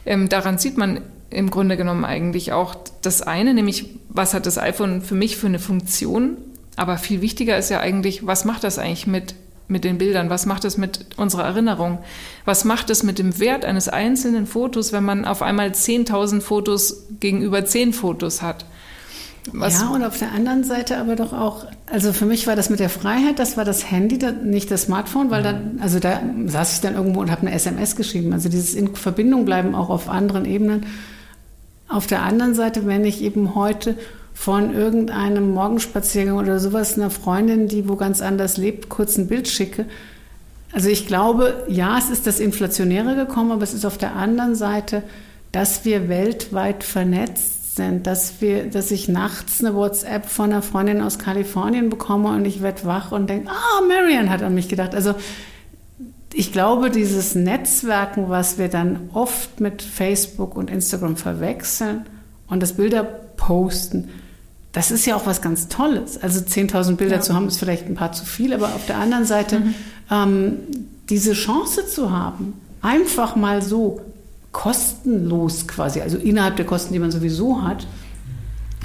Ähm, 0.06 0.28
daran 0.28 0.58
sieht 0.58 0.76
man 0.76 1.00
im 1.30 1.50
Grunde 1.50 1.76
genommen 1.76 2.04
eigentlich 2.04 2.52
auch 2.52 2.76
das 3.02 3.22
eine, 3.22 3.54
nämlich 3.54 3.86
was 4.08 4.34
hat 4.34 4.46
das 4.46 4.58
iPhone 4.58 5.02
für 5.02 5.14
mich 5.14 5.36
für 5.36 5.46
eine 5.46 5.58
Funktion, 5.58 6.36
aber 6.76 6.98
viel 6.98 7.20
wichtiger 7.22 7.56
ist 7.56 7.70
ja 7.70 7.80
eigentlich, 7.80 8.26
was 8.26 8.44
macht 8.44 8.64
das 8.64 8.78
eigentlich 8.78 9.06
mit 9.06 9.34
mit 9.66 9.84
den 9.84 9.98
Bildern? 9.98 10.30
Was 10.30 10.46
macht 10.46 10.64
es 10.64 10.76
mit 10.76 11.06
unserer 11.16 11.44
Erinnerung? 11.44 11.98
Was 12.44 12.64
macht 12.64 12.90
es 12.90 13.02
mit 13.02 13.18
dem 13.18 13.38
Wert 13.38 13.64
eines 13.64 13.88
einzelnen 13.88 14.46
Fotos, 14.46 14.92
wenn 14.92 15.04
man 15.04 15.24
auf 15.24 15.42
einmal 15.42 15.68
10.000 15.68 16.40
Fotos 16.40 17.06
gegenüber 17.20 17.64
10 17.64 17.92
Fotos 17.92 18.42
hat? 18.42 18.66
Was 19.52 19.82
ja, 19.82 19.88
und 19.88 20.02
auf 20.04 20.18
der 20.18 20.32
anderen 20.32 20.64
Seite 20.64 20.96
aber 20.96 21.16
doch 21.16 21.32
auch, 21.32 21.66
also 21.86 22.12
für 22.12 22.24
mich 22.24 22.46
war 22.46 22.56
das 22.56 22.70
mit 22.70 22.80
der 22.80 22.88
Freiheit, 22.88 23.38
das 23.38 23.56
war 23.56 23.64
das 23.64 23.90
Handy, 23.90 24.18
nicht 24.42 24.70
das 24.70 24.82
Smartphone, 24.82 25.30
weil 25.30 25.42
dann, 25.42 25.78
also 25.82 25.98
da 25.98 26.22
saß 26.46 26.74
ich 26.74 26.80
dann 26.80 26.94
irgendwo 26.94 27.20
und 27.20 27.30
habe 27.30 27.42
eine 27.42 27.52
SMS 27.52 27.94
geschrieben. 27.94 28.32
Also 28.32 28.48
dieses 28.48 28.74
in 28.74 28.96
Verbindung 28.96 29.44
bleiben 29.44 29.74
auch 29.74 29.90
auf 29.90 30.08
anderen 30.08 30.46
Ebenen. 30.46 30.86
Auf 31.88 32.06
der 32.06 32.22
anderen 32.22 32.54
Seite, 32.54 32.86
wenn 32.86 33.04
ich 33.04 33.22
eben 33.22 33.54
heute 33.54 33.96
von 34.32 34.74
irgendeinem 34.74 35.52
Morgenspaziergang 35.52 36.38
oder 36.38 36.58
sowas 36.58 36.96
einer 36.96 37.10
Freundin, 37.10 37.68
die 37.68 37.88
wo 37.88 37.96
ganz 37.96 38.22
anders 38.22 38.56
lebt, 38.56 38.88
kurz 38.88 39.16
ein 39.18 39.28
Bild 39.28 39.46
schicke. 39.48 39.84
Also 40.72 40.88
ich 40.88 41.06
glaube, 41.06 41.64
ja, 41.68 41.98
es 41.98 42.10
ist 42.10 42.26
das 42.26 42.40
Inflationäre 42.40 43.14
gekommen, 43.14 43.52
aber 43.52 43.62
es 43.62 43.74
ist 43.74 43.84
auf 43.84 43.98
der 43.98 44.16
anderen 44.16 44.56
Seite, 44.56 45.02
dass 45.52 45.84
wir 45.84 46.08
weltweit 46.08 46.82
vernetzt 46.82 47.63
sind, 47.74 48.06
dass 48.06 48.40
wir, 48.40 48.70
dass 48.70 48.90
ich 48.90 49.08
nachts 49.08 49.62
eine 49.62 49.74
WhatsApp 49.74 50.26
von 50.26 50.52
einer 50.52 50.62
Freundin 50.62 51.00
aus 51.00 51.18
Kalifornien 51.18 51.90
bekomme 51.90 52.30
und 52.30 52.44
ich 52.44 52.62
werde 52.62 52.84
wach 52.84 53.12
und 53.12 53.28
denke, 53.28 53.50
ah, 53.50 53.82
Marian 53.86 54.30
hat 54.30 54.42
an 54.42 54.54
mich 54.54 54.68
gedacht. 54.68 54.94
Also 54.94 55.14
ich 56.32 56.52
glaube, 56.52 56.90
dieses 56.90 57.34
Netzwerken, 57.34 58.28
was 58.28 58.58
wir 58.58 58.68
dann 58.68 59.10
oft 59.12 59.60
mit 59.60 59.82
Facebook 59.82 60.56
und 60.56 60.70
Instagram 60.70 61.16
verwechseln 61.16 62.06
und 62.48 62.62
das 62.62 62.74
Bilder 62.74 63.04
posten, 63.04 64.10
das 64.72 64.90
ist 64.90 65.06
ja 65.06 65.14
auch 65.14 65.26
was 65.26 65.40
ganz 65.40 65.68
Tolles. 65.68 66.20
Also 66.20 66.40
10.000 66.40 66.96
Bilder 66.96 67.16
ja. 67.16 67.20
zu 67.20 67.34
haben, 67.34 67.46
ist 67.46 67.58
vielleicht 67.58 67.86
ein 67.86 67.94
paar 67.94 68.12
zu 68.12 68.24
viel, 68.26 68.52
aber 68.52 68.74
auf 68.74 68.86
der 68.86 68.98
anderen 68.98 69.24
Seite 69.24 69.60
mhm. 69.60 69.74
ähm, 70.10 70.56
diese 71.08 71.32
Chance 71.32 71.86
zu 71.86 72.10
haben, 72.10 72.60
einfach 72.82 73.36
mal 73.36 73.62
so 73.62 74.00
kostenlos 74.54 75.66
quasi, 75.66 76.00
also 76.00 76.16
innerhalb 76.16 76.56
der 76.56 76.64
Kosten, 76.64 76.94
die 76.94 77.00
man 77.00 77.10
sowieso 77.10 77.62
hat, 77.62 77.86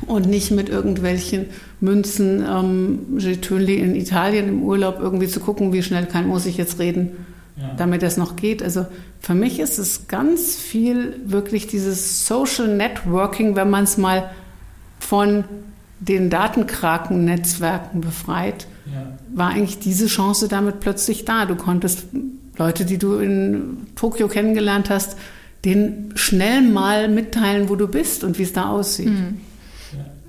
und 0.07 0.27
nicht 0.27 0.51
mit 0.51 0.69
irgendwelchen 0.69 1.47
Münzen, 1.79 2.43
ähm, 2.49 3.17
Getönli 3.19 3.75
in 3.75 3.95
Italien 3.95 4.47
im 4.47 4.63
Urlaub 4.63 4.97
irgendwie 4.99 5.27
zu 5.27 5.39
gucken, 5.39 5.71
wie 5.71 5.83
schnell 5.83 6.05
kann, 6.05 6.27
muss 6.27 6.45
ich 6.45 6.57
jetzt 6.57 6.79
reden, 6.79 7.25
ja. 7.57 7.73
damit 7.77 8.01
das 8.01 8.17
noch 8.17 8.35
geht. 8.35 8.63
Also 8.63 8.85
für 9.19 9.35
mich 9.35 9.59
ist 9.59 9.77
es 9.77 10.07
ganz 10.07 10.55
viel 10.55 11.17
wirklich 11.25 11.67
dieses 11.67 12.25
Social 12.25 12.75
Networking, 12.75 13.55
wenn 13.55 13.69
man 13.69 13.83
es 13.83 13.97
mal 13.97 14.31
von 14.99 15.43
den 15.99 16.29
Datenkraken-Netzwerken 16.29 18.01
befreit, 18.01 18.67
ja. 18.85 19.17
war 19.35 19.49
eigentlich 19.49 19.79
diese 19.79 20.07
Chance 20.07 20.47
damit 20.47 20.79
plötzlich 20.79 21.25
da. 21.25 21.45
Du 21.45 21.55
konntest 21.55 22.05
Leute, 22.57 22.85
die 22.85 22.97
du 22.97 23.17
in 23.17 23.87
Tokio 23.95 24.29
kennengelernt 24.29 24.89
hast, 24.89 25.17
denen 25.65 26.13
schnell 26.15 26.61
mal 26.61 27.09
mitteilen, 27.09 27.69
wo 27.69 27.75
du 27.75 27.87
bist 27.87 28.23
und 28.23 28.39
wie 28.39 28.43
es 28.43 28.53
da 28.53 28.69
aussieht. 28.69 29.09
Mhm. 29.09 29.41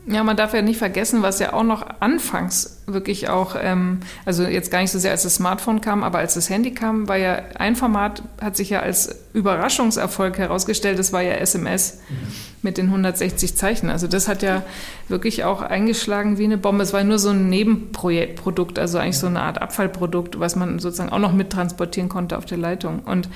Ja, 0.06 0.24
man 0.24 0.36
darf 0.36 0.54
ja 0.54 0.62
nicht 0.62 0.78
vergessen, 0.78 1.22
was 1.22 1.38
ja 1.38 1.52
auch 1.52 1.62
noch 1.62 1.86
anfangs 2.00 2.80
wirklich 2.86 3.28
auch, 3.28 3.54
ähm, 3.60 4.00
also 4.24 4.44
jetzt 4.44 4.70
gar 4.70 4.80
nicht 4.80 4.90
so 4.90 4.98
sehr 4.98 5.12
als 5.12 5.22
das 5.22 5.36
Smartphone 5.36 5.80
kam, 5.80 6.02
aber 6.02 6.18
als 6.18 6.34
das 6.34 6.50
Handy 6.50 6.72
kam, 6.72 7.06
war 7.06 7.16
ja 7.16 7.42
ein 7.56 7.76
Format, 7.76 8.22
hat 8.40 8.56
sich 8.56 8.70
ja 8.70 8.80
als 8.80 9.14
Überraschungserfolg 9.34 10.38
herausgestellt, 10.38 10.98
das 10.98 11.12
war 11.12 11.22
ja 11.22 11.34
SMS 11.34 12.00
mhm. 12.08 12.14
mit 12.62 12.78
den 12.78 12.86
160 12.86 13.56
Zeichen. 13.56 13.90
Also 13.90 14.08
das 14.08 14.26
hat 14.26 14.42
ja 14.42 14.64
wirklich 15.08 15.44
auch 15.44 15.62
eingeschlagen 15.62 16.38
wie 16.38 16.44
eine 16.44 16.58
Bombe. 16.58 16.82
Es 16.82 16.92
war 16.92 17.04
nur 17.04 17.18
so 17.18 17.30
ein 17.30 17.48
Nebenprodukt, 17.48 18.78
also 18.78 18.98
eigentlich 18.98 19.18
so 19.18 19.28
eine 19.28 19.42
Art 19.42 19.62
Abfallprodukt, 19.62 20.40
was 20.40 20.56
man 20.56 20.78
sozusagen 20.80 21.12
auch 21.12 21.18
noch 21.18 21.32
mittransportieren 21.32 22.08
konnte 22.08 22.36
auf 22.36 22.46
der 22.46 22.58
Leitung. 22.58 23.00
Und 23.00 23.28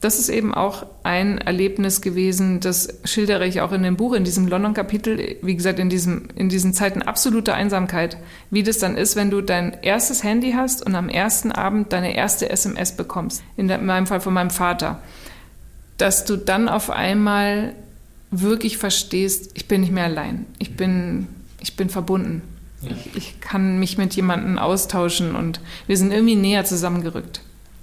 das 0.00 0.18
ist 0.18 0.30
eben 0.30 0.54
auch 0.54 0.86
ein 1.02 1.38
Erlebnis 1.38 2.00
gewesen, 2.00 2.60
das 2.60 3.00
schildere 3.04 3.46
ich 3.46 3.60
auch 3.60 3.72
in 3.72 3.82
dem 3.82 3.96
Buch, 3.96 4.14
in 4.14 4.24
diesem 4.24 4.48
London-Kapitel, 4.48 5.36
wie 5.42 5.54
gesagt, 5.54 5.78
in, 5.78 5.90
diesem, 5.90 6.28
in 6.34 6.48
diesen 6.48 6.72
Zeiten 6.72 7.02
absoluter 7.02 7.54
Einsamkeit, 7.54 8.16
wie 8.50 8.62
das 8.62 8.78
dann 8.78 8.96
ist, 8.96 9.14
wenn 9.14 9.30
du 9.30 9.42
dein 9.42 9.76
erstes 9.82 10.24
Handy 10.24 10.52
hast 10.52 10.84
und 10.84 10.94
am 10.94 11.10
ersten 11.10 11.52
Abend 11.52 11.92
deine 11.92 12.16
erste 12.16 12.48
SMS 12.48 12.96
bekommst, 12.96 13.42
in, 13.58 13.66
meinem 13.66 14.06
Fall 14.06 14.22
von 14.22 14.32
meinem 14.32 14.50
Vater, 14.50 15.02
dass 15.98 16.24
du 16.24 16.36
dann 16.36 16.70
auf 16.70 16.88
einmal 16.88 17.74
wirklich 18.30 18.78
verstehst, 18.78 19.50
ich 19.54 19.68
bin 19.68 19.82
nicht 19.82 19.92
mehr 19.92 20.04
allein, 20.04 20.46
ich 20.58 20.76
bin, 20.76 21.26
ich 21.60 21.76
bin 21.76 21.90
verbunden. 21.90 22.40
Ja. 22.80 22.92
Ich, 22.92 23.16
ich 23.16 23.40
kann 23.40 23.78
mich 23.78 23.98
mit 23.98 24.14
jemandem 24.16 24.56
austauschen 24.56 25.36
und 25.36 25.60
wir 25.86 25.98
sind 25.98 26.10
irgendwie 26.10 26.36
näher 26.36 26.64
zusammengerückt. 26.64 27.42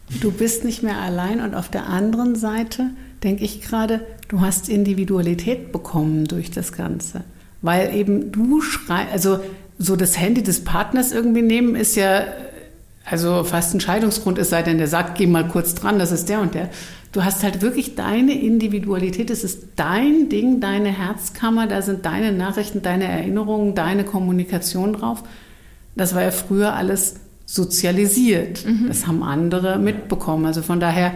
Du 0.10 0.32
bist 0.32 0.64
nicht 0.64 0.84
mehr 0.84 0.98
allein 0.98 1.42
und 1.42 1.54
auf 1.54 1.70
der 1.70 1.88
anderen 1.88 2.36
Seite 2.36 2.92
denke 3.24 3.44
ich 3.44 3.62
gerade, 3.62 4.06
du 4.30 4.42
hast 4.42 4.70
Individualität 4.70 5.72
bekommen 5.72 6.26
durch 6.26 6.50
das 6.50 6.72
Ganze. 6.72 7.24
Weil 7.62 7.94
eben 7.94 8.32
du 8.32 8.62
schreibst, 8.62 9.12
also 9.12 9.40
so 9.78 9.96
das 9.96 10.18
Handy 10.18 10.44
des 10.44 10.64
Partners 10.64 11.12
irgendwie 11.12 11.42
nehmen 11.42 11.76
ist 11.76 11.96
ja 11.96 12.24
also 13.10 13.44
fast 13.46 13.74
ein 13.74 13.80
Scheidungsgrund, 13.80 14.38
es 14.38 14.50
sei 14.50 14.64
denn, 14.64 14.80
der 14.80 14.88
sagt, 14.88 15.18
geh 15.18 15.28
mal 15.28 15.48
kurz 15.48 15.76
dran, 15.76 15.98
das 15.98 16.12
ist 16.12 16.28
der 16.28 16.42
und 16.42 16.56
der. 16.56 16.70
Du 17.14 17.24
hast 17.24 17.42
halt 17.42 17.62
wirklich 17.62 17.96
deine 17.96 18.34
Individualität, 18.40 19.30
es 19.30 19.46
ist 19.46 19.64
dein 19.78 20.28
Ding, 20.28 20.60
deine 20.60 20.90
Herzkammer, 20.90 21.68
da 21.68 21.82
sind 21.82 22.06
deine 22.06 22.34
Nachrichten, 22.34 22.82
deine 22.82 23.06
Erinnerungen, 23.06 23.76
deine 23.76 24.04
Kommunikation 24.04 24.92
drauf. 24.94 25.24
Das 25.96 26.16
war 26.16 26.22
ja 26.22 26.32
früher 26.32 26.74
alles 26.74 27.16
sozialisiert. 27.48 28.66
Mhm. 28.66 28.88
Das 28.88 29.08
haben 29.08 29.24
andere 29.24 29.80
mitbekommen. 29.80 30.46
Also 30.46 30.62
von 30.62 30.80
daher, 30.80 31.14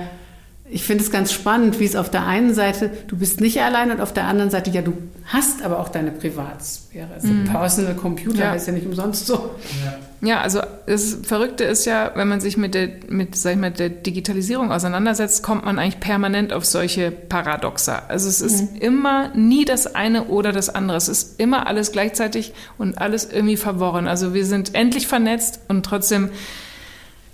ich 0.71 0.83
finde 0.83 1.03
es 1.03 1.11
ganz 1.11 1.33
spannend, 1.33 1.79
wie 1.79 1.85
es 1.85 1.97
auf 1.97 2.09
der 2.09 2.25
einen 2.25 2.53
Seite, 2.53 2.89
du 3.07 3.17
bist 3.17 3.41
nicht 3.41 3.61
allein 3.61 3.91
und 3.91 3.99
auf 3.99 4.13
der 4.13 4.23
anderen 4.23 4.49
Seite, 4.49 4.71
ja, 4.71 4.81
du 4.81 4.93
hast 5.25 5.63
aber 5.63 5.79
auch 5.79 5.89
deine 5.89 6.11
Privatsphäre. 6.11 7.09
Also 7.13 7.27
mhm. 7.27 7.43
Personal 7.43 7.93
Computer 7.95 8.39
ja. 8.39 8.53
ist 8.53 8.67
ja 8.67 8.73
nicht 8.73 8.85
umsonst 8.85 9.27
so. 9.27 9.51
Ja. 9.83 9.97
Ja, 10.23 10.41
also 10.41 10.61
das 10.85 11.17
Verrückte 11.23 11.63
ist 11.63 11.85
ja, 11.85 12.11
wenn 12.13 12.27
man 12.27 12.41
sich 12.41 12.55
mit 12.55 12.75
der, 12.75 12.89
mit, 13.09 13.35
sag 13.35 13.53
ich 13.53 13.57
mal, 13.57 13.71
der 13.71 13.89
Digitalisierung 13.89 14.71
auseinandersetzt, 14.71 15.41
kommt 15.41 15.65
man 15.65 15.79
eigentlich 15.79 15.99
permanent 15.99 16.53
auf 16.53 16.63
solche 16.63 17.09
Paradoxa. 17.09 18.03
Also 18.07 18.29
es 18.29 18.39
ist 18.39 18.71
mhm. 18.71 18.81
immer 18.81 19.29
nie 19.35 19.65
das 19.65 19.95
eine 19.95 20.25
oder 20.25 20.51
das 20.51 20.69
andere. 20.69 20.95
Es 20.97 21.07
ist 21.07 21.39
immer 21.39 21.65
alles 21.65 21.91
gleichzeitig 21.91 22.53
und 22.77 22.99
alles 22.99 23.25
irgendwie 23.31 23.57
verworren. 23.57 24.07
Also 24.07 24.35
wir 24.35 24.45
sind 24.45 24.75
endlich 24.75 25.07
vernetzt 25.07 25.59
und 25.67 25.83
trotzdem 25.87 26.29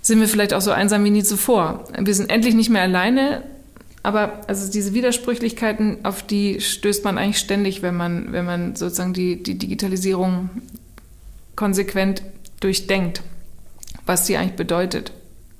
sind 0.02 0.20
wir 0.20 0.28
vielleicht 0.28 0.54
auch 0.54 0.60
so 0.60 0.70
einsam 0.70 1.04
wie 1.04 1.10
nie 1.10 1.22
zuvor. 1.22 1.84
Wir 1.98 2.14
sind 2.14 2.30
endlich 2.30 2.54
nicht 2.54 2.70
mehr 2.70 2.82
alleine, 2.82 3.42
aber 4.02 4.40
also 4.48 4.70
diese 4.70 4.94
Widersprüchlichkeiten, 4.94 6.04
auf 6.04 6.22
die 6.22 6.60
stößt 6.60 7.04
man 7.04 7.18
eigentlich 7.18 7.38
ständig, 7.38 7.82
wenn 7.82 7.96
man, 7.96 8.32
wenn 8.32 8.44
man 8.44 8.76
sozusagen 8.76 9.12
die, 9.12 9.42
die 9.42 9.58
Digitalisierung 9.58 10.50
konsequent 11.56 12.22
durchdenkt, 12.60 13.22
was 14.06 14.26
sie 14.26 14.36
eigentlich 14.36 14.56
bedeutet. 14.56 15.12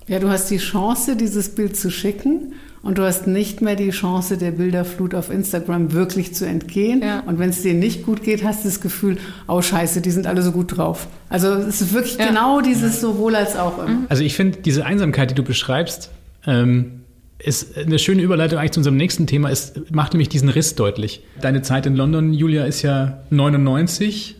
Ja, 0.06 0.18
du 0.18 0.30
hast 0.30 0.50
die 0.50 0.58
Chance, 0.58 1.16
dieses 1.16 1.54
Bild 1.54 1.76
zu 1.76 1.90
schicken 1.90 2.54
und 2.82 2.98
du 2.98 3.02
hast 3.02 3.26
nicht 3.26 3.60
mehr 3.60 3.76
die 3.76 3.90
Chance, 3.90 4.38
der 4.38 4.52
Bilderflut 4.52 5.14
auf 5.14 5.30
Instagram 5.30 5.92
wirklich 5.92 6.34
zu 6.34 6.46
entgehen. 6.46 7.02
Ja. 7.02 7.20
Und 7.20 7.38
wenn 7.38 7.50
es 7.50 7.62
dir 7.62 7.74
nicht 7.74 8.04
gut 8.04 8.22
geht, 8.22 8.44
hast 8.44 8.64
du 8.64 8.68
das 8.68 8.80
Gefühl, 8.80 9.18
oh 9.46 9.60
scheiße, 9.60 10.00
die 10.00 10.10
sind 10.10 10.26
alle 10.26 10.42
so 10.42 10.52
gut 10.52 10.76
drauf. 10.76 11.08
Also 11.28 11.48
es 11.48 11.80
ist 11.80 11.92
wirklich 11.92 12.18
ja. 12.18 12.28
genau 12.28 12.60
dieses 12.60 13.00
sowohl 13.00 13.34
als 13.34 13.56
auch 13.56 13.78
immer. 13.84 14.04
Also 14.08 14.22
ich 14.22 14.34
finde, 14.34 14.58
diese 14.58 14.86
Einsamkeit, 14.86 15.30
die 15.30 15.34
du 15.34 15.42
beschreibst, 15.42 16.10
ähm, 16.46 17.00
ist 17.38 17.76
eine 17.76 17.98
schöne 17.98 18.22
Überleitung 18.22 18.58
eigentlich 18.58 18.72
zu 18.72 18.80
unserem 18.80 18.96
nächsten 18.96 19.26
Thema. 19.26 19.50
Es 19.50 19.74
macht 19.90 20.12
nämlich 20.12 20.28
diesen 20.28 20.48
Riss 20.48 20.74
deutlich. 20.74 21.22
Deine 21.40 21.62
Zeit 21.62 21.86
in 21.86 21.94
London, 21.94 22.32
Julia, 22.32 22.64
ist 22.64 22.82
ja 22.82 23.18
99 23.30 24.36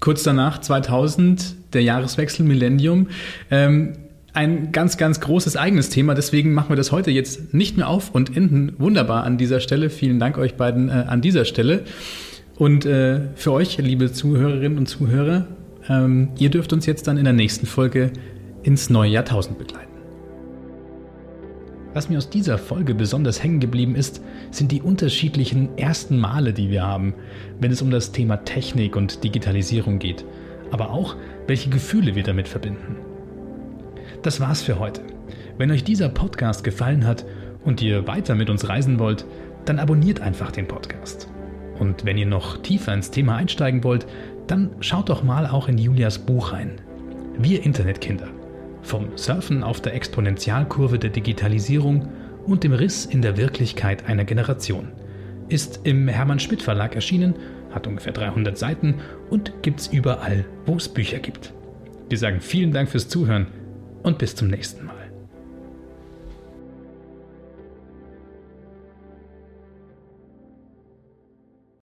kurz 0.00 0.22
danach 0.22 0.60
2000 0.60 1.54
der 1.72 1.82
Jahreswechsel 1.82 2.44
Millennium. 2.44 3.08
Ähm, 3.50 3.94
ein 4.34 4.72
ganz, 4.72 4.96
ganz 4.96 5.20
großes 5.20 5.56
eigenes 5.56 5.88
Thema. 5.88 6.14
Deswegen 6.14 6.52
machen 6.52 6.70
wir 6.70 6.76
das 6.76 6.92
heute 6.92 7.12
jetzt 7.12 7.54
nicht 7.54 7.76
mehr 7.76 7.88
auf 7.88 8.10
und 8.10 8.36
enden 8.36 8.74
wunderbar 8.78 9.22
an 9.22 9.38
dieser 9.38 9.60
Stelle. 9.60 9.90
Vielen 9.90 10.18
Dank 10.18 10.36
euch 10.38 10.56
beiden 10.56 10.88
äh, 10.88 11.04
an 11.06 11.20
dieser 11.20 11.44
Stelle. 11.44 11.84
Und 12.56 12.84
äh, 12.84 13.20
für 13.36 13.52
euch, 13.52 13.78
liebe 13.78 14.12
Zuhörerinnen 14.12 14.76
und 14.76 14.86
Zuhörer, 14.86 15.46
ähm, 15.88 16.30
ihr 16.38 16.50
dürft 16.50 16.72
uns 16.72 16.84
jetzt 16.84 17.06
dann 17.06 17.16
in 17.16 17.24
der 17.24 17.32
nächsten 17.32 17.66
Folge 17.66 18.12
ins 18.64 18.90
neue 18.90 19.10
Jahrtausend 19.10 19.58
begleiten. 19.58 19.88
Was 21.92 22.08
mir 22.08 22.18
aus 22.18 22.28
dieser 22.28 22.58
Folge 22.58 22.92
besonders 22.92 23.40
hängen 23.40 23.60
geblieben 23.60 23.94
ist, 23.94 24.20
sind 24.50 24.72
die 24.72 24.82
unterschiedlichen 24.82 25.78
ersten 25.78 26.18
Male, 26.18 26.52
die 26.52 26.70
wir 26.70 26.82
haben, 26.82 27.14
wenn 27.60 27.70
es 27.70 27.82
um 27.82 27.90
das 27.92 28.10
Thema 28.10 28.38
Technik 28.38 28.96
und 28.96 29.22
Digitalisierung 29.22 30.00
geht, 30.00 30.24
aber 30.72 30.90
auch, 30.90 31.14
welche 31.46 31.70
Gefühle 31.70 32.16
wir 32.16 32.24
damit 32.24 32.48
verbinden. 32.48 33.13
Das 34.24 34.40
war's 34.40 34.62
für 34.62 34.78
heute. 34.78 35.02
Wenn 35.58 35.70
euch 35.70 35.84
dieser 35.84 36.08
Podcast 36.08 36.64
gefallen 36.64 37.06
hat 37.06 37.26
und 37.62 37.82
ihr 37.82 38.06
weiter 38.06 38.34
mit 38.34 38.48
uns 38.48 38.66
reisen 38.70 38.98
wollt, 38.98 39.26
dann 39.66 39.78
abonniert 39.78 40.22
einfach 40.22 40.50
den 40.50 40.66
Podcast. 40.66 41.28
Und 41.78 42.06
wenn 42.06 42.16
ihr 42.16 42.24
noch 42.24 42.56
tiefer 42.62 42.94
ins 42.94 43.10
Thema 43.10 43.36
einsteigen 43.36 43.84
wollt, 43.84 44.06
dann 44.46 44.70
schaut 44.80 45.10
doch 45.10 45.22
mal 45.24 45.46
auch 45.46 45.68
in 45.68 45.76
Julias 45.76 46.18
Buch 46.18 46.52
rein. 46.54 46.80
Wir 47.36 47.64
Internetkinder 47.64 48.28
vom 48.80 49.08
Surfen 49.14 49.62
auf 49.62 49.82
der 49.82 49.92
Exponentialkurve 49.94 50.98
der 50.98 51.10
Digitalisierung 51.10 52.08
und 52.46 52.64
dem 52.64 52.72
Riss 52.72 53.04
in 53.04 53.20
der 53.20 53.36
Wirklichkeit 53.36 54.06
einer 54.08 54.24
Generation. 54.24 54.88
Ist 55.50 55.80
im 55.84 56.08
Hermann 56.08 56.40
Schmidt 56.40 56.62
Verlag 56.62 56.94
erschienen, 56.94 57.34
hat 57.74 57.86
ungefähr 57.86 58.14
300 58.14 58.56
Seiten 58.56 58.94
und 59.28 59.52
gibt's 59.60 59.88
überall, 59.88 60.46
wo 60.64 60.76
es 60.76 60.88
Bücher 60.88 61.18
gibt. 61.18 61.52
Wir 62.08 62.16
sagen 62.16 62.40
vielen 62.40 62.72
Dank 62.72 62.88
fürs 62.88 63.08
Zuhören 63.08 63.48
und 64.04 64.18
bis 64.18 64.36
zum 64.36 64.48
nächsten. 64.48 64.83